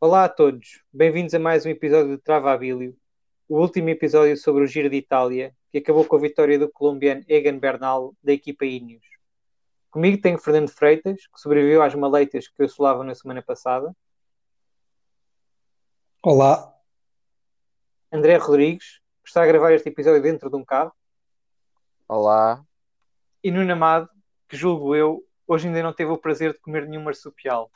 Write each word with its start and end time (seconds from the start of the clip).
Olá 0.00 0.26
a 0.26 0.28
todos, 0.28 0.80
bem-vindos 0.92 1.34
a 1.34 1.40
mais 1.40 1.66
um 1.66 1.70
episódio 1.70 2.16
de 2.16 2.22
Travabilio, 2.22 2.96
o 3.48 3.58
último 3.58 3.88
episódio 3.88 4.36
sobre 4.36 4.62
o 4.62 4.66
Giro 4.68 4.88
de 4.88 4.94
Itália, 4.94 5.52
que 5.72 5.78
acabou 5.78 6.04
com 6.04 6.14
a 6.14 6.20
vitória 6.20 6.56
do 6.56 6.70
colombiano 6.70 7.24
Egan 7.26 7.58
Bernal 7.58 8.14
da 8.22 8.32
equipa 8.32 8.64
Ineos. 8.64 9.04
Comigo 9.90 10.22
tenho 10.22 10.38
Fernando 10.38 10.68
Freitas, 10.68 11.26
que 11.26 11.40
sobreviveu 11.40 11.82
às 11.82 11.96
maleitas 11.96 12.46
que 12.46 12.62
assolavam 12.62 13.02
na 13.02 13.12
semana 13.12 13.42
passada. 13.42 13.92
Olá. 16.22 16.72
André 18.12 18.36
Rodrigues, 18.36 19.00
que 19.24 19.30
está 19.30 19.42
a 19.42 19.46
gravar 19.46 19.72
este 19.72 19.88
episódio 19.88 20.22
dentro 20.22 20.48
de 20.48 20.54
um 20.54 20.64
carro. 20.64 20.92
Olá. 22.06 22.64
E 23.42 23.50
Nuno 23.50 23.72
Amado, 23.72 24.08
que 24.48 24.56
julgo 24.56 24.94
eu, 24.94 25.26
hoje 25.44 25.66
ainda 25.66 25.82
não 25.82 25.92
teve 25.92 26.12
o 26.12 26.18
prazer 26.18 26.52
de 26.52 26.60
comer 26.60 26.86
nenhum 26.86 27.02
marsupial. 27.02 27.68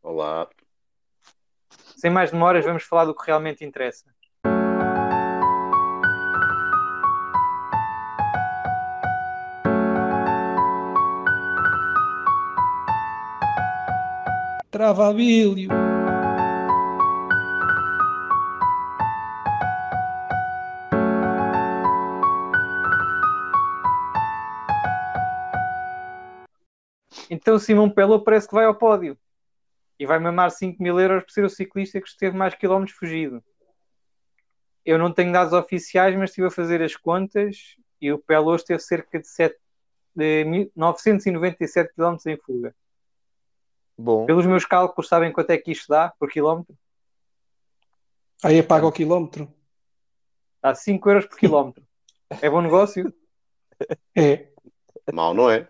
Olá. 0.00 0.48
Sem 1.96 2.10
mais 2.10 2.30
demoras, 2.30 2.64
vamos 2.64 2.82
falar 2.82 3.04
do 3.04 3.14
que 3.14 3.26
realmente 3.26 3.64
interessa. 3.64 4.04
Travabilho. 14.70 15.68
Então 27.30 27.58
Simão 27.58 27.88
Pelo 27.88 28.22
parece 28.22 28.48
que 28.48 28.54
vai 28.54 28.64
ao 28.64 28.74
pódio 28.74 29.16
e 29.98 30.06
vai 30.06 30.18
mamar 30.18 30.50
5 30.50 30.82
mil 30.82 30.98
euros 30.98 31.24
por 31.24 31.30
ser 31.30 31.44
o 31.44 31.50
ciclista 31.50 32.00
que 32.00 32.08
esteve 32.08 32.36
mais 32.36 32.54
quilómetros 32.54 32.96
fugido. 32.96 33.42
Eu 34.84 34.98
não 34.98 35.12
tenho 35.12 35.32
dados 35.32 35.52
oficiais, 35.52 36.16
mas 36.16 36.30
estive 36.30 36.48
a 36.48 36.50
fazer 36.50 36.82
as 36.82 36.96
contas 36.96 37.76
e 38.00 38.12
o 38.12 38.18
Pelo 38.18 38.54
esteve 38.56 38.80
cerca 38.80 39.20
de, 39.20 39.28
7, 39.28 39.56
de 40.14 40.70
997 40.74 41.94
quilómetros 41.94 42.26
em 42.26 42.36
fuga. 42.36 42.74
Bom. 43.96 44.26
Pelos 44.26 44.46
meus 44.46 44.64
cálculos, 44.64 45.08
sabem 45.08 45.32
quanto 45.32 45.50
é 45.50 45.58
que 45.58 45.70
isto 45.70 45.86
dá 45.88 46.12
por 46.18 46.28
quilómetro? 46.28 46.76
Aí 48.42 48.60
paga 48.62 48.86
o 48.86 48.92
quilómetro. 48.92 49.52
Dá 50.60 50.74
5 50.74 51.08
euros 51.08 51.26
por 51.26 51.38
quilómetro. 51.38 51.86
É 52.40 52.50
bom 52.50 52.60
negócio? 52.60 53.12
É. 54.14 54.48
Mal, 55.12 55.34
não 55.34 55.50
é? 55.50 55.66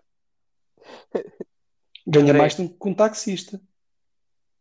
Ganha 2.05 2.31
mais 2.31 2.53
do 2.53 2.69
que 2.69 2.87
um 2.87 2.93
taxista. 2.93 3.59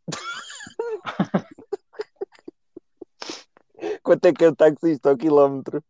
Quanto 4.02 4.24
é 4.26 4.32
que 4.32 4.44
é 4.44 4.48
o 4.48 4.56
taxista 4.56 5.10
ao 5.10 5.16
quilómetro? 5.16 5.82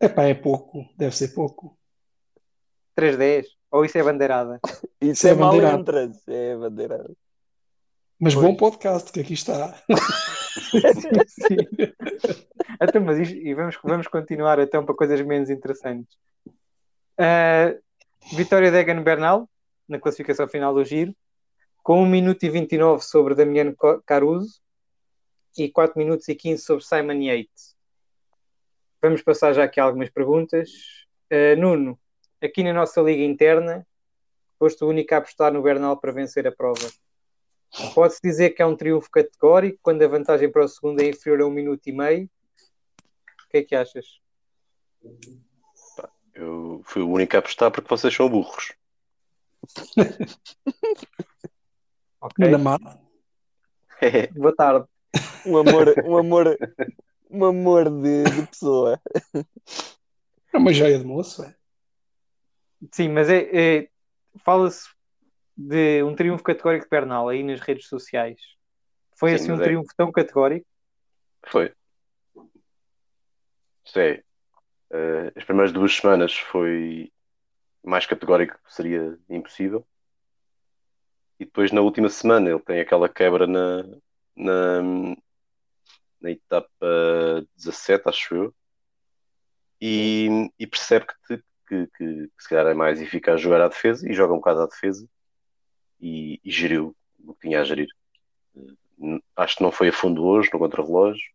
Epá, 0.00 0.24
é 0.24 0.34
pouco. 0.34 0.88
Deve 0.96 1.14
ser 1.16 1.28
pouco. 1.28 1.76
3,10. 2.98 3.46
Ou 3.70 3.84
isso 3.84 3.96
é 3.98 4.02
bandeirada? 4.02 4.60
Isso 5.00 5.26
Isso 5.26 5.28
é 5.28 5.30
é 5.30 5.74
entras. 5.74 6.28
É 6.28 6.56
bandeirado. 6.56 7.16
Mas 8.20 8.34
Pois. 8.34 8.46
bom 8.46 8.54
podcast 8.56 9.10
que 9.10 9.20
aqui 9.20 9.34
está. 9.34 9.74
Então, 12.80 13.02
mas 13.02 13.18
isto- 13.18 13.36
e 13.36 13.54
vamos, 13.54 13.78
vamos 13.82 14.06
continuar 14.08 14.58
então 14.58 14.84
para 14.84 14.94
coisas 14.94 15.20
menos 15.22 15.48
interessantes. 15.50 16.16
Ah, 17.16 17.74
vitória 18.34 18.70
de 18.70 18.76
Egan 18.76 19.02
Bernal 19.02 19.48
na 19.88 19.98
classificação 19.98 20.46
final 20.48 20.74
do 20.74 20.84
Giro, 20.84 21.14
com 21.82 22.02
1 22.02 22.06
minuto 22.06 22.44
e 22.44 22.48
29 22.48 23.02
sobre 23.02 23.34
Damiano 23.34 23.74
Caruso 24.06 24.60
e 25.58 25.68
4 25.68 25.98
minutos 25.98 26.28
e 26.28 26.34
15 26.34 26.62
sobre 26.62 26.84
Simon 26.84 27.20
Yates. 27.20 27.76
Vamos 29.00 29.20
passar 29.20 29.52
já 29.52 29.64
aqui 29.64 29.80
algumas 29.80 30.08
perguntas. 30.08 30.70
Ah, 31.30 31.56
Nuno, 31.56 31.98
aqui 32.40 32.62
na 32.62 32.72
nossa 32.72 33.00
liga 33.00 33.24
interna, 33.24 33.86
foste 34.58 34.84
o 34.84 34.88
único 34.88 35.12
a 35.14 35.18
apostar 35.18 35.52
no 35.52 35.62
Bernal 35.62 35.96
para 35.98 36.12
vencer 36.12 36.46
a 36.46 36.52
prova. 36.52 36.88
Pode-se 37.94 38.20
dizer 38.22 38.50
que 38.50 38.62
é 38.62 38.66
um 38.66 38.76
triunfo 38.76 39.10
categórico 39.10 39.78
quando 39.82 40.02
a 40.02 40.08
vantagem 40.08 40.50
para 40.50 40.64
o 40.64 40.68
segundo 40.68 41.00
é 41.00 41.08
inferior 41.08 41.40
a 41.40 41.46
um 41.46 41.50
minuto 41.50 41.86
e 41.86 41.92
meio. 41.92 42.30
O 43.44 43.48
que 43.48 43.56
é 43.56 43.62
que 43.62 43.74
achas? 43.74 44.20
Eu 46.34 46.80
fui 46.84 47.02
o 47.02 47.10
único 47.10 47.34
a 47.34 47.40
apostar 47.40 47.70
porque 47.72 47.88
vocês 47.88 48.14
são 48.14 48.28
burros. 48.28 48.72
Ok. 52.22 52.54
Amado. 52.54 53.00
Boa 54.32 54.54
tarde. 54.54 54.86
Um 55.44 55.56
amor, 55.56 55.92
um 56.04 56.16
amor, 56.16 56.56
um 57.28 57.44
amor 57.44 57.90
de, 57.90 58.30
de 58.30 58.46
pessoa. 58.46 59.00
É 60.52 60.56
uma 60.56 60.72
joia 60.72 61.00
de 61.00 61.04
moço. 61.04 61.42
É. 61.42 61.52
Sim, 62.92 63.08
mas 63.08 63.28
é, 63.28 63.78
é- 63.78 63.88
fala-se 64.44 64.88
de 65.56 66.04
um 66.04 66.14
triunfo 66.14 66.44
categórico 66.44 66.84
de 66.84 66.90
Bernal 66.90 67.28
aí 67.28 67.42
nas 67.42 67.60
redes 67.60 67.88
sociais. 67.88 68.40
Foi 69.16 69.30
Sim, 69.30 69.34
assim 69.42 69.52
um 69.52 69.60
é- 69.60 69.64
triunfo 69.64 69.90
tão 69.96 70.12
categórico? 70.12 70.66
Foi. 71.48 71.74
É, 73.96 74.22
eh, 74.90 75.32
as 75.34 75.44
primeiras 75.44 75.72
duas 75.72 75.92
semanas 75.96 76.38
foi 76.38 77.12
mais 77.82 78.06
categórico 78.06 78.56
que 78.64 78.72
seria 78.72 79.18
impossível. 79.28 79.84
E 81.42 81.44
depois 81.44 81.72
na 81.72 81.80
última 81.80 82.08
semana 82.08 82.48
ele 82.48 82.60
tem 82.60 82.78
aquela 82.78 83.08
quebra 83.08 83.48
na, 83.48 83.82
na, 84.36 84.80
na 86.20 86.30
etapa 86.30 86.86
17, 87.56 88.08
acho 88.08 88.34
eu. 88.36 88.54
E, 89.80 90.48
e 90.56 90.68
percebe 90.68 91.06
que, 91.26 91.38
que, 91.66 91.86
que, 91.96 92.28
que 92.28 92.30
se 92.38 92.48
calhar 92.48 92.68
é 92.68 92.74
mais 92.74 93.02
eficaz 93.02 93.40
jogar 93.40 93.60
à 93.60 93.66
defesa 93.66 94.08
e 94.08 94.14
joga 94.14 94.34
um 94.34 94.36
bocado 94.36 94.60
à 94.60 94.66
defesa 94.66 95.04
e, 96.00 96.40
e 96.44 96.50
geriu 96.52 96.94
o 97.24 97.34
que 97.34 97.48
tinha 97.48 97.60
a 97.60 97.64
gerir. 97.64 97.88
Acho 99.34 99.56
que 99.56 99.64
não 99.64 99.72
foi 99.72 99.88
a 99.88 99.92
fundo 99.92 100.24
hoje 100.24 100.48
no 100.52 100.60
contrarrelógio, 100.60 101.28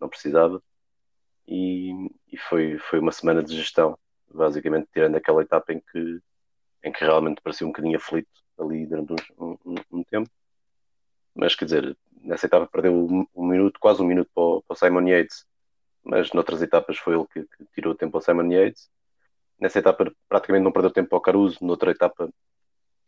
não 0.00 0.08
precisava. 0.08 0.60
E, 1.46 1.92
e 2.26 2.36
foi, 2.36 2.76
foi 2.76 2.98
uma 2.98 3.12
semana 3.12 3.40
de 3.40 3.56
gestão, 3.56 3.96
basicamente, 4.34 4.88
tirando 4.92 5.14
aquela 5.14 5.42
etapa 5.42 5.72
em 5.72 5.78
que, 5.78 6.20
em 6.82 6.90
que 6.90 7.04
realmente 7.04 7.40
parecia 7.40 7.64
um 7.64 7.70
bocadinho 7.70 7.96
aflito 7.96 8.41
ali 8.62 8.86
durante 8.86 9.14
um, 9.38 9.56
um, 9.90 10.02
tempo. 10.04 10.30
Mas 11.34 11.54
quer 11.54 11.64
dizer, 11.64 11.96
nessa 12.22 12.46
etapa 12.46 12.66
perdeu 12.66 12.94
um, 12.94 13.26
um 13.34 13.46
minuto, 13.46 13.78
quase 13.80 14.02
um 14.02 14.06
minuto 14.06 14.30
para 14.34 14.42
o, 14.42 14.62
para 14.62 14.74
o 14.74 14.76
Simon 14.76 15.08
Yates, 15.08 15.46
mas 16.04 16.32
noutras 16.32 16.62
etapas 16.62 16.98
foi 16.98 17.14
ele 17.14 17.26
que, 17.32 17.42
que 17.42 17.64
tirou 17.74 17.94
tempo 17.94 18.16
ao 18.16 18.22
Simon 18.22 18.50
Yates. 18.50 18.90
Nessa 19.58 19.78
etapa 19.78 20.12
praticamente 20.28 20.64
não 20.64 20.72
perdeu 20.72 20.90
tempo 20.90 21.14
ao 21.14 21.20
Caruso, 21.20 21.58
noutra 21.62 21.90
etapa 21.92 22.28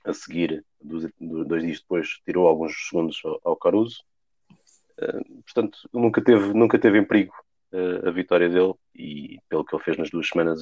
a 0.04 0.12
seguir, 0.12 0.64
dois, 0.81 1.10
dois 1.19 1.62
dias 1.62 1.81
depois, 1.81 2.20
tirou 2.25 2.47
alguns 2.47 2.88
segundos 2.88 3.20
ao, 3.25 3.41
ao 3.44 3.56
Caruso. 3.56 4.04
Eh, 4.98 5.20
portanto, 5.44 5.78
nunca 5.93 6.22
teve, 6.22 6.53
nunca 6.53 6.78
teve 6.78 6.98
em 6.98 7.04
perigo 7.04 7.34
eh, 7.72 8.09
a 8.09 8.10
vitória 8.10 8.48
dele 8.48 8.75
e 8.94 9.38
pelo 9.48 9.64
que 9.64 9.75
ele 9.75 9.82
fez 9.82 9.97
nas 9.97 10.10
duas 10.10 10.28
semanas 10.28 10.60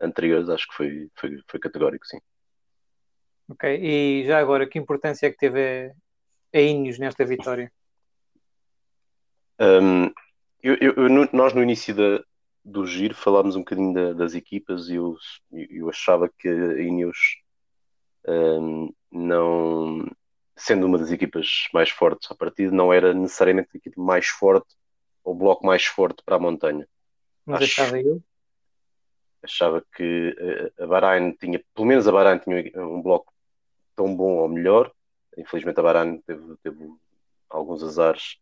anteriores, 0.00 0.48
acho 0.48 0.66
que 0.68 0.74
foi, 0.74 1.10
foi, 1.14 1.42
foi 1.46 1.60
categórico, 1.60 2.06
sim. 2.06 2.18
Ok. 3.48 3.64
E 3.64 4.24
já 4.26 4.38
agora, 4.38 4.66
que 4.68 4.78
importância 4.78 5.26
é 5.26 5.30
que 5.30 5.36
teve 5.36 5.92
a, 6.54 6.58
Ineos 6.60 6.98
nesta 6.98 7.24
vitória? 7.24 7.72
Um, 9.60 10.06
eu, 10.62 10.76
eu- 10.80 11.28
nós 11.32 11.52
no 11.52 11.62
início 11.62 11.94
da, 11.94 12.24
do 12.64 12.86
giro 12.86 13.14
falámos 13.14 13.54
um 13.56 13.60
bocadinho 13.60 13.92
da- 13.92 14.12
das 14.12 14.34
equipas 14.34 14.88
e 14.88 14.94
eu, 14.96 15.16
eu 15.52 15.88
achava 15.88 16.28
que 16.28 16.48
a 16.48 16.80
Ineos 16.82 17.18
um, 18.26 18.92
não, 19.10 20.06
sendo 20.56 20.86
uma 20.86 20.98
das 20.98 21.10
equipas 21.10 21.68
mais 21.72 21.90
fortes 21.90 22.30
à 22.30 22.34
partida, 22.34 22.70
não 22.74 22.92
era 22.92 23.12
necessariamente 23.12 23.70
a 23.74 23.76
equipa 23.76 24.00
mais 24.00 24.26
forte 24.28 24.74
ou 25.24 25.34
o 25.34 25.38
bloco 25.38 25.66
mais 25.66 25.84
forte 25.84 26.22
para 26.24 26.36
a 26.36 26.40
montanha. 26.40 26.88
Mas 27.44 27.62
Acho- 27.62 27.82
achava 27.82 28.00
eu? 28.00 28.22
achava 29.42 29.84
que 29.96 30.36
eh, 30.38 30.84
a 30.84 30.86
Bahrein 30.86 31.32
tinha, 31.32 31.60
pelo 31.74 31.86
menos 31.86 32.06
a 32.06 32.12
Bahrein 32.12 32.38
tinha 32.38 32.80
um 32.86 33.02
bloco 33.02 33.31
tão 33.96 34.14
bom 34.14 34.38
ou 34.38 34.48
melhor. 34.48 34.92
Infelizmente 35.36 35.80
a 35.80 35.82
Bahrein 35.82 36.18
teve, 36.22 36.56
teve 36.62 36.88
alguns 37.48 37.82
azares 37.82 38.38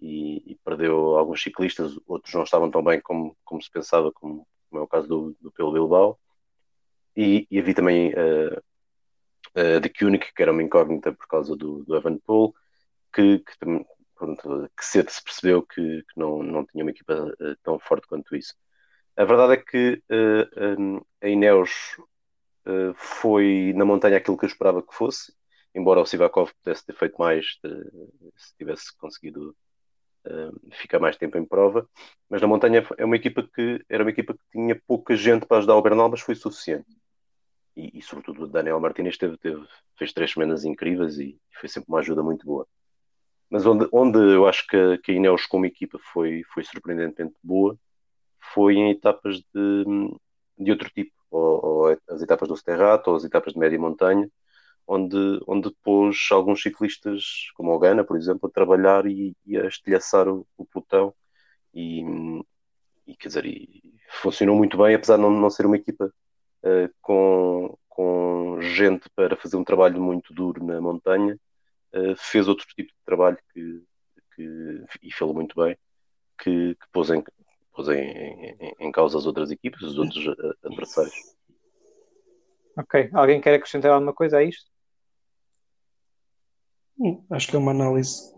e, 0.00 0.52
e 0.52 0.54
perdeu 0.64 1.16
alguns 1.16 1.42
ciclistas, 1.42 1.98
outros 2.06 2.34
não 2.34 2.42
estavam 2.42 2.70
tão 2.70 2.82
bem 2.82 3.00
como, 3.00 3.36
como 3.44 3.62
se 3.62 3.70
pensava, 3.70 4.12
como, 4.12 4.46
como 4.68 4.82
é 4.82 4.84
o 4.84 4.88
caso 4.88 5.08
do, 5.08 5.36
do 5.40 5.50
Pelo 5.50 5.72
Bilbao. 5.72 6.18
E, 7.16 7.46
e 7.50 7.58
havia 7.58 7.74
também 7.74 8.12
eh, 8.14 8.62
a 9.76 9.80
de 9.80 9.88
Koenig, 9.88 10.32
que 10.32 10.42
era 10.42 10.52
uma 10.52 10.62
incógnita 10.62 11.12
por 11.12 11.26
causa 11.26 11.56
do, 11.56 11.84
do 11.84 11.96
Evanpool, 11.96 12.54
que, 13.12 13.40
que, 13.40 13.84
pronto, 14.14 14.70
que 14.76 14.84
cedo 14.84 15.10
se 15.10 15.22
percebeu 15.22 15.62
que, 15.62 16.02
que 16.02 16.18
não, 16.18 16.42
não 16.42 16.64
tinha 16.64 16.84
uma 16.84 16.90
equipa 16.90 17.34
eh, 17.40 17.56
tão 17.62 17.78
forte 17.78 18.06
quanto 18.06 18.36
isso. 18.36 18.54
A 19.16 19.24
verdade 19.24 19.54
é 19.54 19.56
que 19.56 20.02
eh, 20.08 20.76
um, 20.78 21.00
a 21.20 21.28
Ineos 21.28 21.96
eh, 22.68 22.92
foi 22.96 23.72
na 23.76 23.84
montanha 23.84 24.18
aquilo 24.18 24.36
que 24.38 24.44
eu 24.44 24.48
esperava 24.48 24.82
que 24.82 24.94
fosse, 24.94 25.32
embora 25.74 26.00
o 26.00 26.06
Sivakov 26.06 26.52
pudesse 26.62 26.84
ter 26.86 26.94
feito 26.94 27.16
mais 27.18 27.58
se 28.36 28.56
tivesse 28.56 28.96
conseguido 28.98 29.56
eh, 30.26 30.50
ficar 30.72 30.98
mais 31.00 31.16
tempo 31.16 31.38
em 31.38 31.44
prova, 31.44 31.88
mas 32.28 32.40
na 32.42 32.48
montanha 32.48 32.86
é 32.98 33.04
uma 33.04 33.16
equipa 33.16 33.42
que 33.54 33.84
era 33.88 34.04
uma 34.04 34.10
equipa 34.10 34.34
que 34.34 34.40
tinha 34.52 34.80
pouca 34.86 35.16
gente 35.16 35.46
para 35.46 35.58
ajudar 35.58 35.76
o 35.76 35.82
Bernal, 35.82 36.10
mas 36.10 36.20
foi 36.20 36.34
suficiente. 36.34 36.86
E, 37.76 37.98
e, 37.98 38.02
sobretudo 38.02 38.44
o 38.44 38.48
Daniel 38.48 38.80
Martinez 38.80 39.16
teve, 39.16 39.36
teve- 39.38 39.66
fez 39.96 40.12
três 40.12 40.32
semanas 40.32 40.64
incríveis 40.64 41.18
e 41.18 41.38
foi 41.60 41.68
sempre 41.68 41.88
uma 41.90 42.00
ajuda 42.00 42.22
muito 42.22 42.44
boa. 42.46 42.66
Mas 43.50 43.66
onde, 43.66 43.88
onde 43.92 44.18
eu 44.18 44.46
acho 44.46 44.66
que, 44.66 44.98
que 44.98 45.12
a 45.12 45.14
Ineos 45.14 45.46
como 45.46 45.66
equipa 45.66 45.98
foi, 46.12 46.42
foi 46.52 46.64
surpreendentemente 46.64 47.36
boa 47.42 47.78
foi 48.54 48.74
em 48.76 48.90
etapas 48.90 49.36
de, 49.54 49.84
de 50.58 50.70
outro 50.70 50.90
tipo, 50.90 51.12
ou, 51.30 51.64
ou 51.64 51.98
as 52.08 52.22
etapas 52.22 52.48
do 52.48 52.56
Sterrato, 52.56 53.10
ou 53.10 53.16
as 53.16 53.24
etapas 53.24 53.52
de 53.52 53.58
média 53.58 53.78
montanha, 53.78 54.30
onde, 54.86 55.40
onde 55.46 55.70
pôs 55.82 56.28
alguns 56.32 56.62
ciclistas, 56.62 57.50
como 57.54 57.72
o 57.74 57.78
Gana, 57.78 58.04
por 58.04 58.16
exemplo, 58.16 58.48
a 58.48 58.52
trabalhar 58.52 59.06
e, 59.06 59.36
e 59.46 59.58
a 59.58 59.66
estilhaçar 59.66 60.28
o, 60.28 60.46
o 60.56 60.64
pelotão. 60.66 61.14
E, 61.74 62.02
e, 63.06 63.16
quer 63.16 63.28
dizer, 63.28 63.46
e 63.46 63.82
funcionou 64.22 64.56
muito 64.56 64.76
bem, 64.78 64.94
apesar 64.94 65.16
de 65.16 65.22
não, 65.22 65.30
não 65.30 65.50
ser 65.50 65.66
uma 65.66 65.76
equipa 65.76 66.12
eh, 66.62 66.90
com, 67.02 67.76
com 67.88 68.58
gente 68.60 69.08
para 69.14 69.36
fazer 69.36 69.56
um 69.56 69.64
trabalho 69.64 70.00
muito 70.00 70.32
duro 70.34 70.64
na 70.64 70.80
montanha, 70.80 71.38
eh, 71.92 72.14
fez 72.16 72.48
outro 72.48 72.66
tipo 72.74 72.90
de 72.90 73.04
trabalho 73.04 73.38
que, 73.52 73.84
que, 74.34 74.84
e 75.02 75.12
fez 75.12 75.32
muito 75.32 75.54
bem, 75.56 75.76
que, 76.38 76.74
que 76.74 76.86
pôs, 76.92 77.10
em, 77.10 77.22
pôs 77.78 77.88
em, 77.90 78.00
em, 78.00 78.74
em 78.80 78.90
causa 78.90 79.16
as 79.16 79.24
outras 79.24 79.52
equipas, 79.52 79.80
os 79.82 79.96
outros 79.96 80.26
eh, 80.26 80.66
adversários. 80.66 81.14
Ok. 82.76 83.08
Alguém 83.12 83.40
quer 83.40 83.54
acrescentar 83.54 83.92
alguma 83.92 84.12
coisa 84.12 84.38
a 84.38 84.42
isto? 84.42 84.68
Hum, 86.98 87.24
acho 87.30 87.46
que 87.46 87.54
é 87.54 87.58
uma 87.58 87.70
análise 87.70 88.34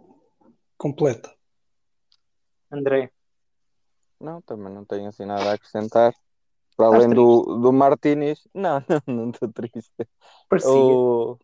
completa. 0.77 1.35
André. 2.71 3.11
Não, 4.21 4.43
também 4.43 4.75
não 4.75 4.85
tenho 4.85 5.09
assim 5.09 5.25
nada 5.25 5.51
a 5.51 5.55
acrescentar. 5.55 6.13
Para 6.77 6.87
Estás 6.89 7.05
além 7.05 7.15
do, 7.15 7.59
do 7.61 7.73
Martínez. 7.73 8.47
Não, 8.53 8.85
não, 9.07 9.15
não 9.15 9.31
estou 9.31 9.51
triste. 9.51 10.07
Parecia. 10.51 10.71
O, 10.71 11.39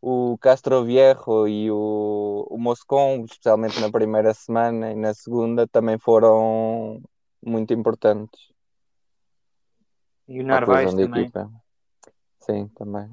o 0.00 0.38
Castro 0.38 0.84
Viejo 0.84 1.48
e 1.48 1.70
o, 1.70 2.46
o 2.50 2.58
Moscon, 2.58 3.24
especialmente 3.24 3.80
na 3.80 3.90
primeira 3.90 4.32
semana 4.32 4.92
e 4.92 4.96
na 4.96 5.12
segunda, 5.14 5.66
também 5.66 5.98
foram 5.98 7.02
muito 7.44 7.72
importantes. 7.72 8.52
E 10.26 10.40
o 10.40 10.44
Narvaez 10.44 10.94
também. 10.94 11.22
equipa. 11.22 11.50
Sim, 12.40 12.68
também. 12.68 13.10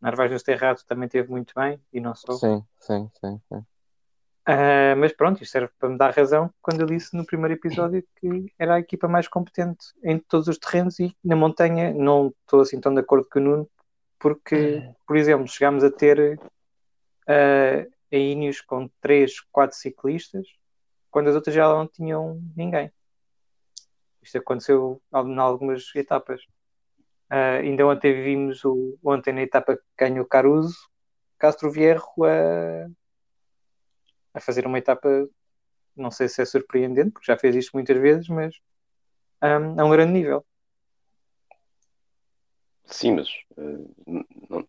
Narvaez 0.00 0.30
do 0.30 0.38
Sterrato 0.38 0.84
também 0.86 1.08
teve 1.08 1.30
muito 1.30 1.52
bem 1.54 1.80
e 1.92 2.00
não 2.00 2.14
só. 2.14 2.32
Sim, 2.32 2.64
sim, 2.78 3.10
sim, 3.20 3.40
sim. 3.48 3.66
Ah, 4.44 4.96
mas 4.96 5.12
pronto, 5.12 5.40
isto 5.40 5.52
serve 5.52 5.70
para 5.78 5.88
me 5.88 5.96
dar 5.96 6.12
razão 6.12 6.52
quando 6.60 6.80
eu 6.80 6.86
disse 6.86 7.16
no 7.16 7.24
primeiro 7.24 7.54
episódio 7.54 8.04
que 8.16 8.52
era 8.58 8.74
a 8.74 8.80
equipa 8.80 9.06
mais 9.06 9.28
competente 9.28 9.86
em 10.02 10.18
todos 10.18 10.48
os 10.48 10.58
terrenos 10.58 10.98
e 10.98 11.16
na 11.22 11.36
montanha 11.36 11.94
não 11.94 12.34
estou 12.40 12.60
assim 12.60 12.80
tão 12.80 12.92
de 12.92 13.00
acordo 13.00 13.28
com 13.30 13.38
o 13.38 13.42
Nuno, 13.42 13.70
porque, 14.22 14.94
por 15.04 15.16
exemplo, 15.16 15.48
chegámos 15.48 15.82
a 15.82 15.90
ter 15.90 16.40
ah, 17.26 17.84
a 18.12 18.16
Ineos 18.16 18.60
com 18.60 18.88
3, 19.00 19.40
4 19.50 19.76
ciclistas, 19.76 20.46
quando 21.10 21.28
as 21.28 21.34
outras 21.34 21.54
já 21.54 21.68
não 21.68 21.88
tinham 21.88 22.40
ninguém. 22.56 22.90
Isto 24.22 24.38
aconteceu 24.38 25.02
em 25.12 25.38
algumas 25.38 25.92
etapas. 25.96 26.40
Ah, 27.28 27.56
ainda 27.56 27.84
ontem 27.84 28.22
vimos 28.22 28.64
o, 28.64 28.96
ontem 29.04 29.32
na 29.32 29.42
etapa 29.42 29.76
que 29.76 29.82
ganhou 29.98 30.24
Caruso, 30.24 30.78
Castro 31.36 31.72
Vierro 31.72 32.24
a 32.24 32.88
a 34.34 34.40
fazer 34.40 34.66
uma 34.66 34.78
etapa, 34.78 35.28
não 35.94 36.10
sei 36.10 36.28
se 36.28 36.40
é 36.40 36.44
surpreendente, 36.44 37.10
porque 37.10 37.26
já 37.26 37.36
fez 37.36 37.54
isto 37.54 37.72
muitas 37.74 37.98
vezes, 37.98 38.28
mas 38.28 38.54
um, 39.42 39.80
a 39.80 39.84
um 39.84 39.90
grande 39.90 40.12
nível. 40.12 40.44
Sim, 42.92 43.12
mas 43.12 43.28
uh, 43.56 43.92
não, 44.06 44.60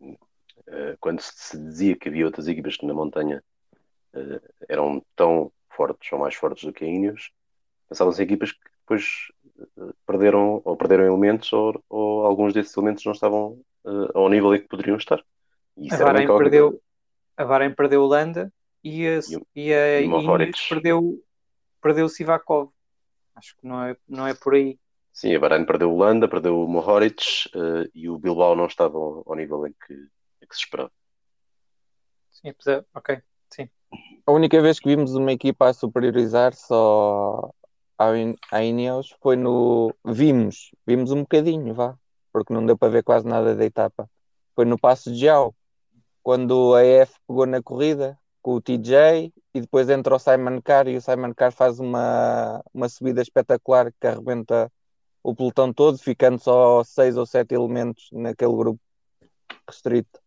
uh, 0.00 0.96
quando 1.00 1.20
se 1.20 1.58
dizia 1.58 1.96
que 1.96 2.08
havia 2.08 2.24
outras 2.24 2.46
equipas 2.46 2.76
que 2.76 2.86
na 2.86 2.94
montanha 2.94 3.42
uh, 4.14 4.40
eram 4.68 5.04
tão 5.16 5.50
fortes 5.70 6.12
ou 6.12 6.20
mais 6.20 6.34
fortes 6.34 6.64
do 6.64 6.72
que 6.72 6.84
a 6.84 6.88
Ineos, 6.88 7.32
pensavam-se 7.88 8.22
em 8.22 8.24
equipas 8.24 8.52
que 8.52 8.60
depois 8.80 9.32
perderam 10.06 10.62
ou 10.64 10.76
perderam 10.76 11.04
elementos 11.04 11.52
ou, 11.52 11.82
ou, 11.88 12.24
alguns 12.24 12.54
desses 12.54 12.76
elementos 12.76 13.04
não 13.04 13.12
estavam 13.12 13.60
ao 14.14 14.28
nível 14.28 14.54
em 14.54 14.60
que 14.60 14.68
poderiam 14.68 14.96
estar. 14.96 15.22
a 15.90 15.96
Bahrein 15.96 16.26
perdeu, 16.26 16.80
a 17.36 17.44
Bahrein 17.44 17.74
perdeu 17.74 18.02
Holanda 18.02 18.52
e 18.82 19.06
a, 19.06 19.20
e 19.54 19.74
a 19.74 20.00
e 20.00 20.52
perdeu, 20.68 21.22
perdeu 21.82 22.08
Sivakov. 22.08 22.70
Acho 23.34 23.56
que 23.56 23.66
não 23.66 23.84
é, 23.84 23.96
não 24.08 24.26
é 24.26 24.34
por 24.34 24.54
aí. 24.54 24.78
Sim, 25.18 25.34
a 25.34 25.40
Bahrein 25.40 25.64
perdeu 25.64 25.90
o 25.90 25.96
Holanda, 25.96 26.28
perdeu 26.28 26.62
o 26.62 26.68
Mohoric 26.68 27.48
uh, 27.48 27.90
e 27.92 28.08
o 28.08 28.20
Bilbao 28.20 28.54
não 28.54 28.66
estava 28.66 28.96
ao, 28.96 29.24
ao 29.26 29.34
nível 29.34 29.66
em 29.66 29.72
que, 29.72 29.92
em 29.92 30.46
que, 30.46 30.54
se 30.54 30.60
esperava. 30.60 30.92
Sim, 32.30 32.50
apesar, 32.50 32.84
ok, 32.94 33.20
sim. 33.50 33.68
A 34.24 34.30
única 34.30 34.62
vez 34.62 34.78
que 34.78 34.88
vimos 34.88 35.16
uma 35.16 35.32
equipa 35.32 35.70
a 35.70 35.72
superiorizar 35.72 36.54
só 36.54 37.50
a 37.98 38.62
Ineos 38.62 39.12
foi 39.20 39.34
no. 39.34 39.92
Vimos, 40.04 40.70
vimos 40.86 41.10
um 41.10 41.22
bocadinho, 41.22 41.74
vá, 41.74 41.98
porque 42.32 42.54
não 42.54 42.64
deu 42.64 42.78
para 42.78 42.92
ver 42.92 43.02
quase 43.02 43.26
nada 43.26 43.56
da 43.56 43.64
etapa. 43.64 44.08
Foi 44.54 44.64
no 44.64 44.78
Passo 44.78 45.10
de 45.10 45.18
Jau, 45.18 45.52
quando 46.22 46.76
a 46.76 46.84
EF 46.84 47.18
pegou 47.26 47.44
na 47.44 47.60
corrida 47.60 48.16
com 48.40 48.54
o 48.54 48.60
TJ 48.60 49.32
e 49.52 49.60
depois 49.60 49.90
entra 49.90 50.14
o 50.14 50.18
Simon 50.20 50.62
Carr 50.62 50.86
e 50.86 50.96
o 50.96 51.02
Simon 51.02 51.34
Carr 51.34 51.50
faz 51.50 51.80
uma, 51.80 52.62
uma 52.72 52.88
subida 52.88 53.20
espetacular 53.20 53.92
que 54.00 54.06
arrebenta 54.06 54.70
o 55.28 55.34
pelotão 55.34 55.72
todo, 55.72 55.98
ficando 55.98 56.38
só 56.38 56.82
seis 56.82 57.16
ou 57.16 57.26
sete 57.26 57.54
elementos 57.54 58.08
naquele 58.12 58.56
grupo 58.56 58.80
restrito. 59.68 60.18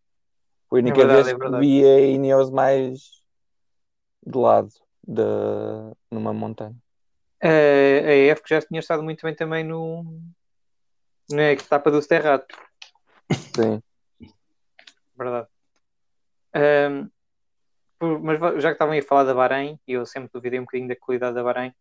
Foi 0.68 0.78
a 0.78 0.82
única 0.82 1.00
é 1.00 1.04
verdade, 1.04 1.24
vez 1.24 1.36
é 1.36 1.38
que 1.38 1.58
vi 1.58 1.84
a 1.84 2.00
Ineos 2.00 2.50
mais 2.50 3.22
de 4.24 4.38
lado 4.38 4.70
de, 5.06 5.22
numa 6.08 6.32
montanha. 6.32 6.76
A, 7.42 7.48
a 7.48 8.14
EF 8.14 8.42
que 8.42 8.54
já 8.54 8.62
tinha 8.62 8.78
estado 8.78 9.02
muito 9.02 9.22
bem 9.22 9.34
também 9.34 9.64
no, 9.64 10.20
na 11.28 11.50
etapa 11.50 11.90
do 11.90 12.00
Sterrato. 12.00 12.56
Sim. 13.56 13.82
Verdade. 15.16 15.48
Um, 16.54 17.10
mas 18.20 18.62
já 18.62 18.68
que 18.68 18.74
estavam 18.74 18.96
a 18.96 19.02
falar 19.02 19.24
da 19.24 19.34
Bahrein, 19.34 19.80
e 19.86 19.94
eu 19.94 20.06
sempre 20.06 20.30
duvidei 20.32 20.60
um 20.60 20.64
bocadinho 20.64 20.88
da 20.88 20.96
qualidade 20.96 21.34
da 21.34 21.42
Bahrein, 21.42 21.74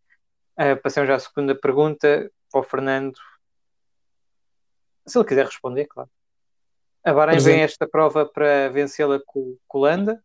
uh, 0.59 0.81
passamos 0.81 1.07
já 1.07 1.15
à 1.15 1.19
segunda 1.19 1.53
pergunta 1.53 2.31
para 2.51 2.61
o 2.61 2.63
Fernando. 2.63 3.17
Se 5.05 5.17
ele 5.17 5.27
quiser 5.27 5.45
responder, 5.45 5.87
claro. 5.87 6.09
A 7.03 7.13
Bahrein 7.13 7.39
vem 7.39 7.59
é. 7.59 7.61
a 7.61 7.65
esta 7.65 7.87
prova 7.87 8.25
para 8.25 8.69
vencê-la 8.69 9.19
com, 9.25 9.57
com 9.67 9.77
o 9.79 9.81
Holanda. 9.81 10.23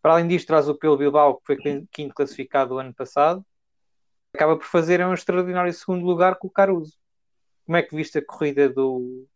Para 0.00 0.14
além 0.14 0.26
disto, 0.26 0.48
traz 0.48 0.68
o 0.68 0.74
Pelo 0.74 0.96
Bilbao, 0.96 1.36
que 1.36 1.46
foi 1.46 1.86
quinto 1.92 2.14
classificado 2.14 2.74
o 2.74 2.78
ano 2.78 2.92
passado. 2.92 3.44
Acaba 4.34 4.56
por 4.56 4.66
fazer 4.66 5.04
um 5.04 5.14
extraordinário 5.14 5.72
segundo 5.72 6.04
lugar 6.04 6.36
com 6.36 6.48
o 6.48 6.50
Caruso. 6.50 6.98
Como 7.64 7.76
é 7.76 7.82
que 7.82 7.94
viste 7.94 8.18
a 8.18 8.24
corrida 8.24 8.68
do, 8.68 9.28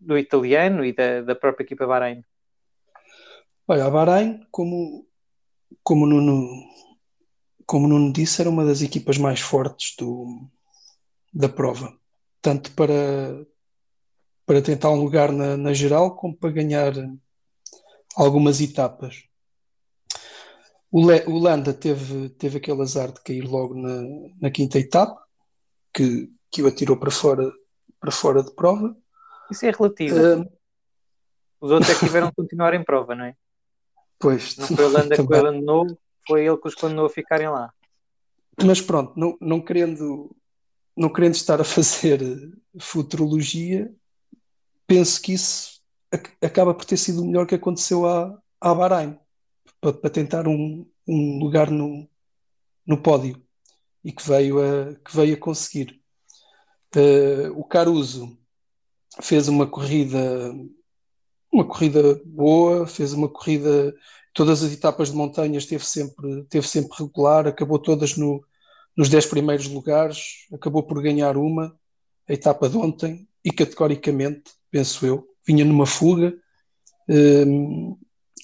do 0.00 0.18
italiano 0.18 0.84
e 0.84 0.92
da, 0.92 1.20
da 1.20 1.34
própria 1.36 1.64
equipa 1.64 1.86
Bahrein? 1.86 2.24
Olha, 3.68 3.84
a 3.84 3.90
Bahrein, 3.90 4.44
como, 4.50 5.06
como, 5.84 6.06
Nuno, 6.06 6.48
como 7.64 7.86
o 7.86 7.88
Nuno 7.88 8.12
disse, 8.12 8.40
era 8.40 8.50
uma 8.50 8.64
das 8.64 8.82
equipas 8.82 9.18
mais 9.18 9.38
fortes 9.38 9.94
do, 9.96 10.48
da 11.32 11.48
prova. 11.48 11.96
Tanto 12.40 12.72
para, 12.72 13.46
para 14.44 14.62
tentar 14.62 14.90
um 14.90 15.02
lugar 15.02 15.32
na, 15.32 15.56
na 15.56 15.72
geral, 15.72 16.16
como 16.16 16.36
para 16.36 16.50
ganhar 16.50 16.92
algumas 18.16 18.60
etapas. 18.60 19.24
O, 20.90 21.06
Le, 21.06 21.24
o 21.26 21.38
Landa 21.38 21.72
teve, 21.72 22.28
teve 22.30 22.58
aquele 22.58 22.82
azar 22.82 23.10
de 23.10 23.20
cair 23.22 23.44
logo 23.44 23.74
na, 23.74 24.02
na 24.40 24.50
quinta 24.50 24.78
etapa, 24.78 25.18
que, 25.94 26.30
que 26.50 26.62
o 26.62 26.66
atirou 26.66 26.98
para 26.98 27.10
fora, 27.10 27.50
para 27.98 28.10
fora 28.10 28.42
de 28.42 28.54
prova. 28.54 28.94
Isso 29.50 29.64
é 29.64 29.70
relativo. 29.70 30.16
Uh, 30.16 30.52
Os 31.60 31.70
outros 31.70 31.90
é 31.90 31.94
que 31.94 32.06
tiveram 32.06 32.28
que 32.28 32.36
continuar 32.36 32.74
em 32.74 32.84
prova, 32.84 33.14
não 33.14 33.24
é? 33.24 33.34
Pois, 34.18 34.56
Não 34.56 34.66
foi 34.66 34.84
a 34.84 34.88
Holanda 34.88 35.16
que 35.16 35.22
o 35.22 35.34
abandonou, 35.34 35.98
foi 36.26 36.46
ele 36.46 36.58
que 36.58 36.68
os 36.68 36.74
condenou 36.74 37.06
a 37.06 37.10
ficarem 37.10 37.48
lá. 37.48 37.72
Mas 38.62 38.80
pronto, 38.80 39.18
não, 39.18 39.36
não, 39.40 39.60
querendo, 39.60 40.34
não 40.96 41.12
querendo 41.12 41.34
estar 41.34 41.60
a 41.60 41.64
fazer 41.64 42.20
futurologia, 42.78 43.92
penso 44.86 45.20
que 45.20 45.32
isso 45.32 45.80
acaba 46.40 46.74
por 46.74 46.84
ter 46.84 46.96
sido 46.96 47.22
o 47.22 47.26
melhor 47.26 47.46
que 47.46 47.54
aconteceu 47.54 48.06
à, 48.06 48.38
à 48.60 48.74
Bahrein, 48.74 49.18
para, 49.80 50.10
tentar 50.10 50.46
um, 50.46 50.86
um 51.06 51.38
lugar 51.38 51.70
no, 51.70 52.08
no 52.86 52.98
pódio 52.98 53.42
e 54.04 54.12
que 54.12 54.26
veio 54.26 54.58
a, 54.60 54.94
que 54.94 55.16
veio 55.16 55.34
a 55.34 55.38
conseguir. 55.38 56.00
Uh, 56.94 57.58
o 57.58 57.64
Caruso 57.64 58.36
fez 59.22 59.48
uma 59.48 59.66
corrida 59.66 60.52
uma 61.52 61.66
corrida 61.66 62.20
boa, 62.24 62.86
fez 62.86 63.12
uma 63.12 63.28
corrida, 63.28 63.94
todas 64.32 64.62
as 64.62 64.72
etapas 64.72 65.10
de 65.10 65.16
montanha 65.16 65.58
esteve 65.58 65.84
sempre, 65.84 66.40
esteve 66.40 66.66
sempre 66.66 66.96
regular, 66.98 67.46
acabou 67.46 67.78
todas 67.78 68.16
no, 68.16 68.42
nos 68.96 69.08
10 69.08 69.26
primeiros 69.26 69.68
lugares, 69.68 70.46
acabou 70.52 70.82
por 70.82 71.02
ganhar 71.02 71.36
uma, 71.36 71.76
a 72.28 72.32
etapa 72.32 72.68
de 72.68 72.76
ontem, 72.76 73.28
e 73.44 73.50
categoricamente, 73.50 74.52
penso 74.70 75.04
eu, 75.06 75.26
vinha 75.46 75.64
numa 75.64 75.86
fuga, 75.86 76.34
um, 77.08 77.98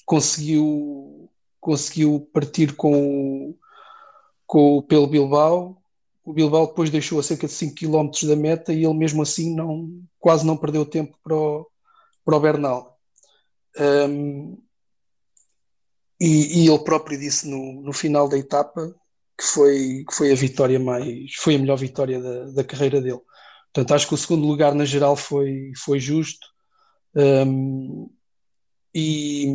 conseguiu, 0.05 1.29
conseguiu 1.59 2.29
partir 2.33 2.75
com, 2.75 3.55
com, 4.45 4.81
pelo 4.81 5.07
Bilbao, 5.07 5.79
o 6.29 6.33
Bilbao 6.33 6.67
depois 6.67 6.91
deixou 6.91 7.19
a 7.19 7.23
cerca 7.23 7.47
de 7.47 7.53
5 7.53 7.75
km 7.75 8.11
da 8.27 8.35
meta 8.35 8.71
e 8.71 8.83
ele 8.83 8.93
mesmo 8.93 9.23
assim 9.23 9.55
não, 9.55 9.89
quase 10.19 10.45
não 10.45 10.55
perdeu 10.55 10.85
tempo 10.85 11.17
para 11.23 11.35
o, 11.35 11.67
para 12.23 12.37
o 12.37 12.39
Bernal. 12.39 12.99
Um, 13.79 14.57
e, 16.19 16.63
e, 16.63 16.67
ele 16.67 16.83
próprio 16.83 17.17
disse 17.17 17.47
no, 17.47 17.81
no 17.81 17.93
final 17.93 18.27
da 18.27 18.37
etapa 18.37 18.93
que 19.39 19.45
foi, 19.45 20.03
que 20.05 20.13
foi 20.13 20.33
a 20.33 20.35
vitória 20.35 20.77
mais, 20.77 21.33
foi 21.35 21.55
a 21.55 21.59
melhor 21.59 21.77
vitória 21.77 22.21
da, 22.21 22.51
da 22.51 22.63
carreira 22.63 22.99
dele. 23.01 23.21
Portanto, 23.73 23.93
acho 23.93 24.07
que 24.07 24.13
o 24.13 24.17
segundo 24.17 24.45
lugar 24.45 24.75
na 24.75 24.83
geral 24.83 25.15
foi, 25.15 25.71
foi 25.77 25.97
justo. 25.97 26.45
Um, 27.15 28.09
e, 28.93 29.47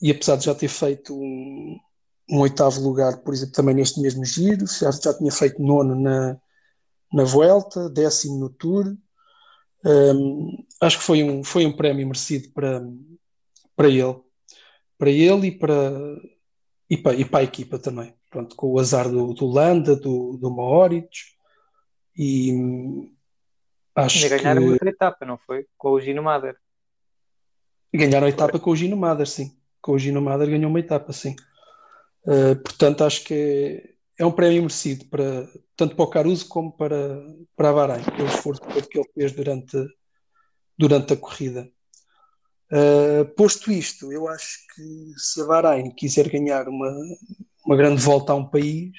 e, 0.00 0.10
apesar 0.12 0.36
de 0.36 0.44
já 0.44 0.54
ter 0.54 0.68
feito 0.68 1.12
um, 1.14 1.76
um, 2.30 2.38
oitavo 2.40 2.80
lugar, 2.80 3.16
por 3.18 3.34
exemplo, 3.34 3.54
também 3.54 3.74
neste 3.74 4.00
mesmo 4.00 4.24
giro, 4.24 4.66
já, 4.68 4.92
já 4.92 5.12
tinha 5.12 5.32
feito 5.32 5.60
nono 5.60 6.00
na, 6.00 6.36
na 7.12 7.24
Vuelta, 7.24 7.90
décimo 7.90 8.38
no 8.38 8.50
Tour. 8.50 8.96
Um, 9.84 10.64
acho 10.80 10.98
que 10.98 11.04
foi 11.04 11.24
um, 11.24 11.42
foi 11.42 11.66
um 11.66 11.72
prémio 11.74 12.06
merecido 12.06 12.50
para, 12.52 12.86
para 13.74 13.88
ele, 13.88 14.16
para 14.96 15.10
ele 15.10 15.48
e 15.48 15.58
para, 15.58 15.92
e 16.88 16.96
para, 16.96 17.14
e 17.16 17.24
para 17.24 17.40
a 17.40 17.44
equipa 17.44 17.80
também. 17.80 18.14
Pronto, 18.34 18.56
com 18.56 18.72
o 18.72 18.80
azar 18.80 19.08
do, 19.08 19.32
do 19.32 19.46
Landa, 19.46 19.94
do, 19.94 20.36
do 20.36 20.50
e 22.16 22.52
acho 23.94 24.26
e 24.26 24.28
ganharam 24.28 24.60
que... 24.60 24.70
outra 24.70 24.90
etapa, 24.90 25.24
não 25.24 25.38
foi? 25.38 25.68
Com 25.78 25.90
o 25.90 26.00
Gino 26.00 26.20
Mader. 26.20 26.56
Ganharam 27.94 28.26
a 28.26 28.30
etapa 28.30 28.58
com 28.58 28.72
o 28.72 28.76
Gino 28.76 28.96
Mader, 28.96 29.28
sim. 29.28 29.56
Com 29.80 29.92
o 29.92 29.98
Gino 30.00 30.20
Mader 30.20 30.50
ganhou 30.50 30.68
uma 30.68 30.80
etapa, 30.80 31.12
sim. 31.12 31.36
Uh, 32.24 32.56
portanto, 32.56 33.04
acho 33.04 33.22
que 33.22 33.94
é, 34.18 34.22
é, 34.24 34.26
um 34.26 34.32
prémio 34.32 34.62
merecido 34.62 35.04
para, 35.04 35.48
tanto 35.76 35.94
para 35.94 36.04
o 36.04 36.10
Caruso 36.10 36.48
como 36.48 36.72
para, 36.72 37.24
para 37.54 37.70
a 37.70 37.72
Bahrein, 37.72 38.04
pelo 38.16 38.26
esforço 38.26 38.62
que 38.62 38.98
ele 38.98 39.08
fez 39.14 39.30
durante, 39.30 39.76
durante 40.76 41.12
a 41.12 41.16
corrida. 41.16 41.70
Uh, 42.72 43.32
posto 43.36 43.70
isto, 43.70 44.12
eu 44.12 44.26
acho 44.26 44.58
que 44.74 45.12
se 45.18 45.40
a 45.40 45.44
Bahrein 45.44 45.92
quiser 45.92 46.28
ganhar 46.28 46.68
uma, 46.68 46.90
uma 47.64 47.76
grande 47.76 48.00
volta 48.02 48.32
a 48.32 48.36
um 48.36 48.48
país, 48.48 48.92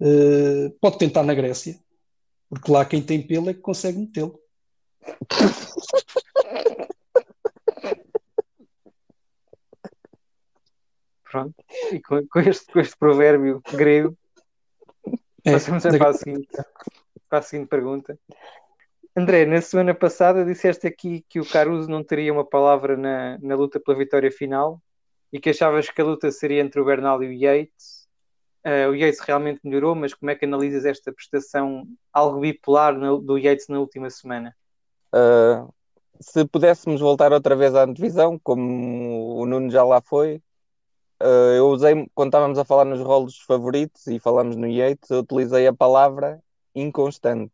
uh, 0.00 0.70
pode 0.80 0.98
tentar 0.98 1.22
na 1.22 1.34
Grécia, 1.34 1.78
porque 2.48 2.70
lá 2.70 2.84
quem 2.84 3.02
tem 3.02 3.26
pelo 3.26 3.50
é 3.50 3.54
que 3.54 3.60
consegue 3.60 3.98
metê-lo. 3.98 4.38
Pronto, 11.24 11.54
e 11.90 12.00
com, 12.00 12.26
com, 12.28 12.40
este, 12.40 12.70
com 12.70 12.78
este 12.78 12.94
provérbio 12.96 13.62
grego, 13.72 14.14
é, 15.44 15.52
passamos 15.52 15.82
para 15.82 16.10
a, 16.10 16.12
seguinte, 16.12 16.48
para 17.26 17.38
a 17.38 17.42
seguinte 17.42 17.68
pergunta. 17.68 18.18
André, 19.16 19.46
na 19.46 19.62
semana 19.62 19.94
passada 19.94 20.44
disseste 20.44 20.86
aqui 20.86 21.24
que 21.28 21.40
o 21.40 21.48
Caruso 21.48 21.88
não 21.88 22.04
teria 22.04 22.32
uma 22.32 22.44
palavra 22.44 22.96
na, 22.98 23.38
na 23.38 23.54
luta 23.54 23.80
pela 23.80 23.96
vitória 23.96 24.30
final 24.30 24.80
e 25.32 25.40
que 25.40 25.50
achavas 25.50 25.88
que 25.88 26.00
a 26.00 26.04
luta 26.04 26.30
seria 26.30 26.60
entre 26.60 26.80
o 26.80 26.84
Bernal 26.84 27.22
e 27.22 27.28
o 27.28 27.32
Yates. 27.32 28.06
Uh, 28.64 28.90
o 28.90 28.94
Yates 28.94 29.20
realmente 29.20 29.60
melhorou, 29.64 29.94
mas 29.94 30.14
como 30.14 30.30
é 30.30 30.36
que 30.36 30.44
analisas 30.44 30.84
esta 30.84 31.12
prestação 31.12 31.86
algo 32.12 32.40
bipolar 32.40 32.96
no, 32.96 33.18
do 33.18 33.38
Yates 33.38 33.68
na 33.68 33.80
última 33.80 34.10
semana? 34.10 34.54
Uh, 35.12 35.72
se 36.20 36.44
pudéssemos 36.44 37.00
voltar 37.00 37.32
outra 37.32 37.56
vez 37.56 37.74
à 37.74 37.86
divisão, 37.86 38.38
como 38.38 39.40
o 39.40 39.46
Nuno 39.46 39.70
já 39.70 39.82
lá 39.82 40.00
foi, 40.00 40.36
uh, 41.22 41.54
eu 41.56 41.68
usei, 41.68 42.08
quando 42.14 42.28
estávamos 42.28 42.58
a 42.58 42.64
falar 42.64 42.84
nos 42.84 43.00
rolos 43.00 43.38
favoritos 43.38 44.06
e 44.06 44.20
falamos 44.20 44.54
no 44.54 44.68
Yates, 44.68 45.10
eu 45.10 45.20
utilizei 45.20 45.66
a 45.66 45.72
palavra 45.72 46.40
inconstante. 46.74 47.52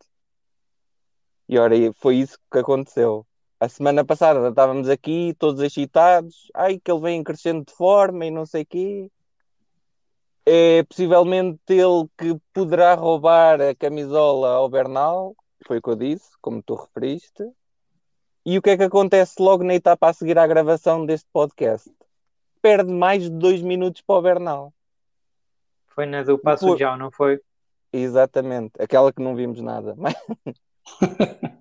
E 1.49 1.59
ora, 1.59 1.75
foi 1.95 2.17
isso 2.17 2.39
que 2.53 2.59
aconteceu 2.59 3.27
a 3.61 3.69
semana 3.69 4.05
passada 4.05 4.49
estávamos 4.49 4.89
aqui 4.89 5.35
todos 5.39 5.61
excitados, 5.63 6.51
ai 6.55 6.79
que 6.79 6.91
ele 6.91 7.01
vem 7.01 7.25
crescendo 7.25 7.65
de 7.65 7.73
forma 7.73 8.25
e 8.25 8.31
não 8.31 8.47
sei 8.47 8.65
quê. 8.65 9.11
É 10.47 10.83
possivelmente 10.85 11.61
ele 11.69 12.09
que 12.17 12.41
poderá 12.55 12.95
roubar 12.95 13.61
a 13.61 13.75
camisola 13.75 14.51
ao 14.51 14.69
Bernal, 14.69 15.37
foi 15.67 15.79
o 15.79 15.83
que 15.83 15.91
eu 15.91 15.97
disse, 15.97 16.31
como 16.41 16.63
tu 16.63 16.75
referiste. 16.75 17.45
E 18.47 18.57
o 18.57 18.63
que 18.63 18.71
é 18.71 18.77
que 18.77 18.85
acontece 18.85 19.35
logo 19.43 19.63
na 19.63 19.75
etapa 19.75 20.09
a 20.09 20.13
seguir 20.13 20.39
à 20.39 20.47
gravação 20.47 21.05
deste 21.05 21.29
podcast? 21.33 21.91
Perde 22.63 22.91
mais 22.91 23.25
de 23.25 23.31
dois 23.31 23.61
minutos 23.61 24.01
para 24.01 24.17
o 24.17 24.23
Bernal. 24.23 24.73
Foi 25.89 26.07
na 26.07 26.23
do 26.23 26.39
Passo 26.39 26.77
já, 26.79 26.97
não 26.97 27.11
foi? 27.11 27.41
Exatamente, 27.93 28.73
aquela 28.81 29.13
que 29.13 29.21
não 29.21 29.35
vimos 29.35 29.61
nada. 29.61 29.97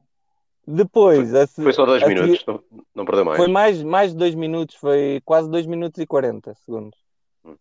Depois. 0.68 1.32
Foi, 1.32 1.42
a, 1.42 1.48
foi 1.48 1.74
só 1.74 1.86
dois 1.86 2.06
minutos, 2.06 2.46
não, 2.46 2.62
não 2.94 3.06
perdeu 3.06 3.24
mais. 3.24 3.38
Foi 3.38 3.48
mais, 3.48 3.82
mais 3.82 4.12
de 4.12 4.18
dois 4.18 4.36
minutos, 4.36 4.76
foi 4.76 5.22
quase 5.24 5.50
dois 5.50 5.66
minutos 5.66 5.98
e 6.02 6.06
40 6.06 6.54
segundos. 6.56 7.00
Hum. 7.46 7.56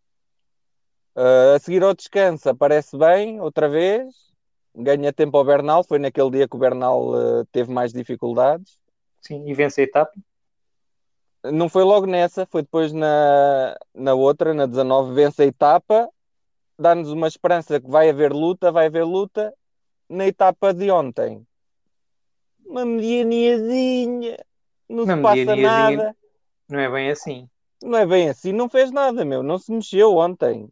Uh, 1.16 1.54
a 1.54 1.58
seguir 1.60 1.84
ao 1.84 1.94
descanso, 1.94 2.48
aparece 2.48 2.98
bem, 2.98 3.40
outra 3.40 3.68
vez, 3.68 4.12
ganha 4.75 5.12
tempo 5.12 5.38
ao 5.38 5.44
Bernal. 5.44 5.84
Foi 5.84 6.00
naquele 6.00 6.30
dia 6.30 6.48
que 6.48 6.56
o 6.56 6.58
Bernal 6.58 7.10
uh, 7.10 7.46
teve 7.52 7.72
mais 7.72 7.92
dificuldades. 7.92 8.80
Sim, 9.20 9.48
e 9.48 9.54
vence 9.54 9.80
a 9.82 9.84
etapa. 9.84 10.12
Não 11.44 11.68
foi 11.68 11.84
logo 11.84 12.06
nessa, 12.06 12.44
foi 12.44 12.62
depois 12.62 12.92
na, 12.92 13.76
na 13.94 14.14
outra, 14.14 14.52
na 14.52 14.66
19, 14.66 15.14
vence 15.14 15.44
a 15.44 15.46
etapa, 15.46 16.08
dá-nos 16.76 17.12
uma 17.12 17.28
esperança 17.28 17.80
que 17.80 17.88
vai 17.88 18.10
haver 18.10 18.32
luta, 18.32 18.72
vai 18.72 18.86
haver 18.86 19.04
luta. 19.04 19.54
Na 20.08 20.26
etapa 20.26 20.75
de 20.75 20.90
ontem, 20.90 21.46
uma 22.66 22.85
medianiazinha, 22.85 24.38
não 24.88 25.04
uma 25.04 25.16
se 25.16 25.23
passa 25.23 25.56
nada. 25.56 26.16
Não 26.68 26.80
é 26.80 26.90
bem 26.90 27.11
assim. 27.11 27.49
Não 27.82 27.99
é 27.99 28.06
bem 28.06 28.28
assim, 28.28 28.52
não 28.52 28.68
fez 28.68 28.90
nada, 28.90 29.25
meu, 29.25 29.42
não 29.42 29.58
se 29.58 29.70
mexeu 29.70 30.16
ontem. 30.16 30.68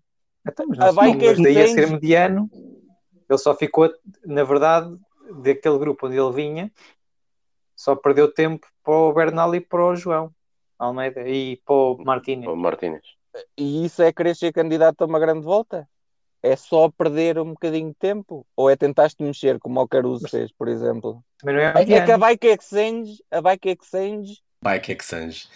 Então, 0.47 0.67
mas, 0.69 0.79
não, 0.79 0.93
vai 0.93 1.13
não, 1.13 1.19
mas 1.19 1.43
daí 1.43 1.63
a 1.63 1.69
ser 1.69 1.91
mediano, 1.91 2.51
ele 3.29 3.39
só 3.39 3.55
ficou, 3.55 3.91
na 4.25 4.45
verdade, 4.45 4.97
daquele 5.43 5.79
grupo 5.79 6.07
onde 6.07 6.17
ele 6.17 6.33
vinha, 6.33 6.73
só 7.77 7.95
perdeu 7.95 8.33
tempo 8.33 8.67
para 8.83 8.95
o 8.95 9.13
Bernal 9.13 9.55
e 9.55 9.61
para 9.61 9.85
o 9.85 9.97
João 9.97 10.31
Almeida 10.79 11.27
e 11.29 11.57
para 11.65 11.75
o 11.75 11.97
Martínez. 12.05 12.51
O 12.51 12.57
Martínez. 12.57 13.03
E 13.57 13.85
isso 13.85 14.03
é 14.03 14.13
querer 14.13 14.37
ser 14.37 14.53
candidato 14.53 15.03
a 15.03 15.07
uma 15.07 15.19
grande 15.19 15.45
volta? 15.45 15.89
É 16.45 16.57
só 16.57 16.91
perder 16.91 17.39
um 17.39 17.53
bocadinho 17.53 17.89
de 17.89 17.95
tempo? 17.95 18.47
Ou 18.55 18.69
é 18.69 18.77
tentaste 18.77 19.23
mexer, 19.23 19.59
como 19.59 19.81
o 19.81 19.89
Caruso 19.89 20.29
fez, 20.29 20.53
por 20.53 20.69
exemplo? 20.69 21.25
Também 21.39 21.57
não 21.57 21.63
é, 21.63 21.73
é, 21.75 21.93
é 21.95 22.05
que 22.05 22.13
a 22.13 22.19
Bike 22.19 22.47
Exchange, 22.49 23.25
a 23.31 23.41
Bike 23.43 23.71
Exchange. 23.71 24.43
Bike 24.63 24.93
Exchange. 24.93 25.49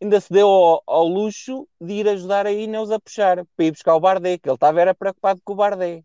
ainda 0.00 0.20
se 0.20 0.32
deu 0.32 0.48
ao, 0.48 0.82
ao, 0.86 1.08
luxo 1.08 1.66
de 1.80 1.94
ir 1.94 2.08
ajudar 2.08 2.46
a 2.46 2.52
Ineos 2.52 2.92
a 2.92 3.00
puxar, 3.00 3.44
para 3.56 3.66
ir 3.66 3.72
buscar 3.72 3.96
o 3.96 4.00
Bardet, 4.00 4.40
que 4.40 4.48
ele 4.48 4.54
estava 4.54 4.80
era 4.80 4.94
preocupado 4.94 5.40
com 5.44 5.54
o 5.54 5.56
Bardet. 5.56 6.04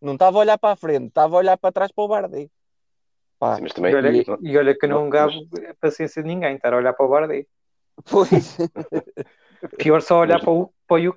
Não 0.00 0.14
estava 0.14 0.38
a 0.38 0.40
olhar 0.40 0.58
para 0.58 0.72
a 0.72 0.76
frente, 0.76 1.08
estava 1.08 1.36
a 1.36 1.38
olhar 1.38 1.58
para 1.58 1.72
trás 1.72 1.92
para 1.92 2.04
o 2.04 2.08
Bardet. 2.08 2.50
Pá. 3.38 3.56
Sim, 3.56 3.66
também... 3.66 3.92
e, 3.92 3.96
olha, 3.96 4.38
e, 4.40 4.58
olha, 4.58 4.78
que 4.78 4.86
não 4.86 5.10
gabo 5.10 5.34
a 5.68 5.74
paciência 5.74 6.22
de 6.22 6.28
ninguém, 6.28 6.56
estar 6.56 6.72
a 6.72 6.76
olhar 6.78 6.94
para 6.94 7.04
o 7.04 7.08
Bardet. 7.10 7.46
Pois. 8.10 8.56
Pior 9.76 10.00
só 10.00 10.20
olhar 10.20 10.40
para 10.40 10.50
o, 10.50 10.72
para 10.88 10.96
o. 10.96 11.14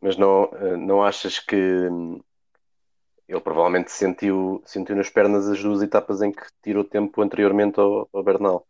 Mas 0.00 0.16
não, 0.16 0.44
eh, 0.54 0.76
não 0.76 1.02
achas 1.02 1.38
que 1.38 1.56
hum, 1.56 2.20
ele 3.28 3.40
provavelmente 3.40 3.92
sentiu, 3.92 4.62
sentiu 4.64 4.96
nas 4.96 5.10
pernas 5.10 5.46
as 5.48 5.62
duas 5.62 5.82
etapas 5.82 6.22
em 6.22 6.32
que 6.32 6.42
tirou 6.62 6.84
tempo 6.84 7.22
anteriormente 7.22 7.78
ao, 7.78 8.08
ao 8.12 8.22
Bernal? 8.22 8.66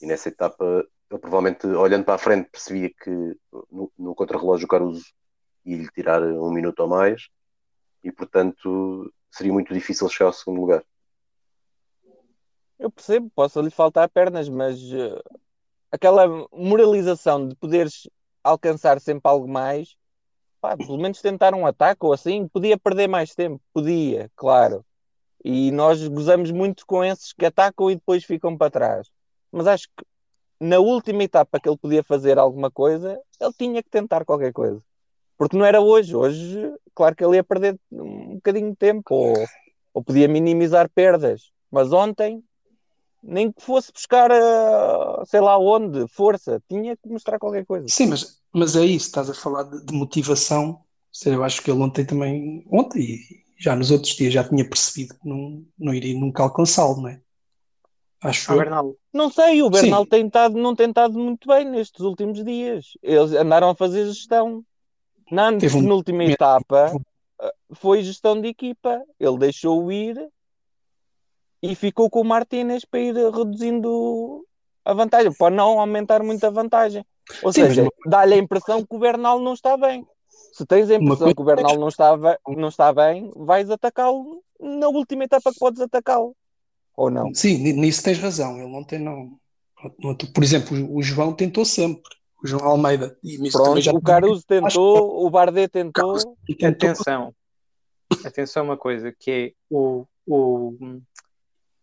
E 0.00 0.06
nessa 0.06 0.28
etapa, 0.28 0.64
ele 1.10 1.20
provavelmente, 1.20 1.66
olhando 1.66 2.04
para 2.04 2.14
a 2.14 2.18
frente, 2.18 2.50
percebia 2.50 2.90
que 2.90 3.36
no, 3.70 3.92
no 3.98 4.14
contrarrelógio 4.14 4.64
o 4.64 4.68
Caruso 4.68 5.04
ia-lhe 5.64 5.88
tirar 5.90 6.22
um 6.22 6.50
minuto 6.50 6.80
ou 6.80 6.88
mais 6.88 7.28
e, 8.02 8.10
portanto, 8.10 9.12
seria 9.30 9.52
muito 9.52 9.72
difícil 9.72 10.08
chegar 10.08 10.26
ao 10.26 10.32
segundo 10.32 10.60
lugar. 10.60 10.84
Eu 12.78 12.90
percebo, 12.90 13.30
posso 13.30 13.60
lhe 13.60 13.70
faltar 13.70 14.08
pernas, 14.08 14.48
mas 14.48 14.80
uh, 14.82 15.22
aquela 15.92 16.26
moralização 16.50 17.46
de 17.46 17.54
poderes 17.54 18.08
alcançar 18.42 19.00
sempre 19.00 19.30
algo 19.30 19.46
mais 19.46 19.96
pá, 20.62 20.76
pelo 20.76 20.96
menos 20.96 21.20
tentar 21.20 21.54
um 21.54 21.66
ataque 21.66 22.06
ou 22.06 22.12
assim, 22.12 22.46
podia 22.46 22.78
perder 22.78 23.08
mais 23.08 23.34
tempo, 23.34 23.60
podia, 23.74 24.30
claro. 24.36 24.84
E 25.44 25.72
nós 25.72 26.06
gozamos 26.06 26.52
muito 26.52 26.86
com 26.86 27.04
esses 27.04 27.32
que 27.32 27.44
atacam 27.44 27.90
e 27.90 27.96
depois 27.96 28.24
ficam 28.24 28.56
para 28.56 28.70
trás. 28.70 29.10
mas 29.50 29.66
acho 29.66 29.88
que 29.88 30.04
na 30.60 30.78
última 30.78 31.24
etapa 31.24 31.58
que 31.58 31.68
ele 31.68 31.76
podia 31.76 32.04
fazer 32.04 32.38
alguma 32.38 32.70
coisa, 32.70 33.20
ele 33.40 33.52
tinha 33.58 33.82
que 33.82 33.90
tentar 33.90 34.24
qualquer 34.24 34.52
coisa. 34.52 34.80
Porque 35.36 35.56
não 35.56 35.64
era 35.64 35.80
hoje. 35.80 36.14
Hoje, 36.14 36.72
claro 36.94 37.16
que 37.16 37.24
ele 37.24 37.34
ia 37.36 37.42
perder 37.42 37.76
um 37.90 38.36
bocadinho 38.36 38.70
de 38.70 38.76
tempo 38.76 39.12
ou, 39.12 39.34
ou 39.92 40.04
podia 40.04 40.28
minimizar 40.28 40.88
perdas. 40.88 41.50
Mas 41.68 41.92
ontem, 41.92 42.44
nem 43.22 43.52
que 43.52 43.62
fosse 43.62 43.92
buscar, 43.92 44.30
uh, 44.30 45.24
sei 45.26 45.40
lá 45.40 45.58
onde, 45.58 46.06
força, 46.08 46.62
tinha 46.68 46.96
que 46.96 47.08
mostrar 47.08 47.38
qualquer 47.38 47.64
coisa. 47.64 47.86
Sim, 47.88 48.06
mas, 48.06 48.40
mas 48.52 48.76
é 48.76 48.84
isso, 48.84 49.06
estás 49.06 49.30
a 49.30 49.34
falar 49.34 49.64
de, 49.64 49.84
de 49.84 49.94
motivação. 49.94 50.80
Seja, 51.10 51.36
eu 51.36 51.44
acho 51.44 51.62
que 51.62 51.70
ele 51.70 51.80
ontem 51.80 52.04
também, 52.04 52.64
ontem 52.70 53.00
e 53.02 53.18
já 53.58 53.76
nos 53.76 53.90
outros 53.90 54.14
dias 54.14 54.32
já 54.32 54.42
tinha 54.42 54.68
percebido 54.68 55.14
que 55.14 55.28
não, 55.28 55.64
não 55.78 55.94
iria 55.94 56.18
nunca 56.18 56.42
alcançá-lo, 56.42 57.02
não 57.02 57.08
é? 57.08 57.20
Acho 58.22 58.50
Ah, 58.50 58.54
eu. 58.54 58.58
Bernal. 58.58 58.96
Não 59.12 59.30
sei, 59.30 59.62
o 59.62 59.70
Bernal 59.70 60.02
Sim. 60.04 60.08
tem 60.08 60.26
estado, 60.26 60.56
não 60.56 60.74
tem 60.74 60.88
estado 60.88 61.18
muito 61.18 61.46
bem 61.48 61.64
nestes 61.64 62.00
últimos 62.00 62.42
dias. 62.44 62.86
Eles 63.02 63.32
andaram 63.32 63.70
a 63.70 63.74
fazer 63.74 64.06
gestão. 64.06 64.64
Na 65.30 65.50
um- 65.50 65.58
penúltima 65.60 66.24
etapa 66.24 66.92
eh, 67.40 67.52
foi 67.74 68.02
gestão 68.02 68.40
de 68.40 68.48
equipa. 68.48 69.02
Ele 69.18 69.38
deixou-o 69.38 69.90
ir 69.92 70.16
e 71.62 71.74
ficou 71.74 72.10
com 72.10 72.20
o 72.20 72.24
Martínez 72.24 72.84
para 72.84 73.00
ir 73.00 73.14
reduzindo 73.14 74.44
a 74.84 74.92
vantagem, 74.92 75.32
para 75.32 75.54
não 75.54 75.78
aumentar 75.78 76.22
muito 76.22 76.44
a 76.44 76.50
vantagem. 76.50 77.04
Ou 77.42 77.52
Sim, 77.52 77.60
mas 77.62 77.68
seja, 77.70 77.82
uma- 77.82 77.90
dá-lhe 78.06 78.34
a 78.34 78.38
impressão 78.38 78.80
que 78.84 78.94
o 78.94 78.98
Bernal 78.98 79.38
não 79.40 79.54
está 79.54 79.76
bem. 79.76 80.04
Se 80.52 80.66
tens 80.66 80.90
a 80.90 80.94
impressão 80.96 81.18
coisa 81.18 81.34
que 81.34 81.40
o 81.42 81.44
Bernal 81.44 81.78
não 81.78 81.88
está, 81.88 82.16
não 82.48 82.68
está 82.68 82.92
bem, 82.92 83.30
vais 83.36 83.70
atacá-lo 83.70 84.42
na 84.60 84.88
última 84.88 85.24
etapa 85.24 85.52
que 85.52 85.58
podes 85.58 85.80
atacá-lo. 85.80 86.34
Ou 86.96 87.10
não? 87.10 87.32
Sim, 87.34 87.58
ni- 87.58 87.72
nisso 87.72 88.02
tens 88.02 88.18
razão. 88.18 88.58
Ele 88.58 88.74
ontem 88.74 88.98
não. 88.98 89.38
não- 89.98 90.14
Por 90.14 90.42
exemplo, 90.42 90.76
o 90.94 91.02
João 91.02 91.32
tentou 91.32 91.64
sempre. 91.64 92.02
O 92.42 92.46
João 92.46 92.64
Almeida. 92.66 93.16
E 93.22 93.38
Pronto, 93.50 93.80
já 93.80 93.92
o 93.92 94.02
Caruso 94.02 94.44
tentou, 94.44 95.24
o 95.24 95.30
Bardet 95.30 95.68
tentou. 95.70 96.18
tentou- 96.58 96.90
Atenção. 96.90 97.34
Atenção 98.24 98.62
a 98.62 98.66
uma 98.66 98.76
coisa, 98.76 99.14
que 99.18 99.30
é 99.30 99.52
o, 99.70 100.04
o, 100.26 100.74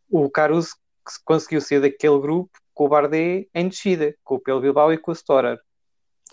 o 0.09 0.29
Caruso 0.29 0.75
conseguiu 1.23 1.61
sair 1.61 1.81
daquele 1.81 2.19
grupo 2.19 2.51
com 2.73 2.85
o 2.85 2.89
Bardet 2.89 3.49
em 3.53 3.67
descida, 3.67 4.15
com 4.23 4.35
o 4.35 4.39
Pelo 4.39 4.61
Bilbao 4.61 4.93
e 4.93 4.97
com 4.97 5.11
o 5.11 5.15
Storer. 5.15 5.59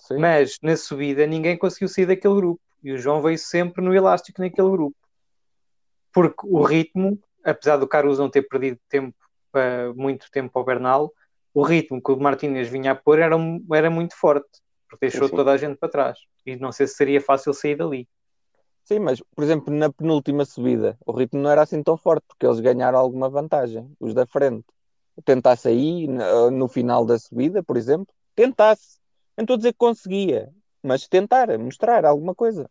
Sim. 0.01 0.19
Mas 0.19 0.59
na 0.63 0.77
subida 0.77 1.27
ninguém 1.27 1.57
conseguiu 1.57 1.89
sair 1.89 2.07
daquele 2.07 2.35
grupo. 2.35 2.61
E 2.83 2.93
o 2.93 2.99
João 2.99 3.21
veio 3.21 3.39
sempre 3.39 3.83
no 3.83 3.95
elástico 3.95 4.41
naquele 4.41 4.71
grupo. 4.71 4.97
Porque 6.13 6.47
o 6.47 6.63
ritmo, 6.63 7.19
apesar 7.45 7.77
do 7.77 7.89
Caruso 7.89 8.23
não 8.23 8.31
ter 8.31 8.43
perdido 8.43 8.79
tempo, 8.89 9.17
eh, 9.55 9.89
muito 9.95 10.31
tempo 10.31 10.57
ao 10.59 10.65
Bernal, 10.65 11.13
o 11.53 11.63
ritmo 11.63 12.01
que 12.01 12.13
o 12.13 12.17
Martínez 12.17 12.69
vinha 12.69 12.93
a 12.93 12.95
pôr 12.95 13.19
era, 13.19 13.37
era 13.73 13.91
muito 13.91 14.17
forte. 14.17 14.49
Porque 14.89 15.07
deixou 15.07 15.25
Sim, 15.25 15.31
sim. 15.31 15.37
toda 15.37 15.51
a 15.51 15.57
gente 15.57 15.77
para 15.79 15.89
trás. 15.89 16.19
E 16.45 16.55
não 16.55 16.71
sei 16.71 16.87
se 16.87 16.95
seria 16.95 17.21
fácil 17.21 17.53
sair 17.53 17.75
dali. 17.75 18.09
Sim, 18.87 19.01
mas, 19.01 19.21
por 19.35 19.43
exemplo, 19.43 19.75
na 19.75 19.93
penúltima 19.93 20.45
subida, 20.45 20.97
o 21.05 21.11
ritmo 21.11 21.43
não 21.43 21.51
era 21.51 21.63
assim 21.63 21.83
tão 21.83 21.97
forte, 21.97 22.25
porque 22.29 22.47
eles 22.47 22.61
ganharam 22.61 22.97
alguma 22.97 23.29
vantagem, 23.29 23.91
os 23.99 24.15
da 24.15 24.25
frente. 24.25 24.65
Tentasse 25.25 25.67
aí, 25.67 26.07
no, 26.07 26.69
final 26.69 27.05
da 27.05 27.19
subida, 27.19 27.65
por 27.65 27.77
exemplo, 27.77 28.07
tentasse. 28.37 29.01
Não 29.37 29.43
estou 29.43 29.55
a 29.55 29.57
dizer 29.57 29.73
que 29.73 29.79
conseguia, 29.79 30.53
mas 30.85 31.09
tentar, 31.09 31.59
mostrar 31.59 32.05
alguma 32.05 32.33
coisa. 32.33 32.71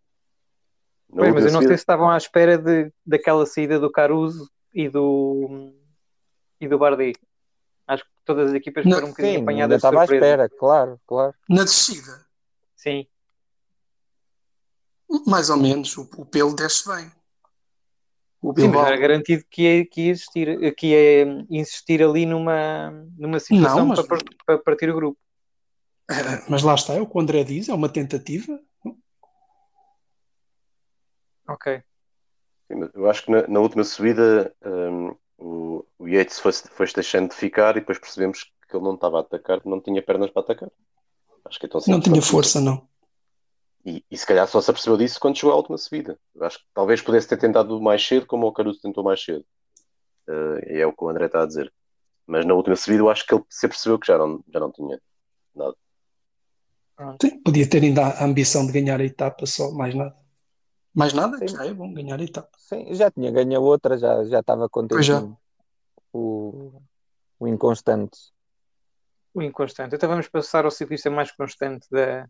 Pois, 1.10 1.34
mas 1.34 1.48
eu 1.48 1.51
não 1.51 1.60
sei 1.60 1.69
se 1.69 1.74
estavam 1.75 2.10
à 2.10 2.15
espera 2.15 2.57
de, 2.57 2.93
daquela 3.05 3.45
saída 3.45 3.77
do 3.77 3.91
Caruso 3.91 4.50
e 4.74 4.88
do, 4.88 5.74
e 6.62 6.67
do 6.67 6.77
Bardet. 6.77 7.19
Acho 7.88 8.05
que 8.05 8.10
todas 8.24 8.51
as 8.51 8.55
equipas 8.55 8.86
Não, 8.86 8.95
foram 8.95 9.07
um 9.07 9.12
bocadinho 9.12 9.39
Sim, 9.39 9.43
apanhadas 9.43 9.75
de 9.81 9.86
estava 9.86 10.01
à 10.01 10.05
surpresa. 10.05 10.25
espera, 10.25 10.50
claro, 10.50 11.01
claro. 11.05 11.34
Na 11.50 11.65
descida, 11.65 12.25
Sim, 12.74 13.05
mais 15.27 15.50
ou 15.50 15.57
menos, 15.57 15.96
o, 15.98 16.09
o 16.18 16.25
pelo 16.25 16.55
desce 16.55 16.87
bem. 16.87 17.11
O 18.41 18.50
Sim, 18.53 18.68
mas 18.68 18.74
Bilbao. 18.74 18.85
era 18.85 18.98
garantido 18.98 19.44
que 19.50 19.61
ia, 19.63 19.85
que 19.85 20.01
ia 20.01 20.11
existir, 20.11 20.75
que 20.75 20.87
ia 20.87 21.46
insistir 21.50 22.03
ali 22.03 22.25
numa, 22.25 22.91
numa 23.18 23.39
situação 23.39 23.79
Não, 23.79 23.85
mas- 23.87 24.00
para, 24.01 24.07
par- 24.07 24.35
para 24.46 24.57
partir 24.59 24.89
o 24.89 24.96
grupo. 24.96 25.20
Era- 26.07 26.44
mas 26.48 26.61
lá 26.61 26.75
está, 26.75 26.94
é 26.94 27.01
o 27.01 27.07
que 27.07 27.18
o 27.18 27.20
André 27.20 27.44
diz, 27.44 27.68
é 27.70 27.74
uma 27.74 27.89
tentativa. 27.89 28.59
Ok. 31.48 31.81
Sim, 32.68 32.75
mas 32.75 32.89
Eu 32.94 33.09
acho 33.09 33.24
que 33.25 33.31
na, 33.31 33.48
na 33.48 33.59
última 33.59 33.83
subida 33.83 34.53
hum, 34.63 35.15
o, 35.37 35.85
o 35.98 36.07
Yates 36.07 36.39
foi, 36.39 36.51
foi 36.53 36.87
deixando 36.94 37.29
de 37.29 37.35
ficar 37.35 37.72
e 37.77 37.79
depois 37.79 38.00
percebemos 38.00 38.44
que 38.44 38.75
ele 38.75 38.83
não 38.83 38.96
estava 38.96 39.18
a 39.18 39.22
atacar, 39.22 39.61
não 39.65 39.81
tinha 39.81 40.01
pernas 40.01 40.29
para 40.31 40.41
atacar. 40.44 40.70
Acho 41.46 41.59
que 41.59 41.65
é 41.65 41.70
tão 41.70 41.81
Não 41.87 42.00
tinha 42.00 42.22
força, 42.22 42.59
não. 42.61 42.87
E, 43.85 44.03
e 44.09 44.17
se 44.17 44.25
calhar 44.25 44.48
só 44.48 44.59
se 44.59 44.71
apercebeu 44.71 44.98
disso 44.98 45.19
quando 45.19 45.37
chegou 45.37 45.53
à 45.53 45.57
última 45.57 45.77
subida. 45.77 46.19
Eu 46.33 46.43
acho 46.43 46.57
que 46.57 46.65
talvez 46.74 47.01
pudesse 47.01 47.27
ter 47.27 47.37
tentado 47.37 47.79
mais 47.79 48.05
cedo, 48.05 48.25
como 48.25 48.48
o 48.48 48.51
Caruso 48.51 48.81
tentou 48.81 49.03
mais 49.03 49.24
cedo. 49.24 49.45
Eh, 50.27 50.79
é 50.81 50.87
o 50.87 50.91
que 50.91 51.03
o 51.03 51.09
André 51.09 51.27
está 51.27 51.43
a 51.43 51.45
dizer. 51.45 51.71
Mas 52.25 52.45
na 52.45 52.55
última 52.55 52.75
subida 52.75 53.03
eu 53.03 53.09
acho 53.09 53.25
que 53.25 53.35
ele 53.35 53.43
se 53.48 53.67
apercebeu 53.67 54.00
que 54.00 54.07
já 54.07 54.17
não, 54.17 54.43
já 54.51 54.59
não 54.59 54.71
tinha 54.71 55.00
nada. 55.53 55.75
Sim, 57.21 57.41
podia 57.43 57.69
ter 57.69 57.83
ainda 57.83 58.07
a 58.07 58.25
ambição 58.25 58.65
de 58.65 58.71
ganhar 58.71 59.00
a 59.00 59.03
etapa 59.03 59.45
só, 59.45 59.69
mais 59.71 59.93
nada. 59.93 60.15
Mais 60.93 61.13
nada, 61.13 61.37
Sim. 61.37 61.48
já 61.48 61.65
é 61.65 61.74
bom 61.74 61.93
ganhar 61.93 62.19
a 62.19 62.24
etapa. 62.24 62.50
Sim, 62.57 62.91
já 62.95 63.11
tinha 63.11 63.29
ganho 63.29 63.57
a 63.57 63.59
outra, 63.59 63.98
já, 63.98 64.24
já 64.24 64.39
estava 64.39 64.67
Pois 64.69 65.05
já. 65.05 65.19
contente. 65.19 65.37
O, 66.11 66.81
o 67.37 67.48
inconstante. 67.48 68.17
O 69.33 69.41
inconstante. 69.43 69.93
Então 69.93 70.09
vamos 70.09 70.27
passar 70.29 70.65
ao 70.65 70.71
ciclista 70.71 71.11
mais 71.11 71.31
constante 71.31 71.85
da, 71.91 72.27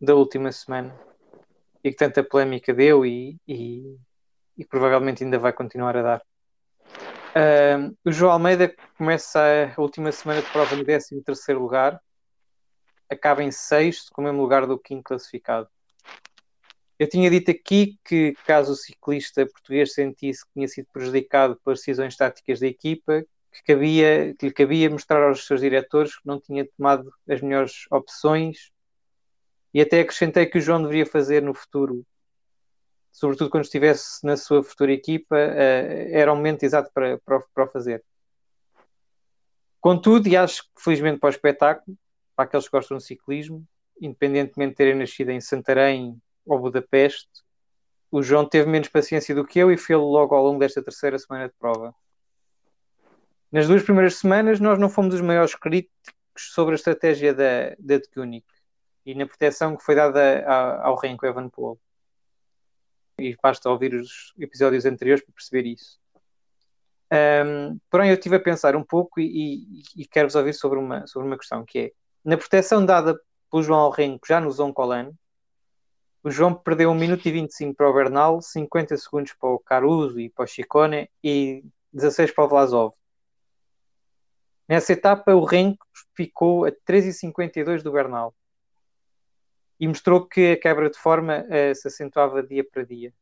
da 0.00 0.14
última 0.14 0.52
semana 0.52 0.94
e 1.82 1.90
que 1.90 1.96
tanta 1.96 2.22
polémica 2.22 2.72
deu 2.72 3.04
e, 3.04 3.36
e, 3.46 3.96
e 4.56 4.64
provavelmente 4.64 5.24
ainda 5.24 5.38
vai 5.38 5.52
continuar 5.52 5.96
a 5.96 6.02
dar. 6.02 6.22
Ahm, 7.34 7.94
o 8.04 8.10
João 8.10 8.32
Almeida 8.32 8.74
começa 8.96 9.40
a 9.76 9.80
última 9.80 10.10
semana 10.12 10.42
de 10.42 10.50
prova 10.50 10.74
no 10.74 10.84
13 10.84 11.22
terceiro 11.22 11.60
lugar, 11.60 12.00
acaba 13.08 13.42
em 13.42 13.50
sexto, 13.50 14.12
com 14.12 14.20
o 14.20 14.24
mesmo 14.24 14.40
lugar 14.42 14.66
do 14.66 14.78
quinto 14.78 15.04
classificado. 15.04 15.68
Eu 16.98 17.08
tinha 17.08 17.30
dito 17.30 17.50
aqui 17.50 17.96
que 18.04 18.34
caso 18.44 18.72
o 18.72 18.76
ciclista 18.76 19.46
português 19.46 19.94
sentisse 19.94 20.44
que 20.44 20.52
tinha 20.54 20.66
sido 20.66 20.88
prejudicado 20.92 21.56
pelas 21.64 21.78
decisões 21.78 22.16
táticas 22.16 22.58
da 22.58 22.66
equipa, 22.66 23.24
que, 23.52 23.62
cabia, 23.62 24.34
que 24.36 24.46
lhe 24.46 24.52
cabia 24.52 24.90
mostrar 24.90 25.22
aos 25.22 25.46
seus 25.46 25.60
diretores 25.60 26.16
que 26.16 26.26
não 26.26 26.40
tinha 26.40 26.66
tomado 26.76 27.10
as 27.28 27.40
melhores 27.40 27.86
opções 27.90 28.72
e 29.72 29.80
até 29.80 30.00
acrescentei 30.00 30.46
que 30.46 30.58
o 30.58 30.60
João 30.60 30.82
deveria 30.82 31.06
fazer 31.06 31.42
no 31.42 31.54
futuro, 31.54 32.04
sobretudo 33.12 33.50
quando 33.50 33.64
estivesse 33.64 34.24
na 34.24 34.36
sua 34.36 34.62
futura 34.62 34.92
equipa, 34.92 35.36
eh, 35.36 36.10
era 36.12 36.32
o 36.32 36.36
momento 36.36 36.62
exato 36.62 36.90
para, 36.92 37.18
para, 37.18 37.40
para 37.54 37.64
o 37.64 37.68
fazer. 37.68 38.04
Contudo, 39.80 40.28
e 40.28 40.36
acho 40.36 40.62
que 40.64 40.82
felizmente 40.82 41.18
para 41.18 41.28
o 41.28 41.30
espetáculo, 41.30 41.96
para 42.34 42.44
aqueles 42.44 42.66
que 42.66 42.72
gostam 42.72 42.96
de 42.96 43.04
ciclismo, 43.04 43.66
independentemente 44.00 44.70
de 44.70 44.76
terem 44.76 44.94
nascido 44.94 45.30
em 45.30 45.40
Santarém 45.40 46.20
ou 46.46 46.58
Budapeste, 46.58 47.28
o 48.10 48.22
João 48.22 48.48
teve 48.48 48.68
menos 48.68 48.88
paciência 48.88 49.34
do 49.34 49.44
que 49.44 49.58
eu 49.58 49.70
e 49.70 49.76
fez-lo 49.76 50.10
logo 50.10 50.34
ao 50.34 50.42
longo 50.42 50.58
desta 50.58 50.82
terceira 50.82 51.18
semana 51.18 51.48
de 51.48 51.54
prova. 51.58 51.94
Nas 53.52 53.66
duas 53.66 53.82
primeiras 53.82 54.16
semanas, 54.16 54.60
nós 54.60 54.78
não 54.78 54.88
fomos 54.88 55.14
os 55.14 55.20
maiores 55.20 55.54
críticos 55.54 56.14
sobre 56.36 56.74
a 56.74 56.76
estratégia 56.76 57.34
da, 57.34 57.74
da 57.78 57.98
de 57.98 58.08
Koenig 58.10 58.44
e 59.08 59.14
na 59.14 59.24
proteção 59.26 59.74
que 59.74 59.82
foi 59.82 59.94
dada 59.94 60.44
a- 60.46 60.86
ao 60.86 60.94
Renko 60.94 61.24
Evenepoel. 61.24 61.80
E 63.18 63.34
basta 63.42 63.70
ouvir 63.70 63.94
os 63.94 64.34
episódios 64.38 64.84
anteriores 64.84 65.24
para 65.24 65.32
perceber 65.32 65.66
isso. 65.66 65.98
Ahm, 67.10 67.78
porém, 67.90 68.10
eu 68.10 68.14
estive 68.16 68.36
a 68.36 68.40
pensar 68.40 68.76
um 68.76 68.84
pouco 68.84 69.18
e, 69.18 69.24
e- 69.24 69.82
e 70.02 70.06
quero-vos 70.06 70.34
ouvir 70.34 70.52
sobre 70.52 70.78
uma, 70.78 71.06
sobre 71.06 71.26
uma 71.26 71.38
questão, 71.38 71.64
que 71.64 71.78
é, 71.78 71.92
na 72.22 72.36
proteção 72.36 72.84
dada 72.84 73.18
pelo 73.50 73.62
João 73.62 73.80
ao 73.80 73.90
Renko 73.90 74.26
já 74.28 74.42
no 74.42 74.50
Zoncolan, 74.50 75.10
o 76.22 76.30
João 76.30 76.52
perdeu 76.52 76.90
1 76.90 76.94
minuto 76.94 77.24
e 77.26 77.32
25 77.32 77.74
para 77.74 77.88
o 77.88 77.94
Bernal, 77.94 78.42
50 78.42 78.94
segundos 78.98 79.32
para 79.32 79.48
o 79.48 79.58
Caruso 79.58 80.20
e 80.20 80.28
para 80.28 80.44
o 80.44 80.46
Chicone 80.46 81.10
e 81.24 81.64
16 81.94 82.30
para 82.32 82.44
o 82.44 82.48
Vlasov. 82.48 82.92
Nessa 84.68 84.92
etapa, 84.92 85.34
o 85.34 85.44
Renko 85.46 85.86
ficou 86.14 86.66
a 86.66 86.70
3,52 86.70 87.82
do 87.82 87.90
Bernal 87.90 88.34
e 89.80 89.86
mostrou 89.86 90.26
que 90.26 90.52
a 90.52 90.60
quebra 90.60 90.90
de 90.90 90.98
forma 90.98 91.46
eh, 91.48 91.74
se 91.74 91.88
acentuava 91.88 92.42
dia 92.42 92.64
para 92.64 92.84
dia. 92.84 93.12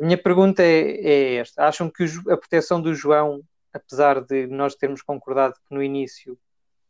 A 0.00 0.04
minha 0.04 0.18
pergunta 0.18 0.62
é, 0.62 1.00
é 1.00 1.34
esta: 1.36 1.66
acham 1.66 1.90
que 1.90 2.04
o 2.04 2.32
a 2.32 2.36
proteção 2.36 2.80
do 2.80 2.94
João, 2.94 3.42
apesar 3.72 4.20
de 4.20 4.46
nós 4.46 4.74
termos 4.74 5.02
concordado 5.02 5.54
que 5.54 5.74
no 5.74 5.82
início 5.82 6.38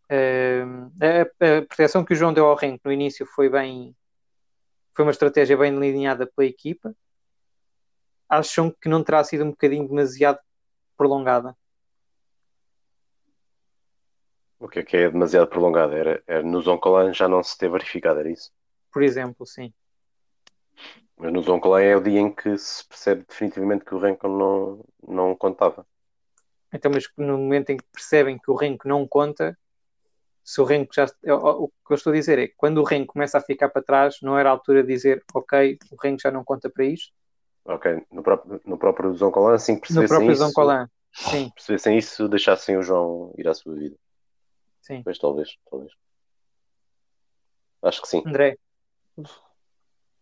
eh, 0.09 0.65
a, 1.01 1.59
a 1.59 1.63
proteção 1.63 2.05
que 2.05 2.13
o 2.13 2.17
João 2.17 2.33
deu 2.33 2.47
ao 2.47 2.57
Renko 2.57 2.83
no 2.85 2.93
início 2.93 3.25
foi 3.27 3.49
bem 3.49 3.95
foi 4.95 5.05
uma 5.05 5.11
estratégia 5.11 5.57
bem 5.57 5.73
delineada 5.73 6.27
pela 6.27 6.47
equipa, 6.47 6.95
acham 8.29 8.71
que 8.71 8.89
não 8.89 9.03
terá 9.03 9.25
sido 9.25 9.45
um 9.45 9.51
bocadinho 9.51 9.89
demasiado 9.89 10.39
prolongada? 10.97 11.57
O 14.63 14.69
que 14.69 14.79
é 14.79 14.83
que 14.85 14.97
é 14.97 15.11
demasiado 15.11 15.49
prolongado? 15.49 15.93
Era, 15.93 16.23
era 16.25 16.41
no 16.41 16.63
Zoncolan 16.63 17.13
já 17.13 17.27
não 17.27 17.43
se 17.43 17.59
ter 17.59 17.69
verificado, 17.69 18.21
era 18.21 18.31
isso? 18.31 18.53
Por 18.93 19.03
exemplo, 19.03 19.45
sim. 19.45 19.73
Mas 21.19 21.33
no 21.33 21.43
Zoncolan 21.43 21.81
é 21.81 21.97
o 21.97 22.01
dia 22.01 22.21
em 22.21 22.33
que 22.33 22.57
se 22.57 22.87
percebe 22.87 23.25
definitivamente 23.29 23.85
que 23.85 23.93
o 23.93 23.99
Renko 23.99 24.29
não, 24.29 24.85
não 25.07 25.35
contava. 25.35 25.85
Então, 26.73 26.93
mas 26.95 27.09
no 27.17 27.37
momento 27.39 27.71
em 27.71 27.77
que 27.77 27.85
percebem 27.93 28.39
que 28.39 28.53
o 28.53 28.55
Renko 28.55 28.87
não 28.87 29.05
conta, 29.05 29.59
se 30.45 30.61
o 30.61 30.65
Renko 30.65 30.95
já. 30.95 31.07
O 31.27 31.69
que 31.69 31.93
eu 31.93 31.97
estou 31.97 32.13
a 32.13 32.17
dizer 32.17 32.39
é 32.39 32.47
que 32.47 32.55
quando 32.57 32.79
o 32.79 32.85
Renko 32.85 33.15
começa 33.15 33.39
a 33.39 33.43
ficar 33.43 33.69
para 33.69 33.83
trás, 33.83 34.19
não 34.23 34.39
era 34.39 34.49
a 34.49 34.53
altura 34.53 34.83
de 34.83 34.93
dizer, 34.93 35.25
ok, 35.35 35.77
o 35.91 35.97
Renko 36.01 36.23
já 36.23 36.31
não 36.31 36.45
conta 36.45 36.71
para 36.71 36.85
isto? 36.85 37.13
Ok, 37.65 38.01
no 38.13 38.23
próprio, 38.23 38.61
no 38.65 38.79
próprio 38.79 39.13
Zoncolan, 39.13 39.55
assim 39.55 39.75
que 39.75 39.93
No 39.93 40.03
percebessem 40.03 40.09
próprio 40.09 40.33
isso, 40.33 40.45
Zoncolan. 40.45 40.89
Sim, 41.13 41.51
percebessem 41.51 41.99
isso, 41.99 42.29
deixassem 42.29 42.77
o 42.77 42.83
João 42.83 43.35
ir 43.37 43.49
à 43.49 43.55
sua 43.55 43.75
vida. 43.75 43.97
Sim. 44.97 45.03
Mas 45.05 45.19
talvez, 45.19 45.57
talvez. 45.71 45.93
Acho 47.83 48.03
que 48.03 48.09
sim. 48.09 48.23
André, 48.27 48.57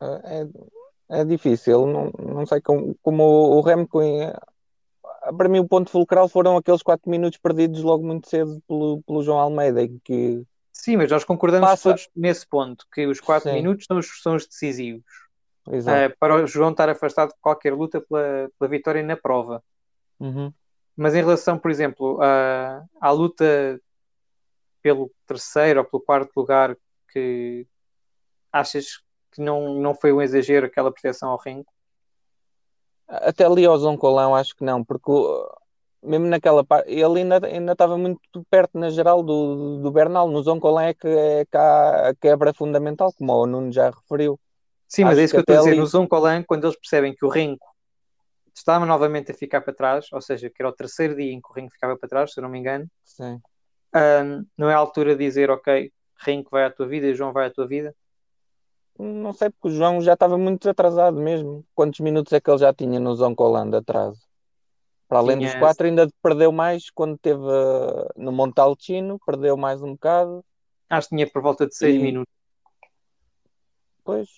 É, 0.00 1.20
é 1.20 1.24
difícil, 1.24 1.86
não, 1.86 2.10
não 2.18 2.46
sei 2.46 2.60
como, 2.60 2.94
como 3.02 3.22
o 3.22 3.60
Remco. 3.60 4.00
em- 4.02 4.32
Para 5.36 5.48
mim, 5.48 5.58
o 5.58 5.68
ponto 5.68 5.90
fulcral 5.90 6.28
foram 6.28 6.56
aqueles 6.56 6.82
4 6.82 7.10
minutos 7.10 7.38
perdidos 7.38 7.82
logo 7.82 8.02
muito 8.04 8.28
cedo 8.28 8.62
pelo, 8.66 9.02
pelo 9.02 9.22
João 9.22 9.38
Almeida, 9.38 9.86
que 10.02 10.42
sim, 10.72 10.96
mas 10.96 11.10
nós 11.10 11.24
concordamos 11.24 11.68
Passa- 11.68 11.90
todos 11.90 12.08
nesse 12.16 12.46
ponto, 12.46 12.86
que 12.92 13.06
os 13.06 13.20
quatro 13.20 13.50
Sim. 13.50 13.56
minutos 13.56 13.84
são 13.86 13.98
os, 13.98 14.22
são 14.22 14.34
os 14.36 14.46
decisivos. 14.46 15.04
Exato. 15.70 15.98
eh, 15.98 16.08
para 16.18 16.42
o 16.42 16.46
João 16.46 16.70
estar 16.70 16.88
afastado 16.88 17.28
de 17.30 17.40
qualquer 17.40 17.74
luta 17.74 18.00
pela, 18.00 18.50
pela 18.58 18.70
vitória 18.70 19.02
na 19.02 19.16
prova. 19.16 19.62
Uhum. 20.18 20.50
Mas 20.96 21.14
em 21.14 21.18
relação, 21.20 21.58
por 21.58 21.70
exemplo, 21.70 22.18
à, 22.22 22.82
à 23.00 23.10
luta 23.10 23.78
pelo 24.82 25.10
terceiro 25.26 25.80
ou 25.80 25.86
pelo 25.86 26.02
quarto 26.02 26.30
lugar, 26.36 26.76
que 27.12 27.66
achas 28.52 28.98
que 29.32 29.40
não, 29.40 29.74
não 29.74 29.94
foi 29.94 30.12
um 30.12 30.20
exagero 30.22 30.66
aquela 30.66 30.92
proteção 30.92 31.30
ao 31.30 31.38
ringue? 31.38 31.66
Até 33.08 33.44
ali 33.44 33.64
ao 33.66 33.76
Zoncolão, 33.78 34.34
acho 34.34 34.54
que 34.54 34.64
não, 34.64 34.84
porque 34.84 35.10
mesmo 36.02 36.26
naquela 36.26 36.64
parte, 36.64 36.90
ele 36.90 37.20
ainda, 37.20 37.44
ainda 37.46 37.72
estava 37.72 37.98
muito 37.98 38.20
perto 38.48 38.78
na 38.78 38.88
geral 38.90 39.22
do, 39.22 39.80
do 39.82 39.90
Bernal. 39.90 40.28
No 40.28 40.42
Zoncolão 40.42 40.80
é 40.80 40.94
que, 40.94 41.06
é 41.08 41.44
que 41.44 41.56
há 41.56 42.08
a 42.08 42.14
quebra 42.14 42.54
fundamental, 42.54 43.12
como 43.12 43.32
o 43.32 43.46
Nuno 43.46 43.72
já 43.72 43.90
referiu. 43.90 44.38
Sim, 44.88 45.04
mas 45.04 45.12
Acho 45.14 45.20
é 45.20 45.24
isso 45.24 45.34
que, 45.34 45.44
que 45.44 45.50
eu 45.50 45.54
estou 45.54 45.56
a 45.56 45.58
dizer. 45.58 45.70
ali- 45.70 45.80
No 45.80 45.86
Zoncolan, 45.86 46.42
quando 46.44 46.64
eles 46.66 46.76
percebem 46.78 47.14
que 47.14 47.24
o 47.24 47.28
Renko 47.28 47.66
estava 48.54 48.84
novamente 48.86 49.30
a 49.30 49.34
ficar 49.34 49.60
para 49.60 49.74
trás, 49.74 50.06
ou 50.12 50.20
seja, 50.20 50.48
que 50.50 50.60
era 50.62 50.68
o 50.68 50.74
terceiro 50.74 51.16
dia 51.16 51.32
em 51.32 51.40
que 51.40 51.48
o 51.50 51.52
Renko 51.52 51.72
ficava 51.72 51.96
para 51.96 52.08
trás, 52.08 52.32
se 52.32 52.40
eu 52.40 52.42
não 52.42 52.50
me 52.50 52.58
engano, 52.58 52.86
Sim. 53.04 53.40
Ahm, 53.92 54.44
não 54.56 54.70
é 54.70 54.74
a 54.74 54.78
altura 54.78 55.14
de 55.16 55.24
dizer, 55.24 55.50
ok, 55.50 55.92
Renko 56.18 56.50
vai 56.50 56.64
à 56.64 56.70
tua 56.70 56.86
vida 56.86 57.06
e 57.06 57.14
João 57.14 57.32
vai 57.32 57.46
à 57.46 57.50
tua 57.50 57.66
vida? 57.66 57.94
Não 58.98 59.32
sei, 59.32 59.48
porque 59.50 59.68
o 59.68 59.70
João 59.70 60.00
já 60.02 60.12
estava 60.12 60.36
muito 60.36 60.68
atrasado 60.68 61.18
mesmo. 61.18 61.64
Quantos 61.74 62.00
minutos 62.00 62.32
é 62.32 62.40
que 62.40 62.50
ele 62.50 62.58
já 62.58 62.72
tinha 62.74 63.00
no 63.00 63.14
Zoncolão 63.14 63.68
de 63.70 63.76
atraso? 63.78 64.20
Para 65.08 65.18
além 65.18 65.38
Tinha- 65.38 65.48
dos 65.50 65.58
quatro, 65.58 65.86
ainda 65.86 66.08
perdeu 66.22 66.52
mais 66.52 66.90
quando 66.90 67.16
teve 67.18 67.40
uh, 67.40 68.08
no 68.16 68.30
Montalcino, 68.30 69.18
perdeu 69.24 69.56
mais 69.56 69.82
um 69.82 69.92
bocado. 69.92 70.44
Acho 70.88 71.08
que 71.08 71.16
tinha 71.16 71.30
por 71.30 71.42
volta 71.42 71.66
de 71.66 71.74
seis 71.74 71.96
E- 71.96 71.98
minutos. 71.98 72.32
Pois, 74.04 74.28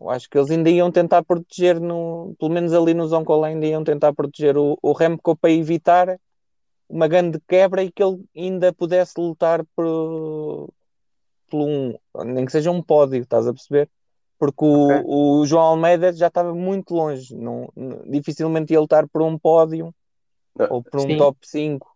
eu 0.00 0.10
acho 0.10 0.28
que 0.28 0.36
eles 0.38 0.50
ainda 0.50 0.70
iam 0.70 0.90
tentar 0.90 1.22
proteger, 1.22 1.78
no, 1.80 2.34
pelo 2.38 2.50
menos 2.50 2.72
ali 2.72 2.94
no 2.94 3.06
Zoncolan, 3.06 3.48
ainda 3.48 3.66
iam 3.66 3.84
tentar 3.84 4.12
proteger 4.12 4.56
o, 4.56 4.78
o 4.82 4.92
Remco 4.92 5.36
para 5.36 5.50
evitar 5.50 6.18
uma 6.90 7.08
grande 7.08 7.40
quebra 7.48 7.82
e 7.82 7.90
que 7.92 8.02
ele 8.02 8.24
ainda 8.36 8.72
pudesse 8.72 9.14
lutar 9.18 9.64
por, 9.76 10.68
por 11.48 11.60
um, 11.60 11.94
nem 12.24 12.44
que 12.44 12.52
seja 12.52 12.70
um 12.70 12.82
pódio, 12.82 13.22
estás 13.22 13.46
a 13.46 13.52
perceber? 13.52 13.88
Porque 14.38 14.64
o, 14.64 14.86
Ok. 14.86 15.04
o 15.40 15.46
João 15.46 15.64
Almeida 15.64 16.12
já 16.12 16.28
estava 16.28 16.54
muito 16.54 16.94
longe, 16.94 17.34
não, 17.36 17.70
não- 17.76 18.02
dificilmente 18.10 18.72
ia 18.72 18.80
lutar 18.80 19.06
por 19.08 19.22
um 19.22 19.38
pódio 19.38 19.94
Não, 20.56 20.68
ou 20.72 20.82
por 20.82 21.00
um 21.00 21.06
sim. 21.06 21.18
top 21.18 21.38
5. 21.42 21.90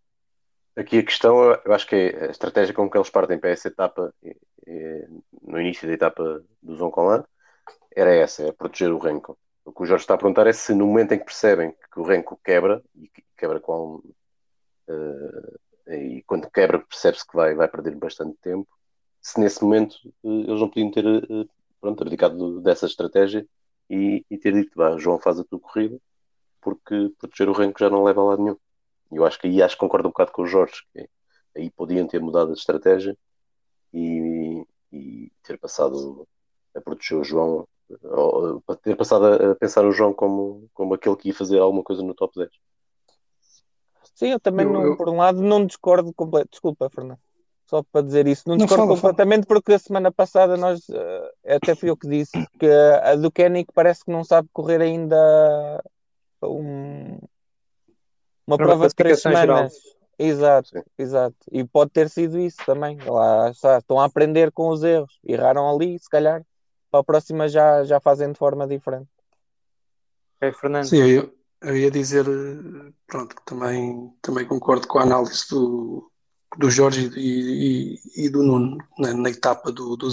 Aqui 0.75 0.99
a 0.99 1.03
questão, 1.03 1.53
eu 1.65 1.73
acho 1.73 1.87
que 1.87 1.95
é 1.95 2.27
a 2.27 2.31
estratégia 2.31 2.73
com 2.73 2.89
que 2.89 2.97
eles 2.97 3.09
partem 3.09 3.39
para 3.39 3.49
essa 3.49 3.69
etapa, 3.69 4.13
eh, 4.67 5.07
no 5.41 5.59
início 5.59 5.87
da 5.87 5.93
etapa 5.93 6.43
do 6.61 6.75
Zoncolan, 6.75 7.23
era 7.95 8.13
essa, 8.13 8.43
é 8.43 8.51
proteger 8.51 8.91
o 8.91 8.99
Renko. 8.99 9.37
O 9.63 9.71
que 9.71 9.83
o 9.83 9.85
Jorge 9.85 10.03
está 10.03 10.15
a 10.15 10.17
perguntar 10.17 10.45
é 10.47 10.53
se 10.53 10.73
no 10.73 10.85
momento 10.85 11.13
em 11.13 11.19
que 11.19 11.25
percebem 11.25 11.71
que 11.71 11.99
o 11.99 12.03
Renko 12.03 12.39
quebra, 12.43 12.83
e 12.93 13.07
que 13.07 13.23
quebra 13.37 13.59
com. 13.59 14.01
Eh, 14.87 16.15
e 16.17 16.23
quando 16.23 16.49
quebra 16.49 16.79
percebe-se 16.79 17.27
que 17.27 17.35
vai, 17.35 17.55
vai 17.55 17.67
perder 17.67 17.95
bastante 17.95 18.37
tempo, 18.41 18.67
se 19.21 19.39
nesse 19.39 19.63
momento 19.63 19.95
eh, 20.05 20.27
eles 20.27 20.59
não 20.59 20.69
podiam 20.69 20.91
ter 20.91 21.05
eh, 21.05 21.45
pronto, 21.81 22.01
abdicado 22.03 22.61
dessa 22.61 22.85
estratégia 22.85 23.47
e, 23.89 24.25
e 24.29 24.37
ter 24.37 24.53
dito, 24.53 24.71
vá, 24.75 24.97
João 24.97 25.19
faz 25.19 25.39
a 25.39 25.43
tua 25.43 25.59
corrida, 25.59 25.99
porque 26.61 27.11
proteger 27.19 27.49
o 27.49 27.53
Renko 27.53 27.79
já 27.79 27.89
não 27.89 28.03
leva 28.03 28.21
a 28.21 28.25
lado 28.25 28.43
nenhum. 28.43 28.57
E 29.11 29.17
eu 29.17 29.25
acho 29.25 29.39
que 29.39 29.47
aí 29.47 29.61
acho 29.61 29.75
que 29.75 29.79
concordo 29.81 30.07
um 30.07 30.11
bocado 30.11 30.31
com 30.31 30.43
o 30.43 30.47
Jorge, 30.47 30.83
que 30.93 31.09
aí 31.55 31.69
podiam 31.71 32.07
ter 32.07 32.19
mudado 32.19 32.51
a 32.51 32.53
estratégia 32.53 33.17
e, 33.93 34.65
e 34.91 35.31
ter 35.43 35.57
passado 35.59 36.27
a 36.75 36.81
proteger 36.81 37.19
o 37.19 37.23
João, 37.23 37.67
ou, 38.03 38.61
ter 38.83 38.95
passado 38.97 39.25
a 39.27 39.55
pensar 39.55 39.85
o 39.85 39.91
João 39.91 40.13
como, 40.13 40.69
como 40.73 40.93
aquele 40.95 41.15
que 41.15 41.29
ia 41.29 41.35
fazer 41.35 41.59
alguma 41.59 41.83
coisa 41.83 42.03
no 42.03 42.15
top 42.15 42.35
10. 42.39 42.51
Sim, 44.15 44.29
eu 44.29 44.39
também, 44.39 44.65
Eu- 44.65 44.71
não, 44.73 44.83
eu- 44.83 44.97
por 44.97 45.09
um 45.09 45.17
lado, 45.17 45.41
não 45.41 45.65
discordo 45.65 46.11
completamente. 46.13 46.51
Desculpa, 46.51 46.89
Fernando. 46.89 47.19
Só 47.67 47.83
para 47.83 48.01
dizer 48.05 48.27
isso, 48.27 48.43
não 48.47 48.55
Não, 48.55 48.65
discordo 48.65 48.85
fala, 48.85 48.95
fala. 48.95 49.01
completamente 49.13 49.45
porque 49.47 49.73
a 49.73 49.79
semana 49.79 50.11
passada 50.11 50.55
nós, 50.55 50.87
eh, 50.89 51.55
até 51.55 51.75
fui 51.75 51.89
eu 51.89 51.97
que 51.97 52.07
disse, 52.07 52.37
que 52.59 52.67
a 52.67 53.15
do 53.15 53.31
Kenny 53.31 53.65
parece 53.73 54.05
que 54.05 54.11
não 54.11 54.23
sabe 54.23 54.47
correr 54.53 54.81
ainda 54.81 55.83
um- 56.43 57.17
uma 58.47 58.55
Uma 58.55 58.57
prova 58.57 58.87
de 58.87 58.93
três 58.95 59.19
classificação 59.19 59.41
geral. 59.41 59.57
semanas. 59.57 59.95
Exato, 60.17 60.69
Sim. 60.69 60.81
exato. 60.97 61.35
E 61.51 61.63
pode 61.65 61.91
ter 61.91 62.09
sido 62.09 62.39
isso 62.39 62.63
também. 62.65 62.97
Lá 62.99 63.49
está, 63.49 63.79
estão 63.79 63.99
a 63.99 64.05
aprender 64.05 64.51
com 64.51 64.69
os 64.69 64.81
erros. 64.83 65.19
Erraram 65.25 65.67
ali, 65.69 65.99
se 65.99 66.07
calhar, 66.09 66.41
para 66.89 67.01
a 67.01 67.03
próxima 67.03 67.49
já, 67.49 67.83
já 67.83 67.99
fazem 67.99 68.31
de 68.31 68.37
forma 68.37 68.65
diferente. 68.67 69.09
Ok, 70.39 70.53
Fernando. 70.53 70.85
Sim, 70.87 70.97
eu, 71.09 71.33
eu 71.61 71.77
ia 71.77 71.91
dizer, 71.91 72.25
pronto, 73.07 73.35
também, 73.45 74.11
também 74.21 74.45
concordo 74.47 74.87
com 74.87 74.99
a 74.99 75.03
análise 75.03 75.45
do, 75.49 76.11
do 76.57 76.69
Jorge 76.69 77.09
e, 77.17 77.99
e, 78.17 78.25
e 78.25 78.29
do 78.29 78.43
Nuno 78.43 78.77
na, 78.99 79.13
na 79.13 79.29
etapa 79.29 79.71
do, 79.71 79.95
do. 79.95 80.09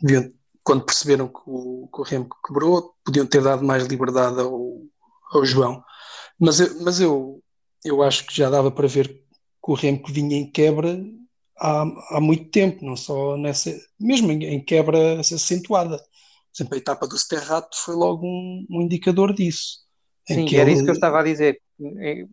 Deviam- 0.00 0.32
Quando 0.62 0.84
perceberam 0.84 1.28
que 1.28 1.40
o, 1.46 1.88
que 1.92 2.00
o 2.00 2.04
Remco 2.04 2.36
quebrou, 2.44 2.94
podiam 3.04 3.26
ter 3.26 3.42
dado 3.42 3.64
mais 3.64 3.86
liberdade 3.86 4.40
ao, 4.40 4.82
ao 5.32 5.44
João. 5.44 5.82
Mas, 6.40 6.60
eu, 6.60 6.82
mas 6.82 7.00
eu, 7.00 7.42
eu 7.84 8.02
acho 8.02 8.26
que 8.26 8.36
já 8.36 8.50
dava 8.50 8.70
para 8.72 8.88
ver 8.88 9.08
que 9.08 9.72
o 9.72 9.74
Remco 9.74 10.12
vinha 10.12 10.36
em 10.38 10.50
quebra 10.50 10.98
há, 11.58 11.82
há 12.18 12.20
muito 12.20 12.50
tempo, 12.50 12.84
não 12.84 12.96
só 12.96 13.36
nessa, 13.38 13.72
mesmo 14.00 14.32
em, 14.32 14.44
em 14.46 14.64
quebra 14.64 15.20
acentuada. 15.20 15.98
Por 15.98 16.06
exemplo, 16.62 16.74
a 16.76 16.78
etapa 16.78 17.08
do 17.08 17.16
Sterrato 17.18 17.76
foi 17.78 17.94
logo 17.96 18.26
um, 18.26 18.66
um 18.70 18.82
indicador 18.82 19.34
disso. 19.34 19.85
Sim, 20.26 20.46
era 20.56 20.62
ele- 20.62 20.72
isso 20.72 20.84
que 20.84 20.90
eu 20.90 20.94
estava 20.94 21.20
a 21.20 21.22
dizer. 21.22 21.60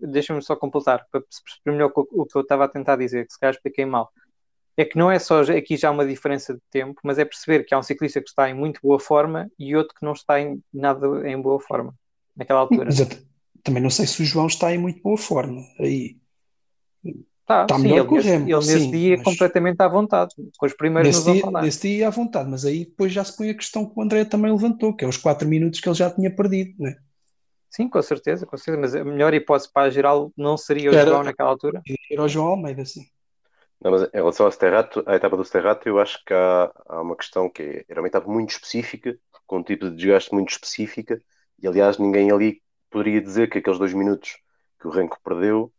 Deixa-me 0.02 0.42
só 0.42 0.56
completar, 0.56 1.06
para 1.12 1.22
perceber 1.22 1.72
melhor 1.78 1.92
o 1.96 2.26
que- 2.26 2.38
eu 2.38 2.42
estava 2.42 2.66
a 2.66 2.68
tentar 2.68 2.96
dizer, 2.96 3.26
que 3.28 3.34
se 3.34 3.40
calhar 3.40 3.54
expliquei 3.54 3.86
mal. 3.86 4.12
É 4.76 4.84
que 4.86 4.98
não 4.98 5.12
é 5.12 5.20
só 5.20 5.42
aqui 5.42 5.78
já 5.78 5.92
uma 5.92 6.06
diferença 6.06 6.54
de 6.56 6.60
tempo, 6.72 7.00
mas 7.04 7.20
é 7.20 7.26
perceber 7.26 7.64
que 7.64 7.76
há 7.76 7.80
um 7.80 7.84
ciclista 7.84 8.20
que 8.22 8.30
está 8.30 8.50
em 8.50 8.56
muito 8.56 8.80
boa 8.82 9.00
forma 9.00 9.50
e 9.60 9.76
outro 9.76 9.94
que 9.96 10.04
não 10.06 10.14
está 10.14 10.40
em 10.42 10.62
nada 10.74 11.06
em 11.30 11.40
boa 11.40 11.60
forma 11.60 11.94
naquela 12.36 12.60
altura. 12.62 12.90
T- 12.90 13.22
também 13.64 13.84
não 13.84 13.90
sei 13.92 14.08
se 14.08 14.22
o 14.22 14.26
João 14.26 14.48
está 14.48 14.74
em 14.74 14.78
muito 14.80 15.02
boa 15.02 15.18
forma. 15.18 15.62
Aí, 15.80 16.18
Tá, 17.46 17.64
está 17.64 17.78
sim, 17.78 17.84
melhor 17.90 18.00
ele, 18.00 18.08
que 18.08 18.14
o 18.14 18.16
nesse- 18.16 18.30
Remco, 18.30 18.50
ele 18.50 18.66
nesse 18.66 18.80
sim, 18.80 18.92
dia 18.92 19.18
mas- 19.18 19.26
completamente 19.26 19.82
à 19.82 19.88
vontade, 19.88 20.34
com 20.58 20.66
os 20.66 20.74
primeiros 20.74 21.10
nesse 21.10 21.26
nos 21.26 21.34
dia, 21.34 21.42
falar. 21.42 21.62
nesse 21.64 21.82
dia 21.90 22.08
à 22.08 22.10
vontade, 22.10 22.50
mas 22.50 22.66
aí 22.66 22.86
depois 22.86 23.12
já 23.14 23.24
se 23.24 23.36
põe 23.36 23.50
a 23.50 23.54
questão 23.54 23.86
que 23.86 23.94
o 24.00 24.02
André 24.02 24.26
também 24.26 24.52
levantou, 24.52 24.96
que 24.96 25.04
é 25.06 25.08
os 25.08 25.18
quatro 25.18 25.48
minutos 25.48 25.80
que 25.80 25.88
ele 25.90 25.96
já 25.96 26.10
tinha 26.10 26.34
perdido, 26.34 26.74
né? 26.82 26.96
Sim, 27.74 27.90
com 27.90 28.02
certeza, 28.04 28.46
com 28.46 28.56
certeza, 28.56 28.78
mas 28.80 28.96
a 28.96 29.04
melhor 29.04 29.34
hipótese 29.34 29.72
para 29.72 29.88
a 29.88 29.90
geral 29.90 30.32
não 30.38 30.56
seria 30.58 30.92
o 30.92 30.94
Era- 30.94 31.10
João 31.10 31.24
naquela 31.24 31.50
altura. 31.50 31.82
Era 32.12 32.22
o 32.22 32.28
João 32.28 32.48
Almeida, 32.50 32.86
sim. 32.86 33.04
Não, 33.82 33.90
mas 33.92 34.04
em 34.04 34.10
relação 34.14 34.46
ao 34.46 34.52
Sterrato, 34.52 35.04
à 35.08 35.16
etapa 35.16 35.36
do 35.36 35.44
Sterrato, 35.44 35.90
eu 35.90 36.00
acho 36.00 36.24
que 36.24 36.34
há, 36.34 36.72
há 36.88 37.02
uma 37.02 37.16
questão 37.18 37.50
que 37.50 37.64
é, 37.64 37.86
era 37.90 38.00
uma 38.00 38.08
etapa 38.08 38.30
muito 38.30 38.52
específica, 38.52 39.18
com 39.48 39.58
um 39.58 39.64
tipo 39.64 39.90
de 39.90 39.96
desgaste 39.96 40.32
muito 40.34 40.52
específica, 40.52 41.20
e 41.60 41.68
aliás 41.68 41.98
ninguém 41.98 42.32
ali 42.32 42.62
poderia 42.92 43.20
dizer 43.20 43.50
que 43.50 43.58
aqueles 43.58 43.80
dois 43.80 43.94
minutos 43.94 44.38
que 44.80 44.88
o 44.88 44.92
Renko 44.92 45.18
perdeu 45.24 45.74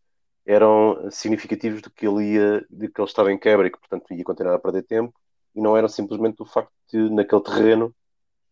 eram 0.44 1.08
significativos 1.10 1.80
de 1.80 1.90
que 1.90 2.06
ele 2.06 2.34
ia, 2.34 2.66
de 2.68 2.88
que 2.88 3.00
ele 3.00 3.08
estava 3.08 3.32
em 3.32 3.38
quebra 3.38 3.66
e 3.68 3.70
que 3.70 3.78
portanto 3.78 4.12
ia 4.12 4.24
continuar 4.24 4.54
a 4.54 4.58
perder 4.58 4.82
tempo, 4.82 5.14
e 5.54 5.60
não 5.60 5.76
eram 5.76 5.88
simplesmente 5.88 6.42
o 6.42 6.46
facto 6.46 6.72
de 6.92 7.08
naquele 7.10 7.42
terreno 7.42 7.94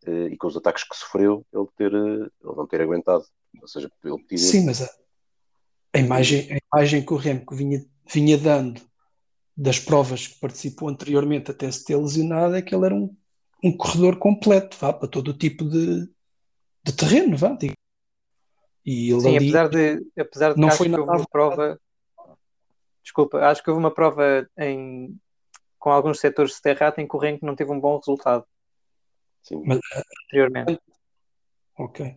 e 0.06 0.36
com 0.36 0.46
os 0.46 0.56
ataques 0.56 0.84
que 0.84 0.96
sofreu, 0.96 1.44
ele 1.52 1.66
ter, 1.76 1.92
eh, 1.94 2.28
ele 2.44 2.56
não 2.56 2.66
ter 2.66 2.80
aguentado. 2.80 3.24
Ou 3.60 3.68
seja, 3.68 3.90
ele 4.04 4.18
podia 4.18 4.38
Sim, 4.38 4.64
mas 4.64 4.82
a, 4.82 4.90
a 5.94 5.98
imagem, 5.98 6.52
a 6.52 6.76
imagem 6.76 7.04
que 7.04 7.12
o 7.12 7.16
Remco 7.16 7.54
vinha, 7.54 7.84
vinha 8.10 8.38
dando 8.38 8.80
das 9.56 9.78
provas 9.78 10.26
que 10.26 10.40
participou 10.40 10.88
anteriormente 10.88 11.50
até 11.50 11.70
se 11.70 11.84
ter 11.84 11.96
lesionado 11.96 12.56
é 12.56 12.62
que 12.62 12.74
ele 12.74 12.86
era 12.86 12.94
um, 12.94 13.14
um 13.62 13.76
corredor 13.76 14.16
completo, 14.16 14.76
vá, 14.78 14.92
para 14.92 15.08
todo 15.08 15.28
o 15.28 15.36
tipo 15.36 15.68
de, 15.68 16.08
de 16.82 16.92
terreno, 16.96 17.36
vá, 17.36 17.50
digo. 17.50 17.74
E 18.84 19.10
ele 19.10 19.20
Sim, 19.20 19.36
ali, 19.36 19.48
apesar 19.48 19.68
de, 19.68 20.06
apesar 20.18 20.54
de 20.54 20.60
não 20.60 20.70
foi 20.70 20.88
que 20.88 20.98
houve 20.98 21.12
uma 21.12 21.26
prova, 21.28 21.80
desculpa, 23.02 23.38
acho 23.46 23.62
que 23.62 23.70
houve 23.70 23.80
uma 23.80 23.94
prova 23.94 24.48
em, 24.58 25.16
com 25.78 25.90
alguns 25.90 26.18
setores 26.18 26.54
de 26.54 26.62
terra 26.62 26.92
em 26.98 27.06
que 27.06 27.46
não 27.46 27.54
teve 27.54 27.70
um 27.70 27.78
bom 27.78 27.96
resultado. 27.98 28.44
Sim. 29.42 29.62
Mas, 29.66 29.80
anteriormente. 30.26 30.80
Ok. 31.78 32.16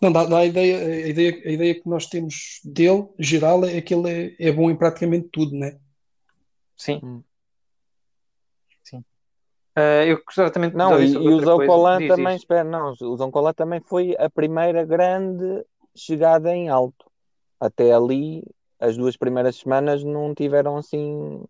Não, 0.00 0.10
dá, 0.10 0.24
dá 0.24 0.38
a, 0.38 0.44
ideia, 0.44 0.78
a, 0.78 1.08
ideia, 1.08 1.42
a 1.44 1.50
ideia 1.50 1.74
que 1.80 1.88
nós 1.88 2.06
temos 2.06 2.60
dele, 2.64 3.08
geral, 3.18 3.64
é 3.64 3.80
que 3.80 3.94
ele 3.94 4.34
é, 4.38 4.48
é 4.48 4.52
bom 4.52 4.68
em 4.68 4.76
praticamente 4.76 5.28
tudo, 5.28 5.56
né? 5.56 5.78
Sim. 6.76 7.00
Hum. 7.02 7.22
Sim. 8.82 8.98
Uh, 9.78 10.04
eu 10.06 10.22
gostava 10.24 10.50
também 10.50 10.70
de 10.70 10.76
Não, 10.76 11.00
e, 11.00 11.12
e 11.12 11.16
o 11.16 11.40
Zoncolan 11.40 12.06
também, 12.08 12.36
espera, 12.36 12.64
não, 12.64 12.90
o 12.90 13.16
Zoncolan 13.16 13.52
também 13.52 13.80
foi 13.80 14.16
a 14.18 14.28
primeira 14.28 14.84
grande 14.84 15.64
chegada 15.94 16.52
em 16.52 16.68
alto. 16.68 17.10
Até 17.60 17.92
ali, 17.92 18.42
as 18.80 18.96
duas 18.96 19.16
primeiras 19.16 19.54
semanas 19.54 20.02
não 20.02 20.34
tiveram 20.34 20.76
assim 20.76 21.44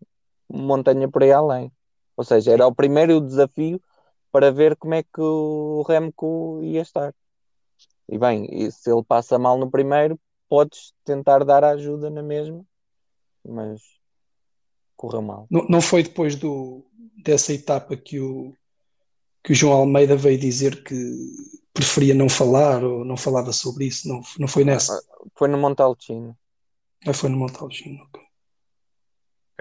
montanha 0.47 1.09
por 1.09 1.23
aí 1.23 1.31
além. 1.31 1.71
Ou 2.15 2.23
seja, 2.23 2.51
era 2.51 2.67
o 2.67 2.75
primeiro 2.75 3.19
desafio 3.19 3.81
para 4.33 4.51
ver 4.51 4.75
como 4.75 4.95
é 4.95 5.03
que 5.03 5.21
o 5.21 5.85
Remco 5.87 6.59
ia 6.63 6.81
estar. 6.81 7.13
E 8.09 8.17
bem, 8.17 8.47
e 8.51 8.71
se 8.71 8.91
ele 8.91 9.03
passa 9.03 9.37
mal 9.37 9.59
no 9.59 9.69
primeiro, 9.69 10.19
podes 10.49 10.91
tentar 11.05 11.45
dar 11.45 11.63
ajuda 11.63 12.09
na 12.09 12.23
mesma, 12.23 12.65
mas 13.47 13.79
correu 14.95 15.21
mal. 15.21 15.47
Não, 15.51 15.65
não 15.69 15.81
foi 15.81 16.01
depois 16.01 16.35
do, 16.35 16.83
dessa 17.23 17.53
etapa 17.53 17.95
que 17.95 18.19
o, 18.19 18.55
que 19.43 19.51
o 19.51 19.55
João 19.55 19.73
Almeida 19.73 20.15
veio 20.15 20.39
dizer 20.39 20.83
que 20.83 20.93
preferia 21.71 22.15
não 22.15 22.27
falar 22.27 22.83
ou 22.83 23.05
não 23.05 23.15
falava 23.15 23.53
sobre 23.53 23.85
isso? 23.85 24.07
Não, 24.07 24.21
não 24.39 24.47
foi 24.47 24.65
nessa? 24.65 24.99
Foi 25.35 25.47
no 25.47 25.59
Montalcino. 25.59 26.35
Ah, 27.05 27.13
foi 27.13 27.29
no 27.29 27.37
Montalcino, 27.37 28.03
ok. 28.03 28.21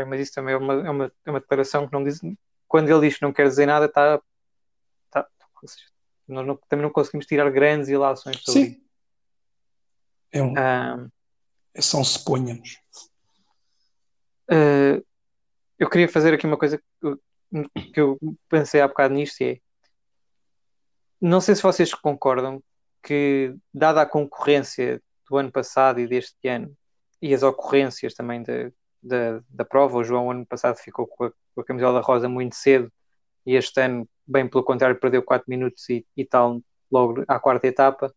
mas 0.07 0.21
isso 0.21 0.33
também 0.35 0.55
é 0.55 0.57
uma, 0.57 0.75
é 0.75 0.91
uma, 0.91 1.13
é 1.27 1.31
uma 1.31 1.41
declaração 1.41 1.87
que 1.87 1.93
não 1.93 2.03
diz. 2.03 2.21
Quando 2.67 2.89
ele 2.89 3.09
diz 3.09 3.19
que 3.19 3.23
não 3.23 3.35
quer 3.35 3.49
dizer 3.49 3.67
nada, 3.67 3.85
está. 3.85 4.19
Tá, 5.63 5.73
nós 6.29 6.47
não, 6.47 6.57
também 6.69 6.85
não 6.85 6.93
conseguimos 6.93 7.27
tirar 7.27 7.51
grandes 7.51 7.89
ilações 7.89 8.43
sobre 8.43 8.65
Sim. 8.71 8.83
É, 10.33 10.43
um, 10.43 10.55
ah, 10.57 11.09
um 11.77 12.05
suponhamos. 12.05 12.79
Uh, 14.51 15.05
eu 15.79 15.89
queria 15.89 16.09
fazer 16.09 16.35
aqui 16.35 16.47
uma 16.47 16.57
coisa 16.57 16.79
que, 16.79 17.93
que 17.93 18.01
eu 18.01 18.19
pensei 18.49 18.81
há 18.81 18.89
bocado 18.89 19.15
nisto 19.15 19.41
e 19.41 19.45
é 19.45 19.61
não 21.21 21.41
sei 21.41 21.55
se 21.55 21.63
vocês 21.63 21.95
concordam 21.95 22.61
que, 23.01 23.55
dada 23.73 24.03
a 24.03 24.07
concorrência 24.07 25.01
do 25.31 25.37
ano 25.37 25.53
passado 25.53 26.01
e 26.01 26.07
deste 26.09 26.49
ano, 26.49 26.77
e 27.21 27.33
as 27.33 27.45
ocorrências 27.45 28.13
também 28.13 28.43
de, 28.43 28.73
de, 29.01 29.41
da 29.49 29.65
prova, 29.65 29.99
o 29.99 30.05
João 30.05 30.33
ano 30.33 30.45
passado 30.45 30.77
ficou 30.79 31.07
com 31.07 31.27
a, 31.27 31.33
com 31.55 31.61
a 31.61 31.65
camisola 31.65 32.01
rosa 32.01 32.29
muito 32.29 32.57
cedo 32.57 32.93
e 33.47 33.55
este 33.55 33.81
ano 33.81 34.09
bem 34.27 34.49
pelo 34.49 34.65
contrário, 34.65 34.99
perdeu 34.99 35.23
4 35.23 35.49
minutos 35.49 35.89
e, 35.91 36.07
e 36.17 36.25
tal 36.25 36.61
logo 36.91 37.25
à 37.27 37.39
quarta 37.39 37.67
etapa. 37.67 38.15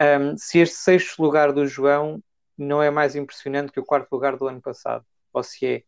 Um, 0.00 0.36
se 0.36 0.58
este 0.58 0.76
sexto 0.76 1.22
lugar 1.22 1.52
do 1.52 1.66
João 1.66 2.22
não 2.58 2.82
é 2.82 2.90
mais 2.90 3.14
impressionante 3.14 3.72
que 3.72 3.80
o 3.80 3.84
quarto 3.84 4.10
lugar 4.12 4.36
do 4.36 4.48
ano 4.48 4.60
passado, 4.60 5.04
ou 5.32 5.42
se 5.42 5.66
é. 5.66 5.82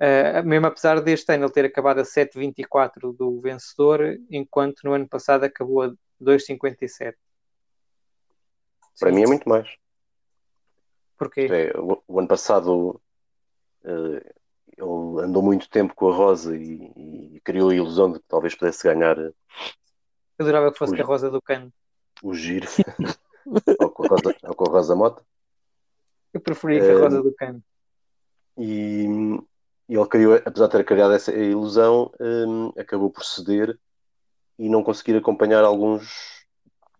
Uh, 0.00 0.44
mesmo 0.44 0.66
apesar 0.66 1.00
deste 1.00 1.32
ano 1.32 1.44
ele 1.44 1.52
ter 1.52 1.64
acabado 1.64 2.00
a 2.00 2.02
7,24 2.02 3.16
do 3.16 3.40
vencedor, 3.40 4.18
enquanto 4.30 4.82
no 4.84 4.92
ano 4.92 5.08
passado 5.08 5.44
acabou 5.44 5.82
a 5.82 5.88
2,57. 6.20 7.14
Para 8.98 9.10
Sim. 9.10 9.16
mim 9.16 9.22
é 9.22 9.26
muito 9.26 9.48
mais. 9.48 9.68
Porquê? 11.16 11.48
É, 11.50 11.78
o, 11.78 12.02
o, 12.06 12.18
ano 12.18 12.28
passado 12.28 13.00
uh, 13.84 14.34
ele 14.76 15.24
andou 15.24 15.42
muito 15.42 15.68
tempo 15.68 15.94
com 15.94 16.08
a 16.08 16.14
Rosa 16.14 16.56
e, 16.56 16.92
e, 17.34 17.40
criou 17.44 17.70
a 17.70 17.74
ilusão 17.74 18.12
de 18.12 18.18
que 18.18 18.26
talvez 18.28 18.54
pudesse 18.54 18.82
ganhar. 18.82 19.16
Eu 19.18 19.34
adorava 20.38 20.72
que 20.72 20.78
fosse 20.78 20.94
o, 20.94 21.02
a 21.02 21.04
Rosa 21.04 21.30
do 21.30 21.40
Cano. 21.40 21.72
O 22.22 22.34
giro. 22.34 22.66
ou, 23.80 23.90
com 23.90 24.04
a 24.04 24.08
Rosa, 24.08 24.36
ou 24.42 24.54
com 24.54 24.68
a 24.68 24.72
Rosa 24.72 24.96
Mota. 24.96 25.22
Eu 26.32 26.40
preferia 26.40 26.80
que 26.80 26.90
a 26.90 26.98
Rosa 26.98 27.22
do 27.22 27.34
Cano. 27.34 27.62
E, 28.56 29.06
e 29.88 29.94
ele 29.94 30.06
criou, 30.06 30.34
apesar 30.44 30.66
de 30.66 30.72
ter 30.72 30.84
criado 30.84 31.14
essa 31.14 31.32
ilusão, 31.32 32.10
um, 32.20 32.68
acabou 32.78 33.10
por 33.10 33.24
ceder 33.24 33.78
e 34.58 34.68
não 34.68 34.82
conseguir 34.82 35.16
acompanhar 35.16 35.64
alguns 35.64 36.46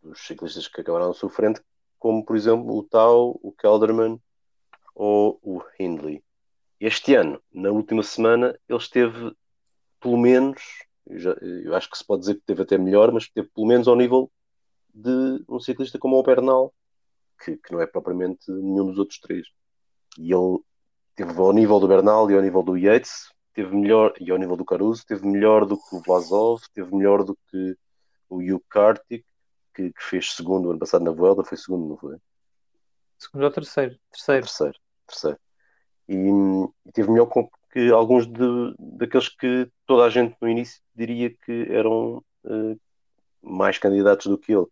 dos 0.03 0.21
ciclistas 0.27 0.69
que 0.69 0.81
acabaram 0.81 1.13
frente, 1.29 1.61
como 1.99 2.25
por 2.25 2.37
exemplo 2.37 2.77
o 2.77 2.83
Tau, 2.83 3.39
o 3.43 3.53
Kelderman 3.53 4.21
ou 4.95 5.39
o 5.43 5.63
Hindley. 5.79 6.23
Este 6.87 7.15
ano, 7.15 7.43
na 7.51 7.71
última 7.71 8.03
semana, 8.03 8.55
ele 8.69 8.79
esteve 8.79 9.35
pelo 9.99 10.19
menos, 10.19 10.61
eu, 11.07 11.19
já, 11.19 11.31
eu 11.41 11.75
acho 11.75 11.91
que 11.91 11.97
se 11.97 12.05
pode 12.05 12.21
dizer 12.21 12.35
que 12.35 12.43
teve 12.43 12.61
até 12.61 12.77
melhor, 12.77 13.11
mas 13.11 13.23
esteve 13.23 13.49
pelo 13.55 13.67
menos 13.67 13.89
ao 13.89 13.97
nível 13.97 14.31
de 14.93 15.43
um 15.49 15.59
ciclista 15.59 15.99
como 15.99 16.19
o 16.19 16.23
Bernal, 16.23 16.75
que, 17.43 17.57
que 17.57 17.73
não 17.73 17.81
é 17.81 17.87
propriamente 17.87 18.51
nenhum 18.51 18.85
dos 18.85 18.99
outros 18.99 19.19
três. 19.19 19.47
E 20.19 20.31
ele 20.31 20.59
teve 21.17 21.33
ao 21.41 21.55
nível 21.55 21.81
do 21.81 21.89
Bernal 21.89 22.31
e 22.31 22.35
ao 22.35 22.43
nível 22.43 22.63
do 22.63 22.77
Yates, 22.77 23.33
teve 23.55 23.75
melhor, 23.75 24.13
e 24.21 24.31
ao 24.31 24.37
nível 24.37 24.55
do 24.55 24.65
Caruso, 24.67 25.07
teve 25.07 25.27
melhor 25.27 25.65
do 25.65 25.79
que 25.79 25.97
o 25.97 26.03
Vlasov, 26.03 26.61
teve 26.75 26.95
melhor 26.95 27.25
do 27.25 27.35
que 27.49 27.79
o 28.29 28.41
Hugh 28.41 28.63
Kartik, 28.69 29.25
que, 29.75 29.91
que, 29.91 30.03
fez 30.03 30.35
segundo 30.35 30.69
ano 30.69 30.81
passado 30.81 31.03
na 31.03 31.13
Vuelta, 31.13 31.45
foi 31.45 31.57
segundo, 31.57 31.89
não 31.89 31.97
foi? 31.97 32.19
Segundo 33.17 33.45
ou 33.45 33.51
terceiro? 33.51 33.99
Terceiro. 34.11 34.43
Terceiro, 34.45 34.79
terceiro 35.07 35.39
e, 36.09 36.17
e 36.87 36.93
teve 36.93 37.11
melhor 37.11 37.29
que 37.73 37.91
alguns 37.91 38.27
de, 38.27 38.75
daqueles 38.79 39.29
que 39.29 39.69
toda 39.87 40.05
a 40.05 40.11
gente 40.11 40.37
no 40.41 40.49
início 40.49 40.81
diria 40.95 41.31
que 41.31 41.67
eram 41.71 42.23
uh, 42.45 42.81
mais 43.43 43.79
candidatos 43.79 44.27
do 44.27 44.39
que 44.39 44.53
ele. 44.53 44.67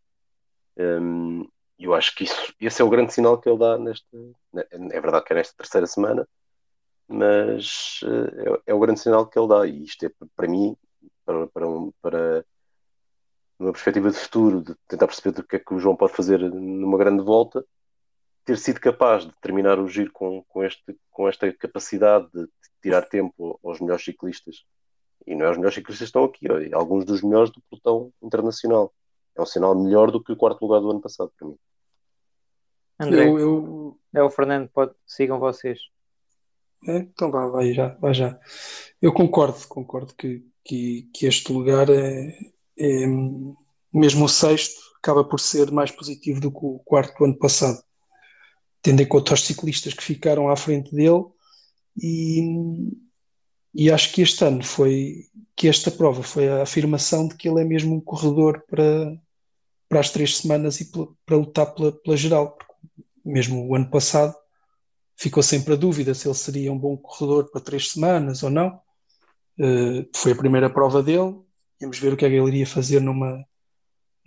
Um, 0.78 1.48
eu 1.78 1.94
acho 1.94 2.14
que 2.14 2.24
isso, 2.24 2.54
esse 2.60 2.80
é 2.80 2.84
o 2.84 2.88
grande 2.88 3.12
sinal 3.12 3.38
que 3.38 3.48
ele 3.48 3.58
dá 3.58 3.76
nesta. 3.76 4.06
É 4.70 5.00
verdade 5.00 5.24
que 5.24 5.32
é 5.32 5.36
nesta 5.36 5.56
terceira 5.56 5.86
semana, 5.86 6.28
mas 7.08 8.00
uh, 8.04 8.60
é, 8.66 8.70
é, 8.70 8.74
o 8.74 8.78
grande 8.78 9.00
sinal 9.00 9.26
que 9.26 9.38
ele 9.38 9.48
dá. 9.48 9.66
E 9.66 9.82
isto 9.82 10.06
é 10.06 10.10
para 10.36 10.48
mim, 10.48 10.76
para, 11.24 11.46
para, 11.48 11.68
um, 11.68 11.92
para 12.00 12.44
uma 13.58 13.72
perspectiva 13.72 14.10
de 14.10 14.18
futuro, 14.18 14.62
de 14.62 14.74
tentar 14.86 15.06
perceber 15.06 15.40
o 15.40 15.44
que 15.44 15.56
é 15.56 15.58
que 15.58 15.74
o 15.74 15.78
João 15.78 15.96
pode 15.96 16.12
fazer 16.12 16.38
numa 16.38 16.98
grande 16.98 17.22
volta, 17.22 17.64
ter 18.44 18.58
sido 18.58 18.80
capaz 18.80 19.24
de 19.24 19.32
terminar 19.40 19.78
o 19.78 19.88
giro 19.88 20.10
com, 20.12 20.42
com, 20.48 20.64
este, 20.64 20.96
com 21.10 21.28
esta 21.28 21.52
capacidade 21.52 22.28
de 22.32 22.48
tirar 22.82 23.02
tempo 23.02 23.58
aos 23.62 23.80
melhores 23.80 24.04
ciclistas. 24.04 24.64
E 25.26 25.34
não 25.34 25.46
é 25.46 25.50
os 25.50 25.56
melhores 25.56 25.74
ciclistas 25.74 25.98
que 25.98 26.04
estão 26.04 26.24
aqui, 26.24 26.46
é 26.46 26.74
alguns 26.74 27.04
dos 27.04 27.22
melhores 27.22 27.50
do 27.50 27.62
pelotão 27.70 28.12
internacional. 28.20 28.92
É 29.36 29.40
um 29.40 29.46
sinal 29.46 29.74
melhor 29.74 30.10
do 30.10 30.22
que 30.22 30.32
o 30.32 30.36
quarto 30.36 30.62
lugar 30.62 30.80
do 30.80 30.90
ano 30.90 31.00
passado, 31.00 31.32
para 31.38 31.48
mim. 31.48 31.56
André, 32.98 33.28
eu, 33.28 33.38
eu... 33.38 33.98
é 34.14 34.22
o 34.22 34.30
Fernando, 34.30 34.68
pode, 34.68 34.92
sigam 35.06 35.38
vocês. 35.38 35.80
É, 36.86 36.98
então 36.98 37.30
vá, 37.30 37.46
vai 37.46 37.72
já, 37.72 37.88
vai 38.00 38.12
já. 38.12 38.38
Eu 39.00 39.12
concordo, 39.12 39.56
concordo 39.68 40.12
que, 40.14 40.44
que, 40.64 41.08
que 41.14 41.26
este 41.26 41.52
lugar 41.52 41.88
é, 41.88 42.36
é, 42.76 43.06
mesmo 43.92 44.24
o 44.24 44.28
sexto, 44.28 44.80
acaba 44.98 45.24
por 45.24 45.38
ser 45.38 45.70
mais 45.70 45.92
positivo 45.92 46.40
do 46.40 46.50
que 46.50 46.60
o 46.60 46.80
quarto 46.84 47.16
do 47.18 47.24
ano 47.24 47.38
passado 47.38 47.82
tendo 48.82 49.00
em 49.00 49.06
conta 49.06 49.32
os 49.32 49.44
ciclistas 49.44 49.94
que 49.94 50.02
ficaram 50.02 50.48
à 50.48 50.56
frente 50.56 50.94
dele 50.94 51.24
e, 51.96 52.90
e 53.72 53.90
acho 53.90 54.12
que 54.12 54.22
este 54.22 54.44
ano 54.44 54.62
foi 54.62 55.26
que 55.54 55.68
esta 55.68 55.90
prova 55.90 56.22
foi 56.22 56.48
a 56.48 56.62
afirmação 56.62 57.28
de 57.28 57.36
que 57.36 57.48
ele 57.48 57.60
é 57.60 57.64
mesmo 57.64 57.94
um 57.94 58.00
corredor 58.00 58.64
para, 58.68 59.16
para 59.88 60.00
as 60.00 60.10
três 60.10 60.38
semanas 60.38 60.80
e 60.80 60.90
para, 61.24 61.36
lutar 61.36 61.72
pela, 61.74 61.92
pela 61.92 62.16
geral, 62.16 62.52
porque 62.52 62.72
mesmo 63.24 63.68
o 63.68 63.74
ano 63.76 63.88
passado 63.88 64.34
ficou 65.16 65.42
sempre 65.42 65.74
a 65.74 65.76
dúvida 65.76 66.14
se 66.14 66.26
ele 66.26 66.34
seria 66.34 66.72
um 66.72 66.78
bom 66.78 66.96
corredor 66.96 67.50
para 67.50 67.60
três 67.60 67.92
semanas 67.92 68.42
ou 68.42 68.50
não. 68.50 68.80
Uh, 69.58 70.08
foi 70.16 70.32
a 70.32 70.36
primeira 70.36 70.70
prova 70.70 71.02
dele, 71.02 71.36
vamos 71.80 71.98
ver 71.98 72.14
o 72.14 72.16
que 72.16 72.24
é 72.24 72.28
que 72.28 72.34
ele 72.34 72.48
iria 72.48 72.66
fazer 72.66 73.00
numa, 73.00 73.44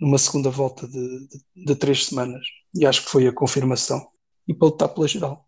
numa 0.00 0.16
segunda 0.16 0.48
volta 0.48 0.86
de, 0.86 1.28
de, 1.28 1.64
de 1.66 1.74
três 1.74 2.06
semanas. 2.06 2.46
E 2.74 2.86
acho 2.86 3.04
que 3.04 3.10
foi 3.10 3.26
a 3.26 3.32
confirmação 3.32 4.06
e 4.46 4.54
para 4.54 4.68
lutar 4.68 4.88
pela 4.88 5.08
geral. 5.08 5.46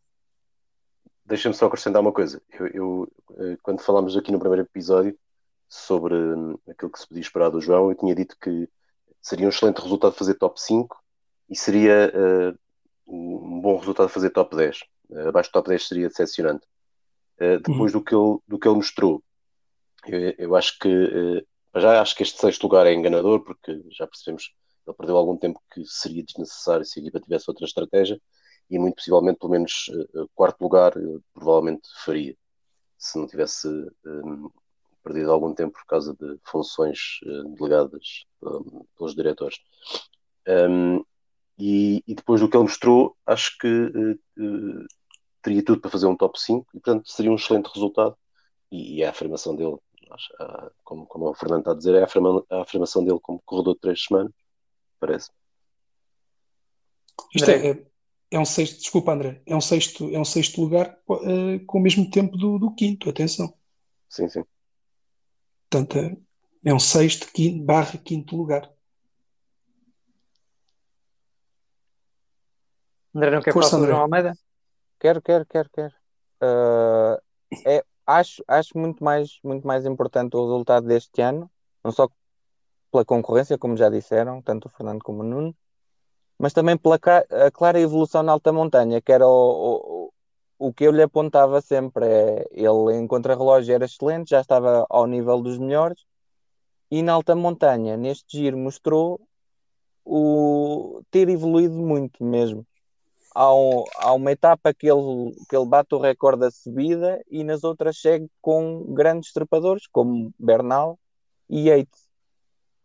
Deixa-me 1.24 1.54
só 1.54 1.66
acrescentar 1.66 2.00
uma 2.00 2.12
coisa. 2.12 2.42
Eu, 2.50 2.66
eu, 2.68 3.12
eh, 3.38 3.58
quando 3.62 3.80
falámos 3.80 4.16
aqui 4.16 4.32
no 4.32 4.38
primeiro 4.38 4.62
episódio 4.62 5.16
sobre 5.68 6.14
hum, 6.14 6.58
aquilo 6.66 6.90
que 6.90 6.98
se 6.98 7.06
podia 7.06 7.20
esperar 7.20 7.50
do 7.50 7.60
João, 7.60 7.90
eu 7.90 7.94
tinha 7.94 8.14
dito 8.14 8.36
que 8.40 8.68
seria 9.20 9.46
um 9.46 9.50
excelente 9.50 9.80
resultado 9.82 10.14
fazer 10.14 10.34
top 10.34 10.60
5 10.60 10.96
e 11.50 11.56
seria 11.56 12.12
uh, 12.14 12.58
um 13.06 13.60
bom 13.60 13.76
resultado 13.76 14.08
fazer 14.08 14.30
top 14.30 14.56
10. 14.56 14.80
Uh, 15.10 15.28
abaixo 15.28 15.50
do 15.50 15.52
top 15.52 15.68
10 15.68 15.86
seria 15.86 16.08
decepcionante. 16.08 16.66
uh, 17.40 17.60
depois 17.60 17.92
do, 17.92 18.02
que 18.02 18.14
ele, 18.14 18.38
do 18.48 18.58
que 18.58 18.66
ele 18.66 18.76
mostrou. 18.76 19.22
Eu, 20.06 20.34
eu 20.38 20.56
acho 20.56 20.78
que 20.78 21.44
já 21.76 22.00
acho 22.00 22.16
que 22.16 22.22
este 22.22 22.40
sexto 22.40 22.62
lugar 22.62 22.86
é 22.86 22.94
enganador, 22.94 23.40
porque 23.40 23.82
já 23.90 24.06
percebemos 24.06 24.46
que 24.46 24.54
ele 24.90 24.96
perdeu 24.96 25.16
algum 25.16 25.36
tempo 25.36 25.60
que 25.72 25.84
seria 25.84 26.24
desnecessário 26.24 26.84
se 26.84 26.98
a 26.98 27.02
equipa 27.02 27.20
tivesse 27.20 27.44
outra 27.48 27.66
estratégia, 27.66 28.20
e 28.70 28.78
muito 28.78 28.96
possivelmente, 28.96 29.38
pelo 29.38 29.52
menos, 29.52 29.88
uh, 30.14 30.28
quarto 30.34 30.60
lugar 30.60 30.92
provavelmente 31.32 31.88
faria, 32.04 32.36
se 32.96 33.18
não 33.18 33.26
tivesse 33.26 33.68
um, 34.04 34.50
perdido 35.02 35.32
algum 35.32 35.54
tempo 35.54 35.72
por 35.72 35.86
causa 35.86 36.14
de 36.14 36.38
funções 36.44 37.20
delegadas 37.56 38.26
um, 38.42 38.84
pelos 38.96 39.14
diretores. 39.14 39.58
Um, 40.46 41.04
e, 41.58 42.04
e, 42.06 42.14
depois 42.14 42.40
do 42.40 42.48
que 42.48 42.56
ele 42.56 42.64
mostrou, 42.64 43.16
acho 43.26 43.58
que 43.58 43.66
uh, 44.38 44.86
teria 45.42 45.64
tudo 45.64 45.80
para 45.80 45.90
fazer 45.90 46.06
um 46.06 46.16
top 46.16 46.40
5 46.40 46.66
e, 46.74 46.80
portanto, 46.80 47.10
seria 47.10 47.32
um 47.32 47.34
excelente 47.34 47.66
resultado. 47.66 48.16
E, 48.70 48.96
e 48.96 49.02
é 49.02 49.06
a 49.06 49.10
afirmação 49.10 49.56
dele, 49.56 49.76
acho, 50.10 50.32
a, 50.40 50.70
como, 50.84 51.06
como 51.06 51.28
o 51.28 51.34
Fernando 51.34 51.60
está 51.60 51.72
a 51.72 51.74
dizer, 51.74 51.94
é 51.94 52.02
a, 52.02 52.04
afirma, 52.04 52.44
a 52.50 52.62
afirmação 52.62 53.04
dele 53.04 53.18
como 53.20 53.42
corredor 53.44 53.74
de 53.74 53.80
três 53.80 54.04
semanas, 54.04 54.32
parece. 55.00 55.30
Isto 57.34 57.50
é, 57.50 57.70
é, 57.70 57.86
é, 58.30 58.38
um 58.38 58.44
sexto, 58.44 58.78
desculpa 58.78 59.12
André, 59.12 59.42
é 59.46 59.56
um 59.56 59.60
sexto, 59.60 60.10
é 60.14 60.18
um 60.18 60.24
sexto 60.24 60.60
lugar 60.60 60.98
uh, 61.08 61.64
com 61.66 61.78
o 61.78 61.80
mesmo 61.80 62.10
tempo 62.10 62.36
do, 62.36 62.58
do, 62.58 62.74
quinto, 62.74 63.08
atenção. 63.08 63.52
Sim, 64.08 64.28
sim. 64.28 64.44
Portanto, 65.70 65.98
é, 65.98 66.16
é 66.70 66.74
um 66.74 66.78
sexto, 66.78 67.30
quinto, 67.32 67.64
barra 67.64 67.98
quinto 67.98 68.36
lugar. 68.36 68.70
André 73.14 73.30
não 73.30 73.42
quer 73.42 73.52
Força, 73.52 73.70
falar 73.70 73.80
sobre 73.80 73.92
João 73.92 74.02
Almeida? 74.02 74.34
Quero, 75.00 75.22
quero, 75.22 75.46
quero, 75.46 75.70
quero. 75.70 75.94
Uh, 76.42 77.20
é, 77.66 77.84
acho, 78.06 78.44
acho 78.46 78.76
muito, 78.76 79.02
mais, 79.02 79.38
muito 79.42 79.66
mais 79.66 79.86
importante 79.86 80.36
o 80.36 80.44
resultado 80.44 80.86
deste 80.86 81.20
ano, 81.22 81.50
não 81.82 81.90
só 81.90 82.08
pela 82.90 83.04
concorrência, 83.04 83.58
como 83.58 83.76
já 83.76 83.88
disseram, 83.88 84.42
tanto 84.42 84.66
o 84.66 84.68
Fernando 84.68 85.02
como 85.02 85.20
o 85.20 85.24
Nuno, 85.24 85.56
mas 86.38 86.52
também 86.52 86.76
pela 86.76 86.98
clara 87.52 87.80
evolução 87.80 88.22
na 88.22 88.32
alta 88.32 88.52
montanha, 88.52 89.00
que 89.00 89.12
era 89.12 89.26
o, 89.26 90.10
o, 90.58 90.68
o 90.68 90.72
que 90.72 90.84
eu 90.84 90.92
lhe 90.92 91.02
apontava 91.02 91.60
sempre. 91.60 92.06
É, 92.06 92.46
ele 92.52 92.96
em 92.96 93.06
contrarrelógio 93.06 93.74
era 93.74 93.84
excelente, 93.84 94.30
já 94.30 94.40
estava 94.40 94.86
ao 94.88 95.06
nível 95.06 95.40
dos 95.42 95.58
melhores, 95.58 96.04
e 96.90 97.02
na 97.02 97.12
alta 97.12 97.34
montanha, 97.36 97.96
neste 97.96 98.38
giro, 98.38 98.58
mostrou 98.58 99.20
o 100.04 101.02
ter 101.10 101.28
evoluído 101.28 101.74
muito 101.74 102.24
mesmo 102.24 102.66
há, 103.38 103.54
um, 103.54 103.84
há 103.96 104.12
uma 104.12 104.32
etapa 104.32 104.74
que 104.74 104.90
ele, 104.90 105.34
que 105.48 105.56
ele 105.56 105.66
bate 105.66 105.94
o 105.94 105.98
recorde 105.98 106.40
da 106.40 106.50
subida 106.50 107.22
e 107.30 107.44
nas 107.44 107.62
outras 107.62 108.00
segue 108.00 108.28
com 108.40 108.92
grandes 108.92 109.32
trepadores, 109.32 109.86
como 109.86 110.34
Bernal 110.38 110.98
e 111.48 111.68
Yates. 111.68 112.08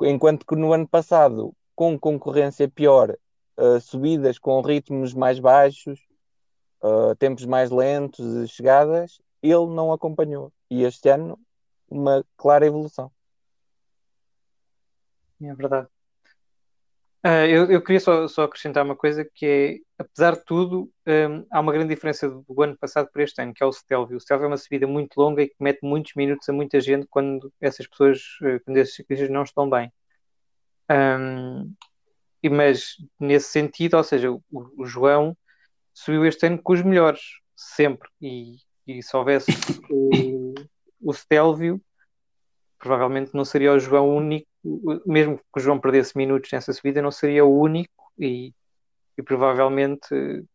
Enquanto 0.02 0.46
que 0.46 0.56
no 0.56 0.72
ano 0.72 0.88
passado, 0.88 1.56
com 1.76 1.98
concorrência 1.98 2.70
pior, 2.70 3.18
uh, 3.58 3.80
subidas 3.80 4.38
com 4.38 4.62
ritmos 4.62 5.14
mais 5.14 5.40
baixos, 5.40 6.00
uh, 6.82 7.16
tempos 7.16 7.46
mais 7.46 7.72
lentos, 7.72 8.50
chegadas, 8.52 9.22
ele 9.42 9.68
não 9.68 9.92
acompanhou. 9.92 10.52
E 10.70 10.84
este 10.84 11.10
ano, 11.10 11.40
uma 11.90 12.26
clara 12.38 12.66
evolução. 12.66 13.12
É 15.42 15.54
verdade. 15.54 15.88
Uh, 17.26 17.48
eu, 17.48 17.72
eu, 17.72 17.82
queria 17.82 18.02
só, 18.02 18.28
só, 18.28 18.44
acrescentar 18.44 18.84
uma 18.84 18.98
coisa 18.98 19.24
que 19.24 19.46
é, 19.46 20.04
apesar 20.04 20.36
de 20.36 20.44
tudo, 20.44 20.92
um, 21.08 21.46
há 21.50 21.62
uma 21.62 21.72
grande 21.72 21.96
diferença 21.96 22.30
do 22.30 22.62
ano 22.62 22.78
passado 22.78 23.10
para 23.10 23.24
este 23.24 23.42
ano, 23.42 23.54
que 23.54 23.64
é 23.64 23.66
o 23.66 23.72
Stelvio. 23.72 24.18
O 24.18 24.20
Stelvio 24.20 24.46
é 24.46 24.48
uma 24.50 24.58
subida 24.58 24.86
muito 24.86 25.18
longa 25.18 25.42
e 25.42 25.48
que 25.48 25.56
mete 25.58 25.80
muitos 25.84 26.14
minutos 26.16 26.50
a 26.50 26.54
muita 26.54 26.82
gente 26.82 27.08
quando 27.10 27.52
essas 27.62 27.88
pessoas, 27.88 28.20
quando 28.66 28.76
esses 28.78 28.96
ciclistas 28.96 29.30
não 29.30 29.44
estão 29.44 29.70
bem. 29.70 29.90
Um, 30.92 31.74
e, 31.74 31.93
mas 32.50 32.96
nesse 33.20 33.50
sentido, 33.50 33.98
ou 33.98 34.04
seja, 34.04 34.32
o, 34.32 34.42
o, 34.52 34.86
João 34.86 35.36
subiu 35.94 36.26
este 36.26 36.46
ano 36.48 36.62
com 36.62 36.74
os 36.74 36.82
melhores, 36.82 37.22
sempre. 37.56 38.10
E, 38.22 38.58
e 38.86 39.02
se 39.02 39.16
houvesse 39.16 39.52
o, 39.90 40.54
o 41.02 41.14
Stelvio, 41.14 41.82
provavelmente 42.78 43.32
não 43.34 43.46
seria 43.46 43.74
o 43.74 43.80
João 43.80 44.16
único 44.16 44.48
mesmo 45.06 45.38
que 45.38 45.60
o 45.60 45.60
João 45.60 45.80
perdesse 45.80 46.18
minutos 46.18 46.50
nessa 46.52 46.72
subida, 46.72 47.02
não 47.02 47.12
seria 47.12 47.44
o 47.46 47.60
único 47.60 48.12
e, 48.18 48.54
e 49.18 49.24
provavelmente, 49.24 50.08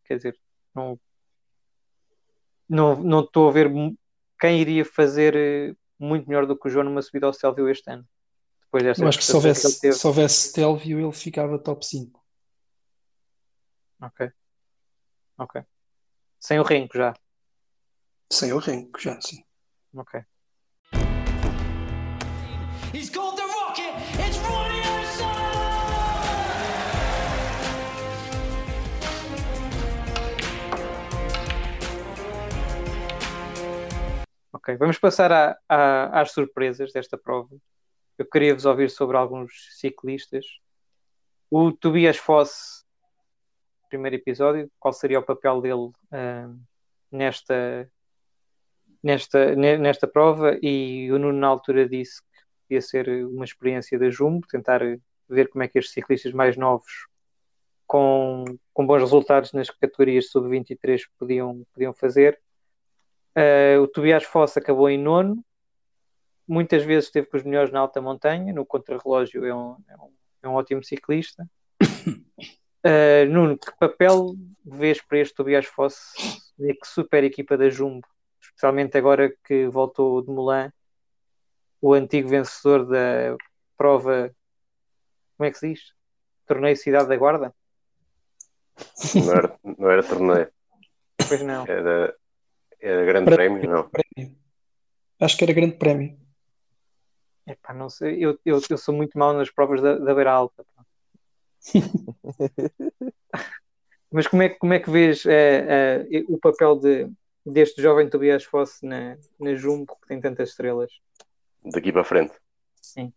quer 0.04 0.16
dizer, 0.16 0.38
não, 0.74 0.98
não, 2.68 2.96
não 3.02 3.20
estou 3.20 3.48
a 3.48 3.52
ver 3.52 3.70
quem 4.40 4.60
iria 4.60 4.84
fazer 4.84 5.36
eh, 5.36 5.74
muito 5.98 6.26
melhor 6.28 6.46
do 6.46 6.56
que 6.58 6.68
o 6.68 6.70
João 6.70 6.84
numa 6.84 7.02
subida 7.02 7.26
ao 7.26 7.32
Stelvio 7.32 7.68
este 7.68 7.90
ano. 7.90 8.06
Depois 8.68 8.84
desta 8.84 9.02
Eu 9.02 9.08
acho 9.08 9.18
que 9.18 9.24
se 9.24 9.34
houvesse, 9.34 9.80
que 9.80 9.92
se 9.92 10.06
houvesse 10.06 10.48
Stelvio, 10.50 11.00
ele 11.00 11.12
ficava 11.12 11.58
top 11.58 11.86
5. 11.86 12.22
Ok. 14.02 14.30
Ok. 15.38 15.62
Sem 16.38 16.60
o 16.60 16.62
Renko 16.62 16.98
já. 16.98 17.14
Sem 18.30 18.52
o 18.52 18.58
Renko 18.58 19.00
já, 19.00 19.18
sim. 19.22 19.42
Ok. 19.94 20.20
Ok, 34.52 34.76
vamos 34.76 34.98
passar 34.98 35.32
a, 35.32 35.58
a, 35.66 36.20
às 36.20 36.32
surpresas 36.32 36.92
desta 36.92 37.16
prova. 37.16 37.56
Eu 38.18 38.26
queria 38.26 38.52
vos 38.52 38.66
ouvir 38.66 38.90
sobre 38.90 39.16
alguns 39.16 39.52
ciclistas. 39.78 40.44
O 41.48 41.70
Tobias 41.70 42.16
Foss, 42.16 42.84
primeiro 43.88 44.16
episódio, 44.16 44.68
qual 44.80 44.92
seria 44.92 45.20
o 45.20 45.22
papel 45.22 45.60
dele 45.60 45.86
uh, 45.86 46.60
nesta, 47.12 47.88
nesta, 49.00 49.54
nesta 49.54 50.08
prova? 50.08 50.58
E 50.60 51.08
o 51.12 51.18
Nuno, 51.18 51.38
na 51.38 51.46
altura, 51.46 51.88
disse 51.88 52.20
que 52.66 52.74
ia 52.74 52.82
ser 52.82 53.08
uma 53.26 53.44
experiência 53.44 53.96
da 53.96 54.10
Jumbo, 54.10 54.44
tentar 54.48 54.80
ver 55.28 55.48
como 55.48 55.62
é 55.62 55.68
que 55.68 55.78
estes 55.78 55.94
ciclistas 55.94 56.32
mais 56.32 56.56
novos, 56.56 57.06
com, 57.86 58.44
com 58.74 58.84
bons 58.84 59.00
resultados 59.00 59.52
nas 59.52 59.70
categorias 59.70 60.28
sub-23, 60.30 61.02
podiam, 61.16 61.64
podiam 61.72 61.94
fazer. 61.94 62.38
Uh, 63.36 63.80
o 63.80 63.86
Tobias 63.86 64.24
Foss 64.24 64.56
acabou 64.56 64.90
em 64.90 64.98
nono, 64.98 65.40
muitas 66.48 66.82
vezes 66.84 67.06
esteve 67.06 67.26
com 67.26 67.36
os 67.36 67.42
melhores 67.42 67.70
na 67.70 67.80
alta 67.80 68.00
montanha, 68.00 68.52
no 68.52 68.64
contrarrelógio 68.64 69.44
é 69.44 69.54
um, 69.54 69.76
é 69.88 69.96
um, 69.96 70.12
é 70.42 70.48
um 70.48 70.54
ótimo 70.54 70.82
ciclista. 70.82 71.48
Uh, 72.84 73.26
Nuno, 73.30 73.58
que 73.58 73.70
papel 73.78 74.34
vês 74.64 75.00
para 75.00 75.18
este 75.18 75.34
Tobias 75.34 75.66
Foss 75.66 76.14
e 76.58 76.74
que 76.74 76.86
super 76.86 77.22
equipa 77.24 77.56
da 77.56 77.68
Jumbo, 77.68 78.06
especialmente 78.40 78.96
agora 78.96 79.32
que 79.44 79.68
voltou 79.68 80.22
de 80.22 80.30
Mulan, 80.30 80.72
o 81.80 81.92
antigo 81.92 82.28
vencedor 82.28 82.86
da 82.86 83.36
prova, 83.76 84.34
como 85.36 85.46
é 85.46 85.50
que 85.50 85.58
se 85.58 85.68
diz? 85.68 85.92
Torneio 86.46 86.76
Cidade 86.76 87.08
da 87.08 87.16
Guarda? 87.16 87.54
Não 89.14 89.32
era, 89.32 89.58
não 89.78 89.90
era 89.90 90.02
torneio. 90.02 90.48
Pois 91.28 91.42
não. 91.42 91.66
Era 91.66 92.16
era 92.80 93.04
grande 93.04 93.34
prémio, 93.34 93.60
prémio 93.60 93.76
não? 93.76 93.90
Prémio. 93.90 94.36
Acho 95.20 95.36
que 95.36 95.44
era 95.44 95.52
grande 95.52 95.76
prémio. 95.76 96.16
Epá, 97.48 97.72
não 97.72 97.88
sei, 97.88 98.22
eu, 98.22 98.38
eu, 98.44 98.60
eu 98.68 98.76
sou 98.76 98.94
muito 98.94 99.18
mal 99.18 99.32
nas 99.32 99.50
provas 99.50 99.80
da, 99.80 99.96
da 99.96 100.14
beira 100.14 100.30
alta. 100.30 100.66
Mas 104.12 104.26
como 104.26 104.42
é, 104.42 104.50
como 104.50 104.74
é 104.74 104.80
que 104.80 104.90
vês 104.90 105.24
é, 105.24 106.04
é, 106.10 106.24
o 106.28 106.38
papel 106.38 106.78
de, 106.78 107.10
deste 107.44 107.80
jovem 107.80 108.08
Tobias 108.08 108.44
Fosse 108.44 108.84
na, 108.84 109.16
na 109.40 109.54
Jumbo 109.54 109.96
que 110.02 110.08
tem 110.08 110.20
tantas 110.20 110.50
estrelas? 110.50 110.92
Daqui 111.64 111.90
para 111.90 112.04
frente. 112.04 112.34
Sim. 112.82 113.12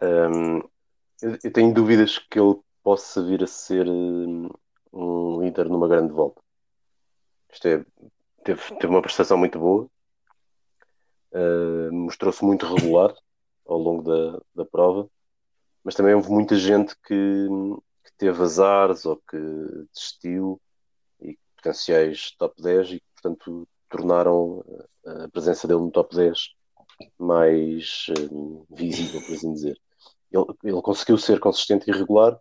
Um, 0.00 0.58
eu, 1.20 1.38
eu, 1.44 1.52
tenho 1.52 1.74
dúvidas 1.74 2.18
que 2.18 2.40
ele 2.40 2.58
possa 2.82 3.22
vir 3.22 3.44
a 3.44 3.46
ser 3.46 3.86
um, 3.86 4.48
um 4.92 5.42
líder 5.42 5.68
numa 5.68 5.88
grande 5.88 6.12
volta. 6.12 6.40
Isto 7.52 7.68
é, 7.68 7.84
teve, 8.44 8.60
teve 8.76 8.86
uma 8.86 9.02
prestação 9.02 9.36
muito 9.36 9.58
boa, 9.58 9.88
uh, 11.32 11.92
mostrou-se 11.92 12.44
muito 12.44 12.66
regular 12.66 13.14
ao 13.66 13.78
longo 13.78 14.02
da, 14.02 14.40
da 14.54 14.64
prova, 14.64 15.08
mas 15.84 15.94
também 15.94 16.14
houve 16.14 16.30
muita 16.30 16.56
gente 16.56 16.94
que, 17.06 17.48
que 18.04 18.12
teve 18.16 18.42
azares 18.42 19.04
ou 19.04 19.16
que 19.16 19.38
desistiu 19.92 20.60
e 21.20 21.36
potenciais 21.56 22.32
top 22.38 22.60
10 22.62 22.92
e 22.92 23.02
portanto, 23.14 23.68
tornaram 23.88 24.64
a 25.04 25.28
presença 25.28 25.68
dele 25.68 25.80
no 25.80 25.90
top 25.90 26.14
10 26.14 26.54
mais 27.18 28.06
um, 28.30 28.64
visível, 28.70 29.20
por 29.22 29.34
assim 29.34 29.52
dizer. 29.52 29.78
Ele, 30.30 30.44
ele 30.64 30.82
conseguiu 30.82 31.18
ser 31.18 31.40
consistente 31.40 31.88
e 31.90 31.92
regular, 31.92 32.38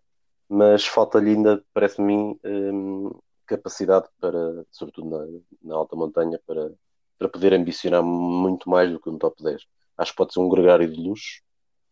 mas 0.47 0.85
falta-lhe 0.85 1.31
ainda, 1.31 1.63
parece-me, 1.73 2.39
um, 2.43 3.11
capacidade 3.45 4.07
para, 4.19 4.65
sobretudo 4.71 5.09
na, 5.09 5.39
na 5.61 5.75
alta 5.75 5.95
montanha, 5.95 6.39
para, 6.45 6.71
para 7.21 7.29
poder 7.29 7.53
ambicionar 7.53 8.01
muito 8.01 8.67
mais 8.67 8.91
do 8.91 8.99
que 8.99 9.07
um 9.07 9.15
top 9.15 9.43
10. 9.43 9.63
Acho 9.95 10.11
que 10.11 10.17
pode 10.17 10.33
ser 10.33 10.39
um 10.39 10.49
gregário 10.49 10.91
de 10.91 10.99
luxo, 10.99 11.43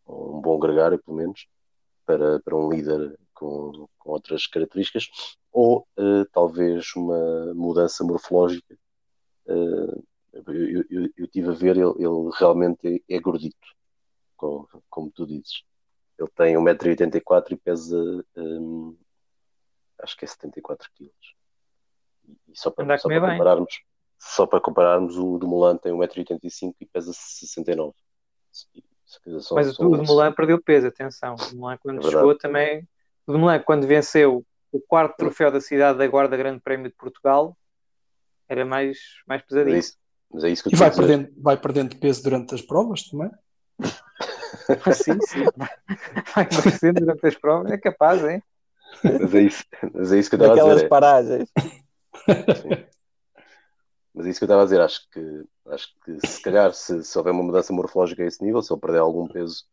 ou 0.03 0.35
um 0.35 0.41
bom 0.41 0.57
gregário, 0.57 0.97
pelo 0.97 1.17
menos, 1.17 1.47
para, 2.03 2.39
para 2.39 2.55
um 2.55 2.67
líder 2.67 3.15
com, 3.31 3.87
com 3.99 4.09
outras 4.09 4.47
características, 4.47 5.07
ou 5.51 5.87
uh, 5.99 6.25
talvez 6.33 6.95
uma 6.95 7.53
mudança 7.53 8.03
morfológica. 8.03 8.75
Uh, 9.45 10.03
eu, 10.33 10.83
eu, 10.89 11.09
eu 11.15 11.27
tive 11.27 11.49
a 11.49 11.53
ver, 11.53 11.77
ele, 11.77 11.93
ele 11.99 12.31
realmente 12.39 13.03
é, 13.07 13.15
é 13.15 13.19
gordito, 13.19 13.67
como, 14.35 14.67
como 14.89 15.11
tu 15.11 15.27
dizes. 15.27 15.61
Ele 16.17 16.29
tem 16.35 16.55
1,84m 16.55 17.51
e 17.51 17.55
pesa 17.55 18.25
um, 18.35 18.97
acho 19.99 20.17
que 20.17 20.25
é 20.25 20.27
74 20.27 20.89
kg. 20.97 21.11
E 22.47 22.57
só 22.57 22.71
para, 22.71 22.97
só 22.97 23.07
para 23.07 23.31
compararmos, 23.31 23.79
só 24.19 24.45
para 24.45 24.59
compararmos, 24.59 25.17
o 25.17 25.37
do 25.37 25.47
Mulan 25.47 25.77
tem 25.77 25.93
1,85m 25.93 26.75
e 26.81 26.85
pesa 26.85 27.11
69 27.13 27.93
são, 29.39 29.55
Mas 29.55 29.75
são 29.75 29.87
o 29.87 29.97
de 29.97 30.07
Mulan 30.07 30.31
perdeu 30.31 30.61
peso, 30.61 30.87
atenção. 30.87 31.35
O 31.51 31.55
Mulan 31.55 31.77
quando 31.77 31.99
é 31.99 32.11
chegou 32.11 32.37
também. 32.37 32.87
O 33.25 33.33
de 33.33 33.39
Mulan, 33.39 33.59
quando 33.59 33.87
venceu 33.87 34.45
o 34.71 34.79
quarto 34.79 35.17
troféu 35.17 35.51
da 35.51 35.59
cidade 35.59 35.97
da 35.97 36.07
Guarda 36.07 36.37
Grande 36.37 36.59
Prémio 36.59 36.89
de 36.89 36.95
Portugal, 36.95 37.57
era 38.47 38.63
mais, 38.65 38.99
mais 39.27 39.41
pesadinho. 39.41 39.75
Mas 39.75 39.85
é 39.85 39.87
isso, 39.87 39.97
mas 40.31 40.43
é 40.43 40.49
isso 40.49 40.63
que 40.63 40.69
eu 40.69 40.73
e 40.73 40.79
vai 40.79 40.93
perdendo, 40.93 41.29
vai 41.37 41.57
perdendo 41.57 41.95
peso 41.95 42.23
durante 42.23 42.53
as 42.53 42.61
provas 42.61 43.03
também? 43.03 43.31
sim, 44.93 45.19
sim. 45.21 45.45
Vai 46.35 46.45
crescendo 46.45 46.99
durante 46.99 47.25
as 47.25 47.35
provas, 47.35 47.71
é 47.71 47.77
capaz, 47.77 48.23
hein? 48.23 48.43
Mas 49.03 49.33
é 49.33 49.41
isso, 49.41 49.63
mas 49.93 50.11
é 50.11 50.19
isso 50.19 50.29
que 50.29 50.35
eu 50.35 50.39
estava 50.39 50.53
a 50.53 50.55
dizer. 50.55 50.65
Aquelas 50.65 50.83
é. 50.83 50.87
paragens. 50.87 51.49
Mas 54.19 54.27
é 54.27 54.31
isso 54.31 54.39
que 54.41 54.43
eu 54.43 54.47
estava 54.47 54.63
a 54.63 54.65
dizer. 54.65 54.81
Acho 54.81 55.09
que, 55.11 55.45
acho 55.67 55.95
que 56.03 56.27
se 56.27 56.41
calhar, 56.41 56.73
se, 56.73 57.01
se 57.05 57.17
houver 57.17 57.31
uma 57.31 57.41
mudança 57.41 57.71
morfológica 57.71 58.21
a 58.21 58.25
esse 58.25 58.43
nível, 58.43 58.61
se 58.61 58.73
ele 58.73 58.81
perder 58.81 58.99
algum 58.99 59.25
peso, 59.25 59.63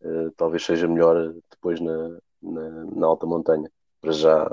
uh, 0.00 0.32
talvez 0.36 0.64
seja 0.64 0.88
melhor 0.88 1.32
depois 1.48 1.80
na, 1.80 2.18
na, 2.42 2.84
na 2.86 3.06
alta 3.06 3.26
montanha. 3.26 3.70
Para 4.00 4.10
já 4.10 4.52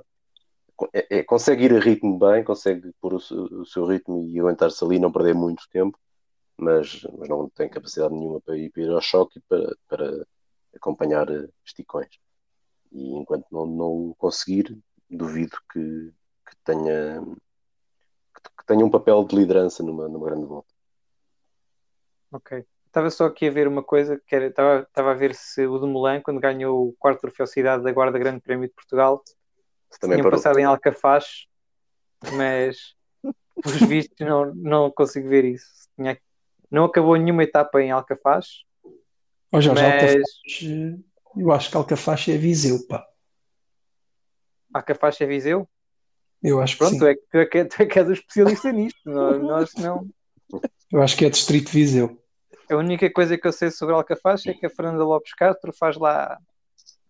é, 0.94 1.18
é, 1.18 1.24
consegue 1.24 1.66
ir 1.66 1.74
a 1.74 1.80
ritmo 1.80 2.20
bem, 2.20 2.44
consegue 2.44 2.94
pôr 3.02 3.16
o, 3.16 3.18
o 3.18 3.66
seu 3.66 3.88
ritmo 3.88 4.24
e 4.30 4.40
aguentar-se 4.40 4.84
ali, 4.84 5.00
não 5.00 5.12
perder 5.12 5.34
muito 5.34 5.68
tempo, 5.72 5.98
mas, 6.56 7.02
mas 7.18 7.28
não 7.28 7.50
tem 7.50 7.68
capacidade 7.68 8.14
nenhuma 8.14 8.40
para 8.40 8.56
ir, 8.56 8.70
para 8.70 8.84
ir 8.84 8.90
ao 8.92 9.02
choque 9.02 9.40
e 9.40 9.42
para, 9.50 9.76
para 9.88 10.28
acompanhar 10.76 11.28
eh, 11.32 11.50
esticões. 11.66 12.20
E 12.92 13.16
enquanto 13.18 13.48
não, 13.52 13.66
não 13.66 14.10
o 14.10 14.16
conseguir, 14.16 14.78
duvido 15.10 15.58
que, 15.72 16.14
que 16.48 16.56
tenha 16.64 17.20
que 18.64 18.68
tenha 18.68 18.86
um 18.86 18.90
papel 18.90 19.24
de 19.26 19.36
liderança 19.36 19.84
numa, 19.84 20.08
numa 20.08 20.26
grande 20.26 20.46
volta. 20.46 20.74
Ok. 22.32 22.66
Estava 22.88 23.10
só 23.10 23.26
aqui 23.26 23.48
a 23.48 23.52
ver 23.52 23.68
uma 23.68 23.84
coisa, 23.84 24.22
que 24.26 24.36
era, 24.36 24.48
estava, 24.48 24.82
estava 24.82 25.12
a 25.12 25.16
ver 25.16 25.36
se 25.36 25.66
o 25.66 25.78
Dumoulin, 25.78 26.22
quando 26.22 26.40
ganhou 26.40 26.90
o 26.90 26.94
quarto 26.94 27.22
troféu 27.22 27.46
Cidade 27.46 27.84
da 27.84 27.92
Guarda 27.92 28.20
Grande 28.20 28.40
Prémio 28.40 28.68
de 28.68 28.74
Portugal, 28.74 29.22
se 29.90 30.00
também 30.00 30.20
tinha 30.20 30.30
passado 30.30 30.60
em 30.60 30.64
Alcafaz, 30.64 31.48
mas 32.34 32.96
pelos 33.62 33.80
vistos 33.90 34.26
não, 34.26 34.54
não 34.56 34.92
consigo 34.92 35.28
ver 35.28 35.44
isso. 35.44 35.90
Tinha, 35.96 36.18
não 36.70 36.86
acabou 36.86 37.16
nenhuma 37.18 37.44
etapa 37.44 37.82
em 37.82 37.92
Alcafaz. 37.92 38.64
Oh, 39.52 39.60
Jorge, 39.60 39.84
mas... 39.84 39.94
Alcafaz, 39.94 40.24
eu 41.36 41.52
acho 41.52 41.72
que 41.72 41.78
Alcafaz 41.78 42.28
é 42.28 42.38
Viseu, 42.38 42.88
pá. 42.88 43.06
Alcafaz 44.74 45.20
é 45.20 45.26
Viseu? 45.26 45.68
Eu 46.44 46.62
acho 46.62 46.74
que 46.74 46.80
Pronto, 46.80 46.94
sim. 46.94 47.00
Tu, 47.00 47.08
é, 47.08 47.16
tu, 47.16 47.38
é, 47.38 47.46
tu 47.66 47.82
é 47.82 47.86
que 47.86 48.00
és 48.00 48.10
o 48.10 48.14
especialista 48.14 48.72
nisto. 48.72 49.00
nós, 49.06 49.42
nós 49.42 49.72
não. 49.80 50.08
Eu 50.92 51.02
acho 51.02 51.16
que 51.16 51.26
é 51.26 51.30
Distrito 51.30 51.72
Viseu. 51.72 52.20
A 52.70 52.76
única 52.76 53.10
coisa 53.12 53.38
que 53.38 53.48
eu 53.48 53.54
sei 53.54 53.72
sobre 53.72 53.96
Alcafaz 53.96 54.46
é 54.46 54.54
que 54.54 54.66
a 54.66 54.70
Fernanda 54.70 55.04
Lopes 55.04 55.34
Castro 55.34 55.72
faz 55.74 55.98
lá, 55.98 56.38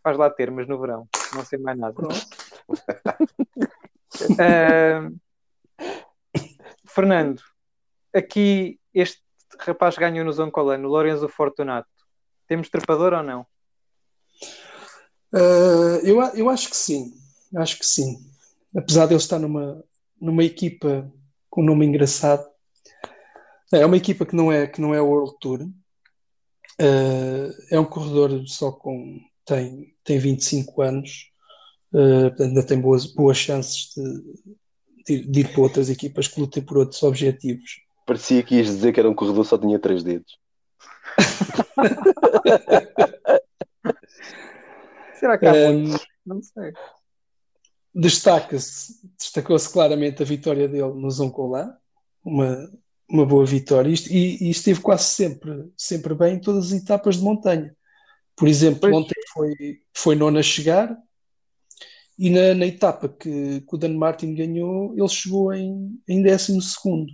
faz 0.03 0.17
lá 0.17 0.29
termas 0.29 0.67
no 0.67 0.79
verão. 0.79 1.07
Não 1.33 1.43
sei 1.43 1.57
mais 1.57 1.77
nada. 1.77 1.95
uh, 1.99 2.05
Fernando, 6.87 7.41
aqui 8.13 8.79
este 8.93 9.21
rapaz 9.59 9.97
ganhou 9.97 10.25
no 10.25 10.31
Zoncolano, 10.31 10.87
Lorenzo 10.87 11.27
Fortunato. 11.27 11.89
Temos 12.47 12.69
trepador 12.69 13.13
ou 13.13 13.23
não? 13.23 13.45
Uh, 15.33 15.97
eu, 16.03 16.21
eu 16.35 16.49
acho 16.49 16.69
que 16.69 16.75
sim. 16.75 17.13
Acho 17.55 17.79
que 17.79 17.85
sim. 17.85 18.32
Apesar 18.75 19.05
de 19.05 19.13
ele 19.13 19.21
estar 19.21 19.39
numa, 19.39 19.83
numa 20.19 20.43
equipa 20.43 21.11
com 21.49 21.61
um 21.61 21.65
nome 21.65 21.85
engraçado, 21.85 22.45
é 23.71 23.85
uma 23.85 23.97
equipa 23.97 24.25
que 24.25 24.35
não 24.35 24.51
é, 24.51 24.67
que 24.67 24.81
não 24.81 24.93
é 24.93 25.01
World 25.01 25.35
Tour. 25.39 25.61
Uh, 26.81 27.53
é 27.71 27.79
um 27.79 27.85
corredor 27.85 28.43
só 28.47 28.71
com. 28.71 29.19
tem, 29.45 29.95
tem 30.03 30.17
25 30.17 30.81
anos, 30.81 31.29
uh, 31.93 32.41
ainda 32.41 32.65
tem 32.65 32.79
boas, 32.79 33.05
boas 33.05 33.37
chances 33.37 33.93
de, 33.95 34.23
de, 35.05 35.27
de, 35.27 35.39
ir 35.41 35.51
para 35.51 35.61
outras 35.61 35.89
equipas 35.89 36.27
que 36.27 36.39
lutem 36.39 36.63
por 36.63 36.77
outros 36.77 37.03
objetivos. 37.03 37.81
Parecia 38.05 38.43
que 38.43 38.55
ias 38.55 38.67
dizer 38.67 38.91
que 38.91 38.99
era 38.99 39.09
um 39.09 39.15
corredor 39.15 39.45
só 39.45 39.57
tinha 39.57 39.79
três 39.79 40.03
dedos. 40.03 40.37
Será 45.19 45.37
que 45.37 45.45
há 45.45 45.53
um, 45.53 45.95
Não 46.25 46.41
sei. 46.41 46.73
Destaca-se, 47.95 48.99
destacou-se 49.17 49.71
claramente 49.71 50.23
a 50.23 50.25
vitória 50.25 50.67
dele 50.67 50.93
no 50.93 51.11
Zoncolan, 51.11 51.75
uma, 52.23 52.71
uma 53.07 53.25
boa 53.25 53.45
vitória 53.45 53.93
e, 54.09 54.47
e, 54.47 54.49
esteve 54.49 54.81
quase 54.81 55.03
sempre, 55.03 55.71
sempre 55.77 56.15
bem 56.15 56.35
em 56.35 56.39
todas 56.39 56.67
as 56.67 56.81
etapas 56.81 57.17
de 57.17 57.23
montanha. 57.23 57.75
Por 58.35 58.47
exemplo, 58.47 58.81
pois. 58.81 58.95
ontem 58.95 59.21
foi, 59.31 59.53
foi 59.93 60.15
nono 60.15 60.39
a 60.39 60.43
chegar 60.43 60.97
e 62.17 62.29
na, 62.29 62.53
na 62.53 62.65
etapa 62.65 63.09
que, 63.09 63.61
que, 63.61 63.75
o 63.75 63.77
Dan 63.77 63.95
Martin 63.95 64.35
ganhou, 64.35 64.93
ele 64.95 65.09
chegou 65.09 65.53
em, 65.53 65.99
em 66.07 66.21
décimo 66.21 66.61
segundo. 66.61 67.11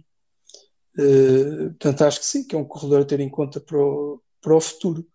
Uh, 0.97 1.69
portanto, 1.69 2.01
acho 2.03 2.19
que 2.19 2.25
sim, 2.25 2.45
que 2.45 2.55
é 2.55 2.57
um 2.59 2.65
corredor 2.65 3.01
a 3.01 3.05
ter 3.05 3.19
em 3.19 3.29
conta 3.29 3.59
para 3.59 3.77
o, 3.77 4.21
para 4.41 4.55
o 4.55 4.59
futuro. 4.59 5.07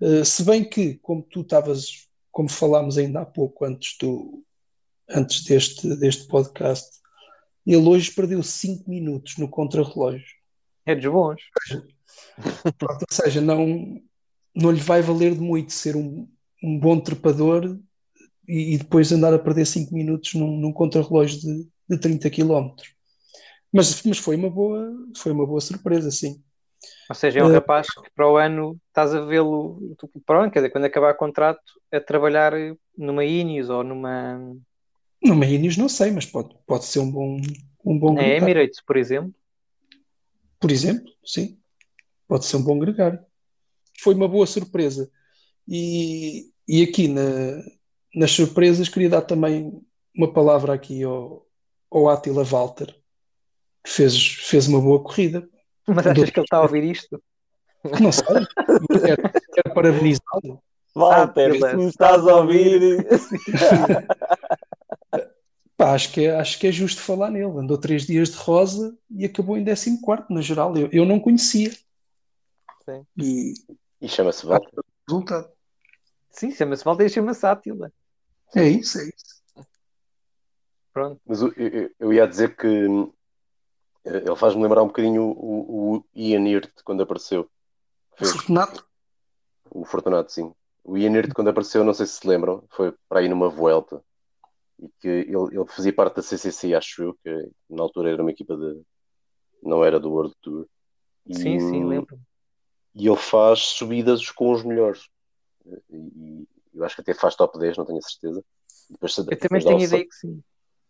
Uh, 0.00 0.24
se 0.24 0.44
bem 0.44 0.62
que, 0.62 0.94
como 0.94 1.22
tu 1.22 1.40
estavas, 1.40 2.08
como 2.30 2.48
falámos 2.48 2.96
ainda 2.96 3.20
há 3.20 3.26
pouco, 3.26 3.64
antes, 3.64 3.96
do, 3.98 4.44
antes 5.08 5.44
deste, 5.44 5.96
deste 5.96 6.26
podcast, 6.26 6.88
ele 7.66 7.86
hoje 7.88 8.12
perdeu 8.12 8.42
5 8.42 8.88
minutos 8.88 9.36
no 9.38 9.48
contrarrelógio. 9.48 10.26
É 10.86 10.94
dos 10.94 11.10
bons. 11.10 11.40
Pronto, 12.78 13.06
ou 13.10 13.14
seja, 13.14 13.40
não, 13.40 14.00
não 14.54 14.70
lhe 14.70 14.80
vai 14.80 15.00
valer 15.00 15.34
de 15.34 15.40
muito 15.40 15.72
ser 15.72 15.96
um, 15.96 16.28
um 16.62 16.78
bom 16.78 17.00
trepador 17.00 17.78
e, 18.46 18.74
e 18.74 18.78
depois 18.78 19.12
andar 19.12 19.32
a 19.32 19.38
perder 19.38 19.66
5 19.66 19.94
minutos 19.94 20.34
num, 20.34 20.58
num 20.58 20.72
contrarrelógio 20.72 21.40
de, 21.40 21.68
de 21.88 21.98
30 21.98 22.30
km. 22.30 22.74
Mas, 23.72 24.02
mas 24.04 24.18
foi, 24.18 24.36
uma 24.36 24.50
boa, 24.50 24.92
foi 25.16 25.32
uma 25.32 25.46
boa 25.46 25.60
surpresa, 25.60 26.10
sim. 26.10 26.42
Ou 27.08 27.14
seja, 27.14 27.40
é 27.40 27.44
um 27.44 27.48
uh, 27.48 27.52
rapaz 27.52 27.86
que 27.88 28.10
para 28.14 28.28
o 28.28 28.36
ano 28.36 28.78
estás 28.88 29.14
a 29.14 29.24
vê-lo, 29.24 29.96
para 30.26 30.38
o 30.38 30.42
ano, 30.42 30.50
quer 30.50 30.60
dizer, 30.60 30.70
quando 30.70 30.84
acabar 30.84 31.14
o 31.14 31.16
contrato, 31.16 31.60
a 31.90 31.98
trabalhar 31.98 32.52
numa 32.96 33.24
Ineos 33.24 33.70
ou 33.70 33.82
numa 33.82 34.38
no 35.24 35.42
Ineos 35.42 35.76
não 35.76 35.88
sei, 35.88 36.10
mas 36.10 36.26
pode, 36.26 36.54
pode 36.66 36.84
ser 36.84 37.00
um 37.00 37.10
bom 37.10 37.40
um 37.84 37.98
bom 37.98 38.14
Na 38.14 38.22
Emirates, 38.22 38.80
por 38.80 38.96
exemplo. 38.96 39.34
Por 40.58 40.70
exemplo, 40.70 41.12
sim. 41.24 41.58
Pode 42.26 42.46
ser 42.46 42.56
um 42.56 42.62
bom 42.62 42.78
gregário. 42.78 43.18
Foi 44.00 44.14
uma 44.14 44.26
boa 44.26 44.46
surpresa. 44.46 45.10
E, 45.68 46.50
e 46.66 46.82
aqui 46.82 47.08
na, 47.08 47.22
nas 48.14 48.30
surpresas 48.30 48.88
queria 48.88 49.10
dar 49.10 49.22
também 49.22 49.78
uma 50.16 50.32
palavra 50.32 50.72
aqui 50.72 51.02
ao, 51.02 51.46
ao 51.90 52.08
Attila 52.08 52.44
Walter, 52.44 52.94
que 53.82 53.90
fez, 53.90 54.26
fez 54.26 54.66
uma 54.66 54.80
boa 54.80 55.02
corrida. 55.02 55.46
Mas 55.86 56.06
achas 56.06 56.30
que 56.30 56.38
ele 56.38 56.44
está 56.44 56.56
a 56.56 56.62
ouvir 56.62 56.84
isto? 56.84 57.22
Não 58.00 58.10
sei. 58.10 58.46
Quero, 59.04 59.22
quero 59.52 59.74
parabenizá-lo. 59.74 60.62
Walter, 60.94 61.52
ah, 61.62 61.70
se 61.70 61.76
me 61.76 61.86
estás 61.88 62.26
a 62.26 62.36
ouvir. 62.36 63.06
Pá, 65.84 65.92
acho, 65.92 66.12
que 66.12 66.24
é, 66.24 66.34
acho 66.34 66.58
que 66.58 66.66
é 66.66 66.72
justo 66.72 67.02
falar 67.02 67.30
nele. 67.30 67.58
Andou 67.58 67.76
três 67.76 68.06
dias 68.06 68.30
de 68.30 68.36
rosa 68.38 68.96
e 69.10 69.26
acabou 69.26 69.58
em 69.58 69.62
14 69.62 70.00
na 70.30 70.40
geral. 70.40 70.74
Eu, 70.78 70.88
eu 70.90 71.04
não 71.04 71.20
conhecia. 71.20 71.70
Sim. 72.86 73.06
E, 73.18 73.52
e 74.00 74.08
chama-se 74.08 74.46
Walter. 74.46 74.82
Resultado. 75.06 75.52
Sim, 76.30 76.52
chama-se 76.52 76.82
Walter 76.82 77.04
e 77.04 77.10
chama-se 77.10 77.44
Átila. 77.44 77.92
É 78.56 78.66
isso, 78.66 78.98
é 78.98 79.10
isso. 79.10 79.66
Pronto. 80.90 81.20
Mas 81.26 81.42
eu, 81.42 81.52
eu, 81.52 81.90
eu 82.00 82.12
ia 82.14 82.26
dizer 82.26 82.56
que 82.56 82.66
eh, 84.06 84.22
ele 84.24 84.36
faz-me 84.36 84.62
lembrar 84.62 84.82
um 84.82 84.86
bocadinho 84.86 85.22
o, 85.22 85.96
o 85.96 86.04
Ian 86.14 86.48
Hirt 86.48 86.70
quando 86.82 87.02
apareceu. 87.02 87.46
Fez... 88.16 88.30
Fortunato? 88.30 88.86
O 89.70 89.84
Fortunato, 89.84 90.32
sim. 90.32 90.50
O 90.82 90.96
Ian 90.96 91.12
Hirt 91.12 91.34
quando 91.34 91.48
apareceu, 91.50 91.84
não 91.84 91.92
sei 91.92 92.06
se 92.06 92.20
se 92.20 92.26
lembram, 92.26 92.64
foi 92.70 92.94
para 93.06 93.20
aí 93.20 93.28
numa 93.28 93.50
volta 93.50 94.02
e 94.84 94.90
que 95.00 95.08
ele, 95.08 95.56
ele 95.56 95.66
fazia 95.66 95.92
parte 95.92 96.16
da 96.16 96.22
CCC, 96.22 96.74
acho 96.74 97.02
eu, 97.02 97.14
que 97.22 97.50
na 97.70 97.82
altura 97.82 98.10
era 98.10 98.22
uma 98.22 98.30
equipa 98.30 98.56
de. 98.56 98.80
não 99.62 99.84
era 99.84 99.98
do 99.98 100.10
World 100.10 100.34
Tour. 100.42 100.66
E, 101.26 101.34
Sim, 101.34 101.58
sim, 101.60 101.84
lembro. 101.84 102.18
E 102.94 103.06
ele 103.08 103.16
faz 103.16 103.60
subidas 103.60 104.30
com 104.30 104.52
os 104.52 104.62
melhores. 104.62 105.08
E, 105.90 105.96
e 105.96 106.48
eu 106.74 106.84
acho 106.84 106.94
que 106.96 107.00
até 107.00 107.14
faz 107.14 107.34
top 107.34 107.58
10, 107.58 107.76
não 107.76 107.84
tenho 107.84 107.98
a 107.98 108.02
certeza. 108.02 108.44
E 108.90 108.92
depois, 108.92 109.16
Eu 109.18 109.24
também 109.24 109.38
depois 109.40 109.64
dá 109.64 109.70
tenho 109.70 109.80
o 109.80 109.84
ideia 109.84 110.00
sal- 110.02 110.08
que 110.08 110.14
sim. 110.16 110.42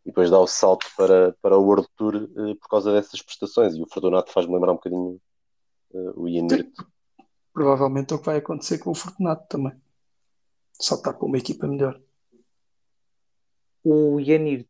e 0.04 0.08
depois 0.10 0.30
dá 0.30 0.38
o 0.38 0.46
salto 0.46 0.86
para, 0.96 1.32
para 1.40 1.56
o 1.56 1.62
World 1.64 1.88
Tour 1.96 2.16
eh, 2.16 2.54
por 2.60 2.68
causa 2.68 2.92
dessas 2.92 3.22
prestações. 3.22 3.74
E 3.74 3.82
o 3.82 3.86
Fortunato 3.88 4.32
faz-me 4.32 4.52
lembrar 4.54 4.72
um 4.72 4.76
bocadinho 4.76 5.20
eh, 5.94 6.12
o 6.16 6.28
Ian. 6.28 6.46
Hirt. 6.50 6.74
Provavelmente 7.52 8.12
é 8.12 8.16
o 8.16 8.18
que 8.18 8.26
vai 8.26 8.38
acontecer 8.38 8.78
com 8.78 8.90
o 8.90 8.94
Fortunato 8.94 9.46
também. 9.48 9.72
Só 10.80 10.96
está 10.96 11.12
para 11.12 11.24
uma 11.24 11.38
equipa 11.38 11.68
melhor. 11.68 12.00
O 13.84 14.18
Yannirt 14.18 14.66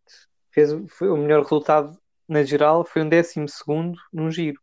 fez 0.51 0.71
foi 0.89 1.09
o 1.09 1.17
melhor 1.17 1.43
resultado 1.43 1.97
na 2.29 2.43
geral, 2.43 2.85
foi 2.85 3.03
um 3.03 3.09
décimo 3.09 3.49
segundo 3.49 3.97
num 4.12 4.31
giro. 4.31 4.61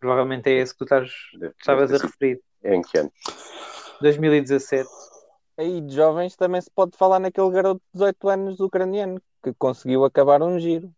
Provavelmente 0.00 0.50
é 0.50 0.54
esse 0.54 0.72
que 0.72 0.78
tu 0.78 0.84
estás, 0.84 1.10
estavas 1.58 1.92
a 1.92 1.98
referir. 1.98 2.40
É 2.62 2.74
em 2.74 2.82
que 2.82 2.98
ano? 2.98 3.12
2017. 4.00 4.88
Aí 5.56 5.80
de 5.80 5.94
jovens 5.94 6.36
também 6.36 6.60
se 6.60 6.70
pode 6.70 6.96
falar 6.96 7.18
naquele 7.18 7.50
garoto 7.50 7.80
de 7.92 8.00
18 8.00 8.28
anos 8.28 8.60
ucraniano 8.60 9.22
que 9.42 9.54
conseguiu 9.54 10.04
acabar 10.04 10.42
um 10.42 10.58
giro. 10.58 10.92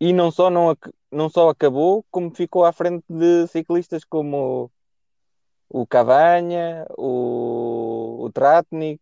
E 0.00 0.12
não 0.12 0.30
só, 0.30 0.50
não, 0.50 0.76
não 1.10 1.28
só 1.28 1.48
acabou, 1.48 2.04
como 2.10 2.34
ficou 2.34 2.64
à 2.64 2.72
frente 2.72 3.04
de 3.08 3.46
ciclistas 3.46 4.04
como 4.04 4.70
o 5.68 5.86
Cavanha, 5.86 6.86
o, 6.96 8.24
o 8.24 8.32
Tratnik, 8.32 9.00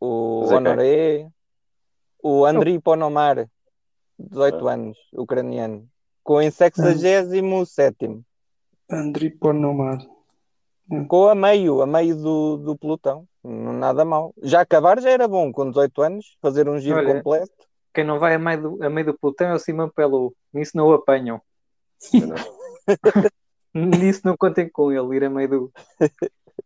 o? 0.00 0.44
Honoré, 0.52 1.28
o 2.22 2.44
Andriy 2.46 2.78
Ponomar, 2.80 3.48
18 4.18 4.68
Ah. 4.68 4.72
anos, 4.72 4.98
ucraniano, 5.12 5.88
com 6.22 6.40
em 6.40 6.50
67º. 6.50 8.24
Andriy 8.90 9.30
Ponomar. 9.30 9.98
Ficou 10.88 11.28
a 11.28 11.34
meio, 11.36 11.82
a 11.82 11.86
meio 11.86 12.16
do, 12.16 12.56
do 12.56 12.76
pelotão. 12.76 13.24
Nada 13.44 14.04
mal. 14.04 14.34
Já 14.42 14.60
acabar 14.60 15.00
já 15.00 15.10
era 15.10 15.28
bom, 15.28 15.52
com 15.52 15.70
18 15.70 16.02
anos, 16.02 16.36
fazer 16.42 16.68
um 16.68 16.78
giro 16.80 16.98
Olha. 16.98 17.14
completo. 17.14 17.52
Quem 17.94 18.04
não 18.04 18.18
vai 18.18 18.34
a 18.34 18.38
meio 18.38 18.62
do, 18.62 18.84
a 18.84 18.90
meio 18.90 19.06
do 19.06 19.18
pelotão 19.18 19.48
é 19.48 19.54
o 19.54 19.58
Simão 19.58 19.88
Pelou. 19.88 20.34
Nisso 20.52 20.76
não 20.76 20.88
o 20.88 20.92
apanham. 20.92 21.40
Nisso 23.74 24.22
não 24.24 24.36
contem 24.36 24.68
com 24.68 24.90
ele, 24.90 25.16
ir 25.16 25.24
a 25.24 25.30
meio 25.30 25.48
do, 25.48 25.72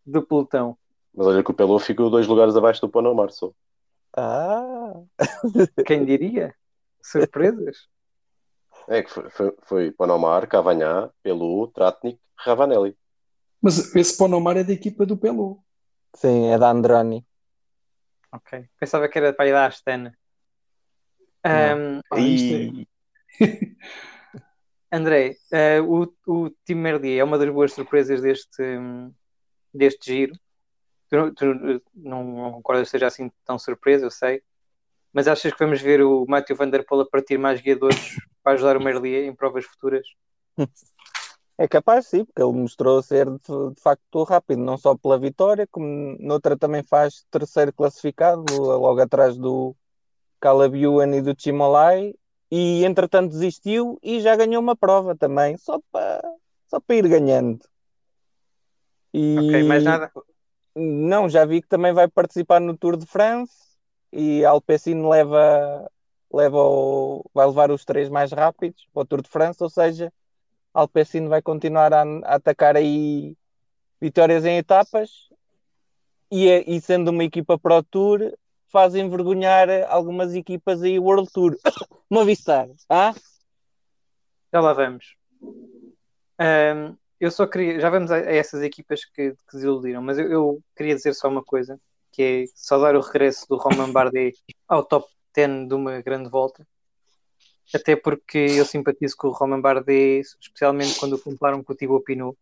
do 0.07 0.23
pelotão. 0.23 0.77
Mas 1.17 1.27
olha 1.27 1.43
que 1.45 1.51
o 1.51 1.55
Pelô 1.55 1.79
ficou 1.79 2.11
dois 2.11 2.27
lugares 2.27 2.57
abaixo 2.57 2.81
do 2.81 2.89
Ponomar 2.89 3.31
só. 3.31 3.53
Ah, 4.17 5.03
Quem 5.87 6.05
diria? 6.05 6.55
Surpresas? 7.03 7.89
É 8.89 9.03
que 9.03 9.11
foi, 9.11 9.31
foi, 9.31 9.57
foi 9.63 9.93
Ponomar, 9.93 10.47
Cavanhá, 10.49 11.11
Pelô, 11.23 11.69
Tratnik, 11.69 12.19
Ravanelli. 12.37 12.97
Mas 13.63 13.95
esse 13.97 14.17
Ponomar 14.17 14.57
é 14.57 14.65
da 14.65 14.73
equipa 14.73 15.07
do 15.07 15.17
Pelô. 15.17 15.59
sim, 16.17 16.47
é 16.49 16.59
da 16.59 16.71
Androni. 16.71 17.25
Ok. 18.33 18.69
Pensava 18.79 19.09
que 19.09 19.19
era 19.19 19.33
para 19.33 19.49
ir 19.49 19.53
da 19.53 19.67
Astana. 19.67 20.17
Ahm, 21.45 22.01
Ah, 22.11 22.19
E 22.19 22.87
André, 24.93 25.37
eh, 25.53 25.81
o, 25.81 26.07
o 26.27 26.51
Tim 26.65 26.75
Merlier 26.77 27.21
é 27.21 27.25
uma 27.25 27.39
das 27.39 27.51
boas 27.51 27.73
surpresas 27.73 28.21
deste, 28.23 28.63
deste 29.73 30.07
giro. 30.13 30.35
Tu, 31.09 31.17
não- 31.17 31.35
tu 31.35 31.45
não, 31.95 32.25
não 32.25 32.53
concordas 32.53 32.89
que 32.89 32.93
seja 32.93 33.07
assim 33.07 33.31
tão 33.45 33.59
surpresa, 33.59 34.07
eu 34.07 34.11
sei. 34.11 34.43
Mas 35.13 35.29
achas 35.29 35.53
que 35.53 35.59
vamos 35.59 35.81
ver 35.81 36.03
o 36.03 36.25
Matthew 36.29 36.57
Van 36.57 36.69
Der 36.69 36.85
Poel 36.85 37.03
a 37.03 37.07
partir 37.07 37.39
mais 37.39 37.61
guiadores 37.61 37.97
para 38.43 38.55
ajudar 38.55 38.77
o 38.77 38.83
Merlier 38.83 39.25
em 39.25 39.35
provas 39.35 39.65
futuras? 39.65 40.07
É 41.57 41.69
capaz, 41.69 42.09
sim, 42.09 42.25
porque 42.25 42.43
ele 42.43 42.53
mostrou 42.53 43.01
ser 43.01 43.27
de, 43.31 43.75
de 43.75 43.81
facto 43.81 44.25
rápido, 44.25 44.61
não 44.61 44.77
só 44.77 44.97
pela 44.97 45.17
vitória, 45.19 45.69
como 45.71 46.17
noutra 46.19 46.57
também 46.59 46.83
faz 46.83 47.25
terceiro 47.31 47.73
classificado, 47.73 48.45
logo 48.53 49.01
atrás 49.01 49.37
do 49.37 49.75
Caleb 50.41 50.83
Ewan 50.83 51.15
e 51.17 51.23
do 51.23 51.35
Chimolai, 51.39 52.13
e 52.51 52.85
entretanto 52.85 53.31
desistiu 53.31 53.99
e 54.03 54.21
já 54.21 54.35
ganhou 54.35 54.61
uma 54.61 54.75
prova 54.75 55.17
também, 55.17 55.57
só 55.57 55.79
para 55.93 56.23
só 56.67 56.81
para 56.81 56.97
ir 56.97 57.09
ganhando. 57.09 57.61
E 59.13 59.37
Ok, 59.39 59.63
mais 59.69 59.85
nada? 59.85 60.13
Não, 60.75 61.29
já 61.29 61.45
vi 61.45 61.63
que 61.63 61.69
também 61.69 61.93
vai 61.93 62.09
participar 62.09 62.61
no 62.61 62.77
Tour 62.77 62.97
de 62.97 63.07
France 63.07 63.53
e 64.13 64.45
Alpecin 64.45 65.09
leva, 65.09 65.91
leva 66.33 66.57
o- 66.59 67.25
vai 67.33 67.47
levar 67.47 67.71
os 67.71 67.85
três 67.85 68.09
mais 68.09 68.33
rápidos 68.33 68.87
para 68.93 69.03
o 69.03 69.07
Tour 69.07 69.23
de 69.23 69.29
France, 69.29 69.63
ou 69.63 69.71
seja, 69.71 70.13
Alpecin 70.73 71.29
vai 71.29 71.41
continuar 71.43 71.93
a, 71.93 72.03
a 72.03 72.35
atacar 72.37 72.77
aí 72.77 73.37
vitórias 74.01 74.45
em 74.45 74.57
etapas 74.59 75.11
e, 76.31 76.49
é- 76.49 76.65
e 76.69 76.81
sendo 76.81 77.11
uma 77.11 77.25
equipa 77.25 77.59
Pro 77.59 77.83
Tour 77.83 78.33
faz 78.69 78.95
envergonhar 78.95 79.69
algumas 79.89 80.35
equipas 80.35 80.83
aí 80.83 80.99
World 80.99 81.31
Tour. 81.33 81.57
Movistar, 82.11 82.69
ah? 82.89 83.15
Já 84.53 84.61
lá 84.61 84.73
vamos. 84.73 85.17
Ahm, 86.39 86.97
eu 87.21 87.31
só 87.31 87.47
queria. 87.47 87.81
Já 87.81 87.91
vamos 87.91 88.11
a, 88.11 88.17
a 88.17 88.35
essas 88.35 88.63
equipas 88.63 89.05
que, 89.05 89.33
que 89.33 89.53
desiludiram, 89.53 90.03
mas 90.03 90.19
eu, 90.19 90.31
eu 90.31 90.63
queria 90.77 90.95
dizer 90.95 91.15
só 91.15 91.29
uma 91.29 91.43
coisa: 91.43 91.81
que 92.13 92.23
é 92.23 92.45
saudar 92.55 92.95
o 92.97 93.01
regresso 93.01 93.47
do 93.49 93.57
Romain 93.57 93.93
Bardet 93.93 94.37
ao 94.69 94.85
top 94.85 95.09
10 95.35 95.69
de 95.69 95.75
uma 95.75 96.01
grande 96.01 96.31
volta. 96.31 96.67
Até 97.75 97.97
porque 97.97 98.39
eu 98.39 98.65
simpatizo 98.65 99.17
com 99.17 99.29
o 99.29 99.33
Romain 99.33 99.61
Bardet, 99.61 100.23
especialmente 100.41 100.99
quando 100.99 101.15
o 101.15 101.19
comparam 101.19 101.63
com 101.63 101.73
o 101.73 101.77
Thibaut 101.77 102.05
Pinot. 102.05 102.37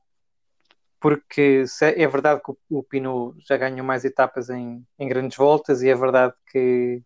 Porque 1.00 1.64
é, 1.80 2.06
verdade 2.06 2.40
que 2.44 2.52
o, 2.52 2.56
o 2.78 2.82
Pinot 2.82 3.34
já 3.48 3.56
ganhou 3.56 3.84
mais 3.84 4.04
etapas 4.04 4.50
em, 4.50 4.86
em 4.98 5.08
grandes 5.08 5.36
voltas 5.36 5.82
e 5.82 5.88
é 5.88 5.94
verdade 5.94 6.34
que 6.50 7.02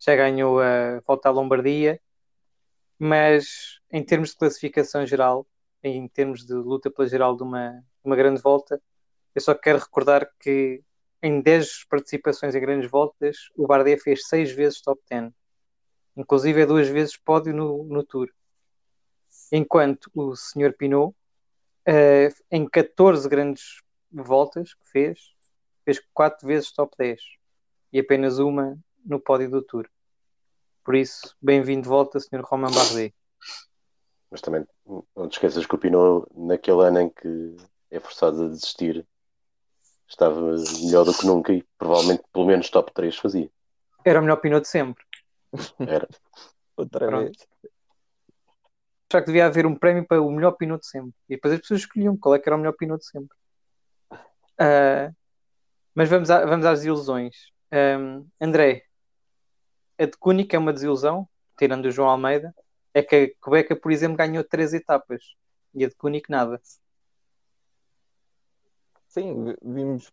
já 0.00 0.16
ganhou 0.16 0.60
a 0.60 1.00
volta 1.06 1.28
à 1.28 1.32
Lombardia, 1.32 2.00
mas 2.98 3.78
em 3.92 4.02
termos 4.02 4.30
de 4.30 4.36
classificação 4.36 5.06
geral, 5.06 5.46
em 5.82 6.06
termos 6.08 6.44
de 6.44 6.54
luta 6.54 6.90
pela 6.90 7.08
geral 7.08 7.36
de 7.36 7.42
uma, 7.42 7.82
uma 8.04 8.16
grande 8.16 8.40
volta, 8.40 8.80
eu 9.34 9.40
só 9.40 9.54
quero 9.54 9.78
recordar 9.78 10.30
que 10.38 10.82
em 11.22 11.40
10 11.40 11.84
participações 11.84 12.54
em 12.54 12.60
grandes 12.60 12.90
voltas, 12.90 13.50
o 13.56 13.66
Bardet 13.66 14.02
fez 14.02 14.26
6 14.26 14.52
vezes 14.52 14.80
top 14.80 15.00
10, 15.08 15.32
inclusive 16.16 16.62
é 16.62 16.66
duas 16.66 16.88
vezes 16.88 17.16
pódio 17.16 17.54
no, 17.54 17.84
no 17.84 18.02
Tour. 18.02 18.28
Enquanto 19.52 20.10
o 20.14 20.34
Sr. 20.34 20.72
Pinot, 20.76 21.14
eh, 21.86 22.28
em 22.50 22.68
14 22.68 23.28
grandes 23.28 23.82
voltas 24.10 24.74
que 24.74 24.88
fez, 24.90 25.34
fez 25.84 26.00
4 26.12 26.46
vezes 26.46 26.72
top 26.72 26.94
10 26.98 27.20
e 27.92 28.00
apenas 28.00 28.38
uma 28.38 28.78
no 29.04 29.20
pódio 29.20 29.50
do 29.50 29.62
Tour. 29.62 29.88
Por 30.84 30.94
isso, 30.94 31.36
bem-vindo 31.40 31.82
de 31.82 31.88
volta, 31.88 32.18
Sr. 32.18 32.42
Romain 32.42 32.72
Bardet. 32.72 33.14
Mas 34.30 34.40
não 35.16 35.28
te 35.28 35.32
esqueças 35.34 35.66
que 35.66 35.74
o 35.74 35.78
Pinot, 35.78 36.26
naquele 36.34 36.82
ano 36.84 37.00
em 37.00 37.08
que 37.10 37.56
é 37.90 38.00
forçado 38.00 38.44
a 38.44 38.48
desistir, 38.48 39.06
estava 40.08 40.40
melhor 40.84 41.04
do 41.04 41.14
que 41.14 41.26
nunca 41.26 41.52
e 41.52 41.62
provavelmente 41.78 42.22
pelo 42.32 42.46
menos 42.46 42.68
top 42.70 42.92
3 42.92 43.16
fazia. 43.16 43.50
Era 44.04 44.18
o 44.18 44.22
melhor 44.22 44.36
Pinot 44.36 44.62
de 44.62 44.68
sempre. 44.68 45.04
Era. 45.78 46.08
Outra 46.76 47.06
Pronto. 47.06 47.24
vez. 47.26 47.48
Já 49.12 49.20
que 49.20 49.26
devia 49.26 49.46
haver 49.46 49.66
um 49.66 49.74
prémio 49.74 50.06
para 50.06 50.22
o 50.22 50.30
melhor 50.30 50.52
Pinot 50.52 50.80
de 50.80 50.86
sempre. 50.86 51.12
E 51.28 51.34
depois 51.34 51.52
as 51.54 51.60
pessoas 51.60 51.80
escolhiam 51.80 52.16
qual 52.16 52.34
é 52.34 52.38
que 52.38 52.48
era 52.48 52.56
o 52.56 52.58
melhor 52.58 52.72
Pinot 52.72 52.98
de 53.00 53.06
sempre. 53.06 53.36
Ah, 54.58 55.10
mas 55.94 56.08
vamos, 56.08 56.30
a- 56.30 56.44
vamos 56.46 56.64
às 56.66 56.78
desilusões. 56.80 57.34
Ahm, 57.72 58.24
André, 58.40 58.84
a 59.98 60.04
de 60.06 60.16
Cúnica 60.16 60.56
é 60.56 60.58
uma 60.58 60.72
desilusão, 60.72 61.28
tirando 61.58 61.86
o 61.86 61.90
João 61.90 62.08
Almeida. 62.08 62.54
É 62.92 63.02
que 63.02 63.16
a 63.16 63.44
Quebeca, 63.44 63.76
por 63.76 63.92
exemplo, 63.92 64.16
ganhou 64.16 64.42
três 64.44 64.72
etapas. 64.72 65.22
E 65.74 65.84
a 65.84 65.88
de 65.88 65.94
Cúnica 65.94 66.26
nada. 66.30 66.60
Sim, 69.08 69.44
vi- 69.44 69.56
vimos 69.62 70.10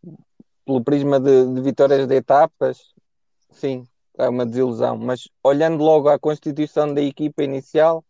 pelo 0.65 0.84
prisma 0.84 1.19
de, 1.19 1.53
de 1.53 1.61
vitórias 1.61 2.07
de 2.07 2.15
etapas, 2.15 2.93
sim, 3.51 3.88
é 4.17 4.28
uma 4.28 4.45
desilusão. 4.45 4.97
Mas 4.97 5.28
olhando 5.43 5.84
logo 5.84 6.09
à 6.09 6.19
constituição 6.19 6.93
da 6.93 7.01
equipa 7.01 7.43
inicial, 7.43 8.03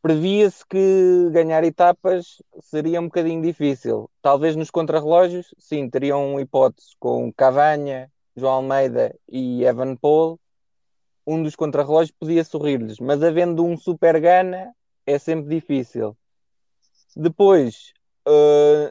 previa-se 0.00 0.64
que 0.66 1.28
ganhar 1.32 1.64
etapas 1.64 2.42
seria 2.62 3.00
um 3.00 3.04
bocadinho 3.04 3.42
difícil. 3.42 4.08
Talvez 4.22 4.56
nos 4.56 4.70
contrarrelógios, 4.70 5.54
sim, 5.58 5.90
teriam 5.90 6.38
hipótese 6.40 6.90
com 6.98 7.32
Cavanha, 7.32 8.10
João 8.36 8.54
Almeida 8.54 9.14
e 9.28 9.64
Evan 9.64 9.96
Paul. 9.96 10.38
Um 11.30 11.42
dos 11.42 11.54
contrarrelógios 11.54 12.16
podia 12.18 12.42
sorrir-lhes, 12.42 12.98
mas 12.98 13.22
havendo 13.22 13.62
um 13.62 13.76
super 13.76 14.18
gana 14.18 14.72
é 15.04 15.18
sempre 15.18 15.54
difícil. 15.54 16.16
Depois, 17.14 17.92
eh, 18.26 18.90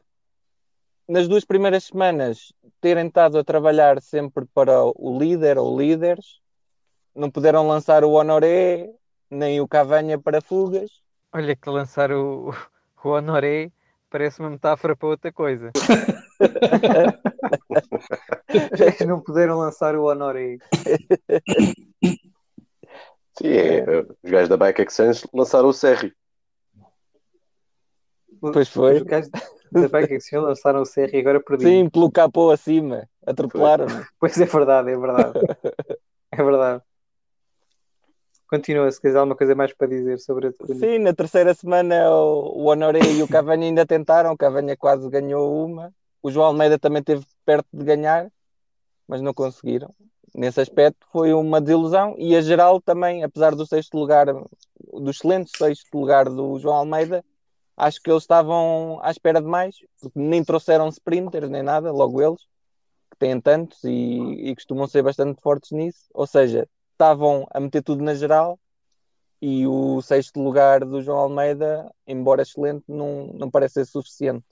nas 1.08 1.28
duas 1.28 1.44
primeiras 1.44 1.86
semanas 1.86 2.54
terem 2.80 3.08
estado 3.08 3.40
a 3.40 3.44
trabalhar 3.44 4.00
sempre 4.04 4.46
para 4.54 4.84
o 4.84 5.18
líder 5.18 5.58
ou 5.58 5.76
líderes, 5.76 6.40
não 7.16 7.32
puderam 7.32 7.68
lançar 7.68 8.04
o 8.04 8.12
Honoré 8.12 8.94
nem 9.32 9.60
o 9.60 9.68
Cavanha 9.68 10.20
para 10.20 10.40
fugas. 10.40 10.92
Olha 11.34 11.56
que 11.56 11.70
lançar 11.72 12.12
o, 12.12 12.52
o 13.04 13.10
Honoré 13.10 13.72
parece 14.12 14.42
uma 14.42 14.52
metáfora 14.52 14.96
para 14.96 15.10
outra 15.10 15.34
coisa. 15.34 15.72
não 19.08 19.20
puderam 19.22 19.58
lançar 19.58 19.96
o 19.96 20.04
Honoré. 20.04 20.60
Sim, 22.04 23.48
é, 23.48 24.02
os 24.24 24.32
gajos 24.32 24.50
da 24.50 24.58
Bike 24.58 24.82
Exchange 24.82 25.24
lançaram 25.34 25.70
o 25.70 25.74
Serri. 25.74 26.14
Pois 28.40 28.70
foi. 28.70 28.98
Os 28.98 29.04
gajos 29.04 29.30
da 29.72 29.88
Bike 29.88 30.16
Exchange 30.16 30.46
lançaram 30.46 30.82
o 30.82 30.86
Serri 30.86 31.18
e 31.18 31.20
agora 31.20 31.40
perdi. 31.40 31.66
Sim, 31.66 31.90
pelo 31.90 32.12
capô 32.12 32.50
acima. 32.50 33.08
Atropelaram. 33.26 33.86
Pois 34.20 34.40
é 34.40 34.46
verdade, 34.46 34.92
é 34.92 34.98
verdade. 34.98 35.40
é 36.32 36.44
verdade. 36.44 36.84
Continua, 38.50 38.90
se 38.90 39.02
quiser 39.02 39.18
alguma 39.18 39.36
coisa 39.36 39.54
mais 39.54 39.74
para 39.74 39.88
dizer 39.88 40.20
sobre 40.20 40.48
a 40.48 40.52
Sim, 40.52 41.00
na 41.00 41.14
terceira 41.14 41.54
semana 41.54 42.10
o, 42.10 42.62
o 42.62 42.64
Honoré 42.68 43.02
e 43.02 43.22
o 43.22 43.28
Cavani 43.28 43.66
ainda 43.66 43.86
tentaram, 43.86 44.32
o 44.32 44.38
Cavani 44.38 44.76
quase 44.78 45.10
ganhou 45.10 45.66
uma. 45.66 45.94
O 46.24 46.32
João 46.32 46.48
Almeida 46.48 46.80
também 46.80 47.00
esteve 47.00 47.26
perto 47.46 47.68
de 47.74 47.84
ganhar, 47.84 48.32
mas 49.06 49.22
não 49.22 49.34
conseguiram. 49.34 49.94
Nesse 50.38 50.62
aspecto 50.62 51.08
foi 51.12 51.34
uma 51.34 51.60
desilusão 51.60 52.14
e 52.16 52.36
a 52.36 52.42
geral 52.42 52.80
também, 52.80 53.24
apesar 53.24 53.56
do 53.56 53.66
sexto 53.66 53.98
lugar, 53.98 54.28
do 54.28 55.10
excelente 55.10 55.50
sexto 55.58 55.98
lugar 55.98 56.30
do 56.30 56.60
João 56.60 56.76
Almeida, 56.76 57.26
acho 57.76 58.00
que 58.00 58.12
eles 58.12 58.22
estavam 58.22 59.00
à 59.02 59.10
espera 59.10 59.42
de 59.42 59.48
mais, 59.48 59.78
porque 60.00 60.20
nem 60.20 60.44
trouxeram 60.44 60.90
sprinters 60.90 61.50
nem 61.50 61.64
nada, 61.64 61.92
logo 61.92 62.22
eles, 62.22 62.44
que 63.10 63.18
têm 63.18 63.42
tantos 63.42 63.84
e, 63.84 64.50
e 64.50 64.54
costumam 64.54 64.86
ser 64.86 65.02
bastante 65.02 65.42
fortes 65.42 65.72
nisso. 65.72 66.06
Ou 66.14 66.28
seja, 66.28 66.70
estavam 66.92 67.48
a 67.50 67.60
meter 67.60 67.82
tudo 67.82 68.04
na 68.04 68.14
geral 68.14 68.60
e 69.42 69.66
o 69.66 70.04
sexto 70.04 70.40
lugar 70.40 70.86
do 70.86 71.02
João 71.02 71.18
Almeida, 71.18 71.92
embora 72.06 72.44
excelente, 72.44 72.84
não, 72.88 73.32
não 73.34 73.50
parece 73.50 73.74
ser 73.74 73.86
suficiente. 73.86 74.46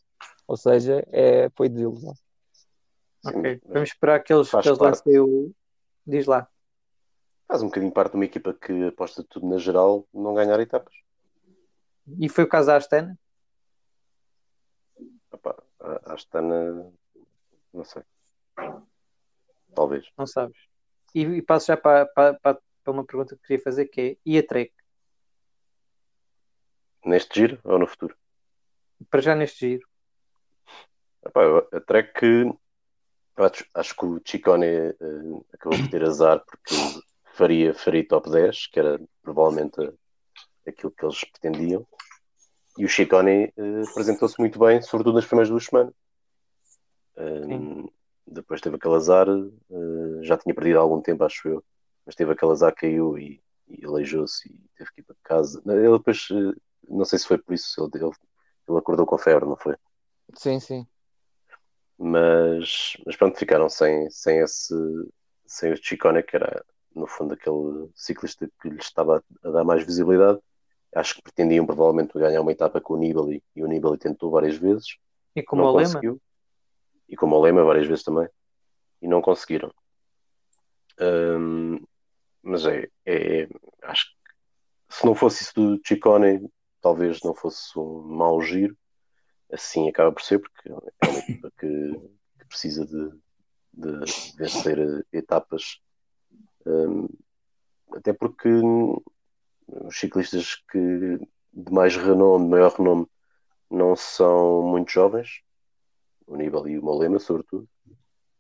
Ou 0.48 0.58
seja, 0.58 1.06
é, 1.12 1.48
foi 1.56 1.70
desilusão. 1.70 2.16
Ok, 3.24 3.62
vamos 3.68 3.90
esperar 3.90 4.24
que 4.24 4.34
eles, 4.34 4.50
que 4.50 4.68
eles 4.68 4.80
lancem 4.80 5.20
o. 5.20 5.52
Diz 6.06 6.26
lá. 6.26 6.48
Faz 7.48 7.62
um 7.62 7.68
bocadinho 7.68 7.92
parte 7.92 8.12
de 8.12 8.18
uma 8.18 8.26
equipa 8.26 8.54
que 8.54 8.88
aposta 8.88 9.24
tudo 9.24 9.48
na 9.48 9.58
geral, 9.58 10.08
não 10.14 10.34
ganhar 10.34 10.60
etapas. 10.60 10.94
E 12.20 12.30
foi 12.30 12.44
o 12.44 12.50
caso 12.50 12.68
da 12.68 12.78
Astana? 12.78 13.18
Opa, 15.32 15.64
a 15.80 16.14
Astana, 16.14 16.92
não 17.74 17.84
sei. 17.84 18.04
Talvez. 19.74 20.10
Não 20.18 20.26
sabes. 20.26 20.58
E, 21.14 21.22
e 21.22 21.42
passo 21.42 21.68
já 21.68 21.78
para, 21.78 22.06
para, 22.06 22.34
para 22.36 22.60
uma 22.88 23.06
pergunta 23.06 23.36
que 23.36 23.42
queria 23.42 23.64
fazer, 23.64 23.86
que 23.86 24.02
é, 24.02 24.18
e 24.26 24.38
a 24.38 24.46
Trek? 24.46 24.74
Neste 27.04 27.40
giro 27.40 27.60
ou 27.64 27.78
no 27.78 27.88
futuro? 27.88 28.16
Para 29.10 29.22
já 29.22 29.36
neste 29.36 29.60
giro. 29.60 29.88
Epá, 31.24 31.42
a 31.72 31.82
Trek, 31.82 32.20
acho, 33.38 33.66
acho 33.74 33.96
que 33.96 34.06
o 34.06 34.22
Chicone 34.24 34.90
uh, 34.90 35.46
acabou 35.54 35.78
por 35.80 35.90
ter 35.90 36.04
azar 36.04 36.44
porque 36.46 36.76
faria, 37.34 37.74
faria 37.74 38.08
top 38.08 38.30
10, 38.30 38.68
que 38.68 38.80
era 38.80 39.00
provavelmente 39.22 39.94
aquilo 40.66 40.92
que 40.92 41.06
eles 41.06 41.24
pretendiam. 41.24 41.86
E 42.78 42.86
o 42.86 42.90
Chicone 42.90 43.54
uh, 43.58 43.90
apresentou-se 43.90 44.40
muito 44.40 44.60
bem, 44.60 44.82
sobretudo 44.82 45.16
nas 45.16 45.26
primeiras 45.26 45.50
duas 45.50 45.66
semanas. 45.66 45.94
Uh, 47.18 47.92
depois 48.28 48.60
teve 48.60 48.76
aquele 48.76 48.96
azar, 48.96 49.30
uh, 49.30 50.24
já 50.24 50.38
tinha 50.38 50.54
perdido 50.54 50.80
há 50.80 50.82
algum 50.82 51.02
tempo, 51.02 51.24
acho 51.24 51.48
eu, 51.48 51.64
mas 52.06 52.16
teve 52.16 52.32
aquele 52.32 52.52
azar, 52.52 52.74
caiu 52.74 53.18
e, 53.18 53.42
e 53.68 53.86
aleijou-se 53.86 54.50
e 54.50 54.60
teve 54.78 54.92
que 54.92 55.02
ir 55.02 55.04
para 55.04 55.16
casa. 55.24 55.62
Ele 55.66 55.98
depois, 55.98 56.28
não 56.88 57.06
sei 57.06 57.20
se 57.20 57.28
foi 57.28 57.38
por 57.38 57.54
isso, 57.54 57.90
ele, 57.94 58.04
ele, 58.04 58.78
acordou 58.78 59.06
com 59.06 59.18
febre, 59.18 59.48
não 59.48 59.56
foi? 59.56 59.76
Sim, 60.36 60.60
sim. 60.60 60.88
Mas, 61.98 62.98
mas 63.06 63.16
pronto, 63.16 63.38
ficaram 63.38 63.70
sem, 63.70 64.10
sem 64.10 64.40
esse, 64.40 64.76
sem 65.46 65.72
o 65.72 65.78
Chicone, 65.78 66.24
que 66.24 66.36
era 66.36 66.64
no 66.94 67.08
fundo 67.08 67.34
aquele 67.34 67.90
ciclista 67.94 68.50
que 68.62 68.70
lhes 68.70 68.86
estava 68.86 69.24
a 69.44 69.50
dar 69.50 69.64
mais 69.64 69.86
visibilidade. 69.86 70.40
Acho 70.94 71.16
que 71.16 71.24
pretendiam 71.24 71.66
provavelmente 71.66 72.18
ganhar 72.18 72.42
uma 72.42 72.52
etapa 72.52 72.80
com 72.80 72.94
o 72.94 72.98
Nibali 72.98 73.44
e 73.56 73.64
o 73.64 73.68
Nibali 73.68 73.98
tentou 73.98 74.32
várias 74.32 74.56
vezes. 74.56 74.98
E 75.36 75.44
como 75.44 75.64
o 75.64 75.76
Lema? 75.76 76.00
e 77.08 77.16
como 77.16 77.36
o 77.36 77.42
Lema 77.42 77.64
várias 77.64 77.88
vezes 77.88 78.04
também, 78.04 78.28
e 79.02 79.08
não 79.08 79.22
conseguiram. 79.22 79.72
Um, 81.00 81.80
mas 82.42 82.66
é, 82.66 82.88
é, 83.06 83.48
acho 83.84 84.06
que 84.06 84.96
se 84.96 85.06
não 85.06 85.16
fosse 85.16 85.44
isso 85.44 85.54
do 85.54 85.82
Chicone, 85.84 86.50
talvez 86.82 87.22
não 87.24 87.34
fosse 87.34 87.78
um 87.78 88.02
mau 88.04 88.42
giro. 88.42 88.78
Assim 89.56 89.88
acaba 89.88 90.12
por 90.12 90.22
ser, 90.22 90.40
porque 90.40 90.70
é 90.70 90.74
uma 90.74 91.20
equipa 91.20 91.52
que, 91.58 91.92
que 92.40 92.46
precisa 92.46 92.86
de, 92.86 93.10
de, 93.74 94.36
vencer 94.38 95.06
etapas. 95.14 95.80
Um, 96.66 97.08
até 97.94 98.12
porque 98.12 98.50
os 99.68 99.98
ciclistas 99.98 100.56
que 100.70 101.20
de 101.54 101.72
mais 101.72 101.96
renome, 101.96 102.44
de 102.44 102.52
maior 102.52 102.74
renome, 102.74 103.08
não 103.72 103.96
são 103.96 104.62
muito 104.62 104.92
jovens, 104.92 105.42
o 106.28 106.36
Nibali 106.36 106.74
e 106.74 106.80
o 106.80 106.84
Molema, 106.84 107.18
sobretudo. 107.18 107.68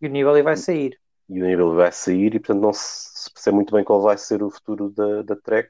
E 0.01 0.07
o 0.07 0.09
Nibali 0.09 0.41
vai 0.41 0.57
sair. 0.57 0.99
E 1.30 1.41
o 1.41 1.45
Nibali 1.45 1.76
vai 1.76 1.91
sair 1.93 2.36
e, 2.36 2.39
portanto, 2.39 2.61
não 2.61 2.74
se 2.74 3.32
percebe 3.32 3.55
muito 3.55 3.74
bem 3.74 3.86
qual 3.86 4.01
vai 4.01 4.18
ser 4.18 4.43
o 4.43 4.51
futuro 4.51 4.89
da, 4.89 5.22
da 5.22 5.36
Trek. 5.38 5.70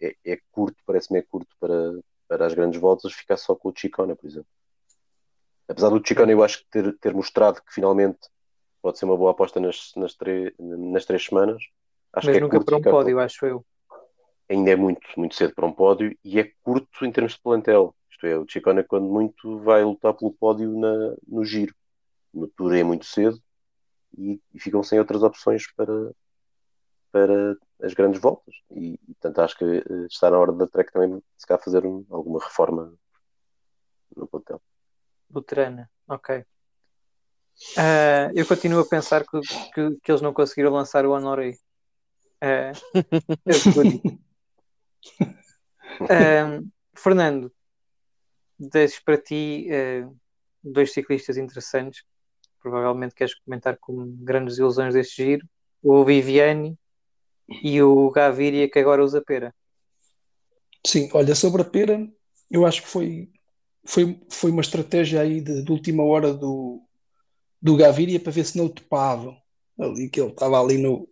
É, 0.00 0.14
é 0.24 0.38
curto, 0.52 0.76
parece-me 0.84 1.18
é 1.18 1.22
curto 1.22 1.56
para, 1.58 1.98
para 2.30 2.46
as 2.46 2.54
grandes 2.54 2.80
voltas 2.80 3.12
ficar 3.12 3.36
só 3.36 3.56
com 3.56 3.70
o 3.70 3.72
Chicone, 3.76 4.14
por 4.14 4.24
exemplo. 4.24 4.46
Apesar 5.66 5.88
do 5.88 6.00
Chicone, 6.06 6.30
eu 6.30 6.44
acho 6.44 6.58
que 6.58 6.70
ter, 6.70 6.96
ter 6.98 7.12
mostrado 7.12 7.60
que 7.60 7.74
finalmente 7.74 8.20
pode 8.80 9.00
ser 9.00 9.04
uma 9.04 9.16
boa 9.16 9.32
aposta 9.32 9.58
nas, 9.58 9.90
nas, 9.96 10.16
nas 10.56 11.04
três 11.04 11.24
semanas. 11.24 11.60
Acho 12.12 12.28
Mas 12.28 12.36
que 12.36 12.38
é 12.38 12.40
nunca 12.40 12.64
para 12.64 12.76
um 12.76 12.82
pódio, 12.82 13.16
com... 13.16 13.20
acho 13.20 13.46
eu. 13.46 13.66
Ainda 14.48 14.70
é 14.70 14.76
muito, 14.76 15.00
muito 15.16 15.34
cedo 15.34 15.54
para 15.56 15.66
um 15.66 15.72
pódio 15.72 16.16
e 16.24 16.38
é 16.38 16.52
curto 16.62 17.04
em 17.04 17.10
termos 17.10 17.32
de 17.32 17.40
plantel. 17.40 17.96
Isto 18.08 18.26
é, 18.26 18.38
o 18.38 18.46
Chicone, 18.48 18.84
quando 18.84 19.06
muito, 19.06 19.58
vai 19.58 19.82
lutar 19.82 20.14
pelo 20.14 20.32
pódio 20.32 20.70
na, 20.78 21.16
no 21.26 21.44
giro. 21.44 21.74
No 22.32 22.46
Tour 22.46 22.76
é 22.76 22.84
muito 22.84 23.06
cedo 23.06 23.42
e, 24.16 24.40
e, 24.54 24.60
ficam 24.60 24.84
sem 24.84 25.00
outras 25.00 25.24
opções 25.24 25.64
para, 25.74 26.12
para 27.10 27.56
as 27.82 27.94
grandes 27.94 28.20
voltas. 28.20 28.54
E, 28.70 28.98
portanto, 28.98 29.40
acho 29.40 29.58
que 29.58 29.64
eh, 29.64 30.06
está 30.08 30.30
na 30.30 30.38
hora 30.38 30.52
da 30.52 30.66
Trek 30.66 30.92
também, 30.92 31.22
se 31.36 31.46
calhar, 31.46 31.62
fazer 31.62 31.84
um, 31.84 32.04
alguma 32.10 32.42
reforma 32.42 32.94
no 34.16 34.26
plantel. 34.26 34.60
Luterana, 35.32 35.90
ok. 36.08 36.44
Uh, 37.76 38.32
eu 38.34 38.46
continuo 38.46 38.80
a 38.80 38.86
pensar 38.86 39.24
que, 39.24 39.38
que, 39.74 39.96
que, 40.02 40.10
eles 40.10 40.22
não 40.22 40.32
conseguiram 40.32 40.72
lançar 40.72 41.04
o 41.04 41.12
Honoré. 41.12 41.56
Uh, 42.42 42.72
uh, 46.02 46.70
Fernando, 46.94 47.52
deixo 48.58 49.02
para 49.04 49.18
ti 49.18 49.68
uh, 49.70 50.16
dois 50.62 50.92
ciclistas 50.92 51.36
interessantes, 51.36 52.02
provavelmente 52.62 53.14
queres 53.14 53.34
comentar 53.34 53.76
como 53.78 54.06
grandes 54.06 54.58
ilusões 54.58 54.94
deste 54.94 55.22
giro, 55.22 55.46
o 55.82 56.04
Viviani 56.04 56.78
e 57.62 57.82
o 57.82 58.10
Gaviria 58.10 58.68
que 58.70 58.78
agora 58.78 59.04
usa 59.04 59.22
pera. 59.22 59.54
Sim, 60.86 61.10
olha, 61.12 61.34
sobre 61.34 61.62
a 61.62 61.64
pera, 61.64 62.08
eu 62.50 62.64
acho 62.64 62.82
que 62.82 62.88
foi, 62.88 63.28
foi, 63.84 64.20
foi 64.30 64.50
uma 64.50 64.62
estratégia 64.62 65.20
aí 65.20 65.40
de, 65.40 65.62
de 65.62 65.72
última 65.72 66.02
hora 66.04 66.32
do, 66.32 66.82
do 67.60 67.76
Gaviria 67.76 68.20
para 68.20 68.32
ver 68.32 68.44
se 68.44 68.56
não 68.56 68.66
o 68.66 68.70
topavam. 68.70 69.36
Ali 69.78 70.10
que 70.10 70.20
ele 70.20 70.30
estava 70.30 70.60
ali 70.60 70.76
no 70.76 71.08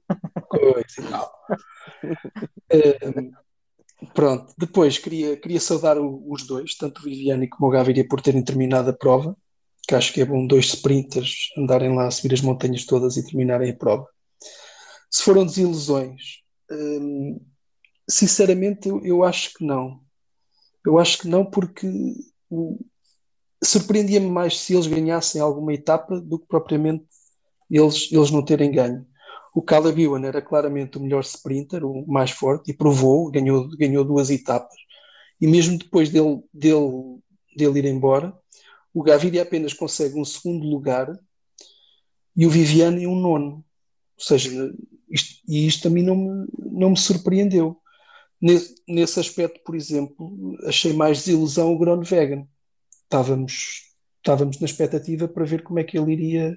coisa 0.49 0.87
e 0.99 1.03
tal. 1.05 1.33
Uh, 2.71 3.33
Pronto, 4.15 4.55
depois 4.57 4.97
queria, 4.99 5.37
queria 5.37 5.61
saudar 5.61 5.99
o, 5.99 6.23
os 6.31 6.47
dois, 6.47 6.77
tanto 6.77 7.01
o 7.01 7.05
Viviani 7.05 7.49
como 7.49 7.69
o 7.69 7.71
Gaviria, 7.71 8.07
por 8.07 8.21
terem 8.21 8.45
terminado 8.45 8.91
a 8.91 8.93
prova, 8.93 9.37
que 9.87 9.95
acho 9.95 10.13
que 10.13 10.21
é 10.21 10.25
bom 10.25 10.47
dois 10.47 10.67
sprinters 10.67 11.49
andarem 11.57 11.95
lá 11.95 12.07
a 12.07 12.11
subir 12.11 12.35
as 12.35 12.41
montanhas 12.41 12.85
todas 12.87 13.17
e 13.17 13.25
terminarem 13.25 13.71
a 13.71 13.77
prova. 13.77 14.07
Se 15.11 15.23
foram 15.23 15.47
desilusões, 15.47 16.43
hum, 16.71 17.41
sinceramente 18.09 18.89
eu, 18.89 19.05
eu 19.05 19.25
acho 19.25 19.55
que 19.55 19.65
não. 19.65 20.01
Eu 20.85 20.99
acho 20.99 21.19
que 21.19 21.29
não, 21.29 21.45
porque 21.45 21.87
surpreendia-me 23.63 24.31
mais 24.31 24.59
se 24.61 24.75
eles 24.75 24.87
ganhassem 24.87 25.41
alguma 25.41 25.73
etapa 25.75 26.21
do 26.21 26.39
que 26.39 26.47
propriamente 26.47 27.05
eles, 27.71 28.11
eles 28.13 28.31
não 28.31 28.45
terem 28.45 28.71
ganho. 28.73 29.07
O 29.55 29.63
Caleb 29.63 30.01
Ewan 30.03 30.25
era 30.25 30.41
claramente 30.43 30.99
o 30.99 31.01
melhor 31.01 31.21
sprinter, 31.23 31.85
o 31.85 32.07
mais 32.07 32.31
forte, 32.31 32.71
e 32.71 32.75
provou, 32.75 33.31
ganhou, 33.31 33.69
ganhou 33.77 34.05
duas 34.05 34.31
etapas. 34.31 34.77
E 35.41 35.47
mesmo 35.47 35.79
depois 35.79 36.11
dele, 36.11 36.43
dele, 36.53 37.19
dele 37.57 37.79
ir 37.81 37.85
embora, 37.87 38.35
O 38.95 39.03
Gaviria 39.03 39.43
apenas 39.43 39.73
consegue 39.73 40.19
um 40.19 40.25
segundo 40.25 40.67
lugar 40.67 41.13
e 42.37 42.47
o 42.47 42.51
Viviane 42.51 43.07
um 43.07 43.15
nono. 43.15 43.65
Ou 44.19 44.25
seja, 44.25 44.51
isto, 45.11 45.43
e 45.47 45.67
isto 45.67 45.89
a 45.89 45.91
mim 45.91 46.03
não 46.03 46.17
me, 46.17 46.47
não 46.71 46.91
me 46.91 46.97
surpreendeu. 46.97 47.81
Nesse, 48.41 48.75
nesse 48.87 49.19
aspecto, 49.19 49.61
por 49.65 49.75
exemplo, 49.75 50.57
achei 50.65 50.93
mais 50.93 51.19
desilusão 51.19 51.73
o 51.73 51.79
Groenwegen. 51.79 52.49
Estávamos, 53.05 53.95
estávamos 54.19 54.61
na 54.61 54.67
expectativa 54.67 55.27
para 55.27 55.45
ver 55.45 55.63
como 55.63 55.79
é 55.79 55.85
que 55.85 55.99
ele 55.99 56.13
iria, 56.13 56.57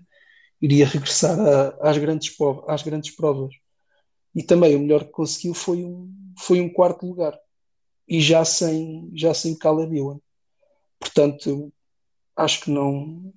iria 0.62 0.86
regressar 0.86 1.40
a, 1.40 1.90
às, 1.90 1.98
grandes, 1.98 2.36
às 2.68 2.84
grandes 2.84 3.16
provas. 3.16 3.54
E 4.36 4.44
também 4.44 4.76
o 4.76 4.80
melhor 4.80 5.06
que 5.06 5.12
conseguiu 5.12 5.54
foi 5.54 5.84
um, 5.84 6.14
foi 6.40 6.62
um 6.62 6.72
quarto 6.72 7.06
lugar. 7.06 7.38
E 8.08 8.22
já 8.22 8.46
sem, 8.46 9.10
já 9.14 9.34
sem 9.34 9.58
Caleb 9.58 9.98
Ewan. 9.98 10.20
Portanto, 11.00 11.74
acho 12.36 12.62
que 12.62 12.72
não, 12.72 13.34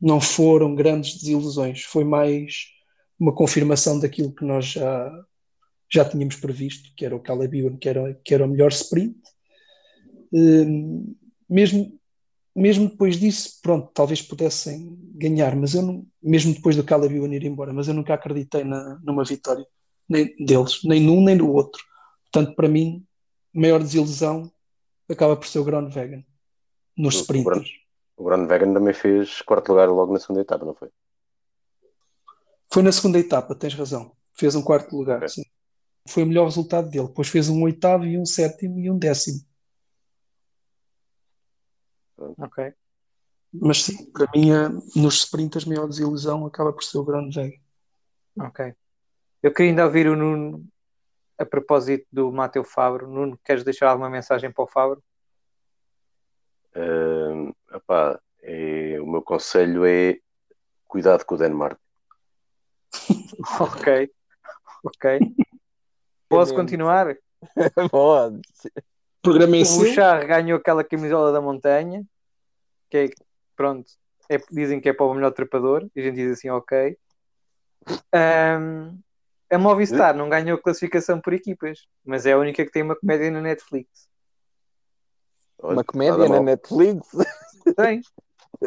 não 0.00 0.20
foram 0.20 0.74
grandes 0.74 1.14
desilusões. 1.18 1.82
Foi 1.82 2.04
mais 2.04 2.73
uma 3.18 3.34
confirmação 3.34 3.98
daquilo 3.98 4.34
que 4.34 4.44
nós 4.44 4.66
já, 4.66 5.24
já 5.92 6.04
tínhamos 6.04 6.36
previsto, 6.36 6.90
que 6.96 7.04
era 7.04 7.14
o 7.14 7.20
Caleb 7.20 7.58
Ewan, 7.58 7.76
que 7.76 7.88
era, 7.88 8.14
que 8.24 8.34
era 8.34 8.44
o 8.44 8.48
melhor 8.48 8.70
sprint. 8.70 9.16
Um, 10.32 11.14
mesmo, 11.48 11.98
mesmo 12.54 12.88
depois 12.88 13.16
disso, 13.18 13.60
pronto, 13.62 13.90
talvez 13.94 14.20
pudessem 14.20 14.98
ganhar, 15.14 15.54
mas 15.54 15.74
eu 15.74 15.82
não, 15.82 16.06
mesmo 16.22 16.52
depois 16.52 16.76
do 16.76 16.84
Caleb 16.84 17.14
Ewan 17.16 17.34
ir 17.34 17.44
embora, 17.44 17.72
mas 17.72 17.88
eu 17.88 17.94
nunca 17.94 18.14
acreditei 18.14 18.64
na, 18.64 18.98
numa 19.02 19.24
vitória 19.24 19.66
nem 20.08 20.34
deles, 20.36 20.82
nem 20.84 21.00
num 21.00 21.22
nem 21.24 21.36
no 21.36 21.52
outro. 21.52 21.82
Portanto, 22.30 22.54
para 22.54 22.68
mim, 22.68 23.04
maior 23.52 23.80
desilusão 23.80 24.50
acaba 25.08 25.36
por 25.36 25.46
ser 25.46 25.60
o 25.60 25.64
Groenwegen 25.64 26.26
nos 26.96 27.16
sprinters. 27.16 27.70
O 28.16 28.24
Groenwegen 28.24 28.74
também 28.74 28.94
fez 28.94 29.42
quarto 29.42 29.70
lugar 29.70 29.88
logo 29.88 30.12
na 30.12 30.20
segunda 30.20 30.42
etapa, 30.42 30.64
não 30.64 30.74
foi? 30.74 30.90
Foi 32.74 32.82
na 32.82 32.90
segunda 32.90 33.20
etapa, 33.20 33.54
tens 33.54 33.72
razão. 33.72 34.10
Fez 34.32 34.56
um 34.56 34.62
quarto 34.62 34.96
lugar, 34.96 35.28
sim. 35.28 35.44
Foi 36.08 36.24
o 36.24 36.26
melhor 36.26 36.46
resultado 36.46 36.90
dele. 36.90 37.06
Depois 37.06 37.28
fez 37.28 37.48
um 37.48 37.62
oitavo 37.62 38.04
e 38.04 38.18
um 38.18 38.26
sétimo 38.26 38.80
e 38.80 38.90
um 38.90 38.98
décimo. 38.98 39.46
Ok. 42.18 42.74
Mas 43.52 43.84
sim, 43.84 44.10
para 44.10 44.28
mim, 44.34 44.50
nos 44.96 45.18
sprinters, 45.18 45.64
a 45.64 45.68
maior 45.68 45.86
desilusão 45.86 46.44
acaba 46.46 46.72
por 46.72 46.82
ser 46.82 46.98
o 46.98 47.04
Groenwegen. 47.04 47.62
Ok. 48.40 48.74
Eu 49.40 49.54
queria 49.54 49.70
ainda 49.70 49.84
ouvir 49.84 50.08
o 50.08 50.16
Nuno 50.16 50.66
a 51.38 51.46
propósito 51.46 52.08
do 52.10 52.32
Mateu 52.32 52.64
Fabro. 52.64 53.06
Nuno, 53.06 53.38
queres 53.44 53.62
deixar 53.62 53.88
alguma 53.88 54.10
mensagem 54.10 54.50
para 54.50 54.64
o 54.64 54.66
Fabro? 54.66 55.00
Uh, 56.74 57.54
é, 58.42 59.00
o 59.00 59.06
meu 59.06 59.22
conselho 59.22 59.84
é 59.84 60.18
cuidado 60.88 61.24
com 61.24 61.36
o 61.36 61.38
Denmark. 61.38 61.78
Ok, 63.60 64.10
ok. 64.84 65.18
Posso 66.28 66.54
continuar? 66.54 67.16
Pode. 67.90 68.40
Programa 69.22 69.56
é 69.56 69.62
o 69.62 69.78
Bouchard 69.78 70.26
ganhou 70.26 70.58
aquela 70.58 70.84
camisola 70.84 71.32
da 71.32 71.40
montanha, 71.40 72.04
que 72.90 72.96
é, 72.96 73.10
pronto, 73.56 73.90
é, 74.28 74.38
dizem 74.50 74.80
que 74.80 74.88
é 74.88 74.92
para 74.92 75.06
o 75.06 75.14
melhor 75.14 75.32
trepador, 75.32 75.88
e 75.94 76.00
a 76.00 76.04
gente 76.04 76.16
diz 76.16 76.32
assim, 76.32 76.50
ok. 76.50 76.96
Um, 78.14 78.98
a 79.50 79.58
Movistar 79.58 80.14
não 80.14 80.28
ganhou 80.28 80.58
classificação 80.58 81.20
por 81.20 81.32
equipas, 81.32 81.86
mas 82.04 82.26
é 82.26 82.32
a 82.32 82.38
única 82.38 82.64
que 82.64 82.70
tem 82.70 82.82
uma 82.82 82.96
comédia 82.96 83.30
na 83.30 83.40
Netflix. 83.40 84.08
Uma 85.58 85.84
comédia 85.84 86.28
na 86.28 86.40
Netflix? 86.40 87.08
Tem. 87.76 88.00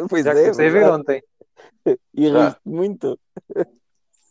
Pois 0.09 0.25
Já 0.25 0.31
é, 0.31 0.41
comecei 0.41 0.67
a 0.67 0.71
ver 0.71 0.89
ontem. 0.89 1.23
E 2.13 2.29
riste 2.29 2.59
muito. 2.65 3.17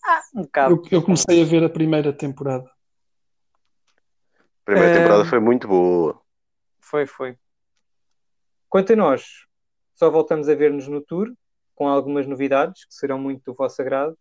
Ah, 0.06 0.22
um 0.36 0.42
bocado. 0.42 0.74
Eu, 0.74 0.98
eu, 0.98 1.02
comecei 1.02 1.42
a 1.42 1.44
ver 1.44 1.64
a 1.64 1.68
primeira 1.68 2.12
temporada. 2.12 2.70
A 4.38 4.64
primeira 4.64 4.94
temporada 4.94 5.24
foi 5.24 5.40
muito 5.40 5.66
boa. 5.66 6.22
Foi, 6.78 7.06
foi. 7.06 7.36
Quanto 8.68 8.92
a 8.92 8.96
nós, 8.96 9.46
só 9.96 10.08
voltamos 10.08 10.48
a 10.48 10.54
ver-nos 10.54 10.86
no 10.86 11.00
tour, 11.00 11.32
com 11.74 11.88
algumas 11.88 12.24
novidades 12.24 12.84
que 12.84 12.94
serão 12.94 13.18
muito 13.18 13.42
do 13.44 13.54
vosso 13.54 13.82
agrado. 13.82 14.16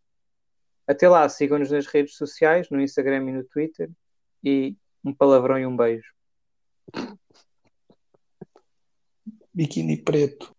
Até 0.87 1.07
lá, 1.07 1.27
sigam-nos 1.29 1.69
nas 1.69 1.85
redes 1.85 2.15
sociais, 2.15 2.67
no 2.71 2.81
Instagram 2.81 3.29
e 3.29 3.33
no 3.33 3.43
Twitter. 3.43 3.91
E 4.43 4.75
um 5.03 5.13
palavrão 5.13 5.59
e 5.59 5.67
um 5.67 5.77
beijo. 5.77 6.11
Biquíni 9.53 10.01
preto. 10.01 10.54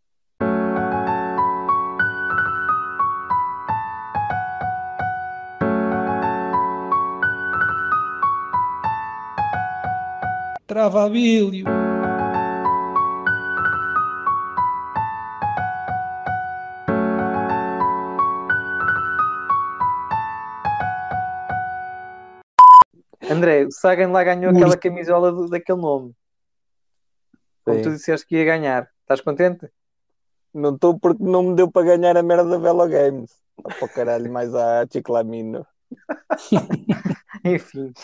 Travabilho. 10.77 11.65
André, 23.31 23.65
o 23.65 23.71
Sagan 23.71 24.09
lá 24.09 24.23
ganhou 24.23 24.51
aquela 24.51 24.77
camisola 24.77 25.33
do, 25.33 25.49
daquele 25.49 25.81
nome. 25.81 26.15
Como 27.65 27.79
Sim. 27.79 27.83
tu 27.83 27.91
disseste 27.93 28.27
que 28.27 28.37
ia 28.37 28.45
ganhar. 28.45 28.91
Estás 29.01 29.23
contente? 29.23 29.71
Não 30.53 30.75
estou 30.75 31.01
porque 31.01 31.25
não 31.25 31.43
me 31.43 31.55
deu 31.55 31.71
para 31.71 31.87
ganhar 31.87 32.19
a 32.19 32.23
merda 32.23 32.51
da 32.51 32.59
Velo 32.59 32.87
Games. 32.87 33.33
Para 33.63 33.89
caralho, 33.89 34.31
mais 34.31 34.55
a 34.55 34.87
Chiclamino. 34.93 35.67
Enfim, 37.43 37.95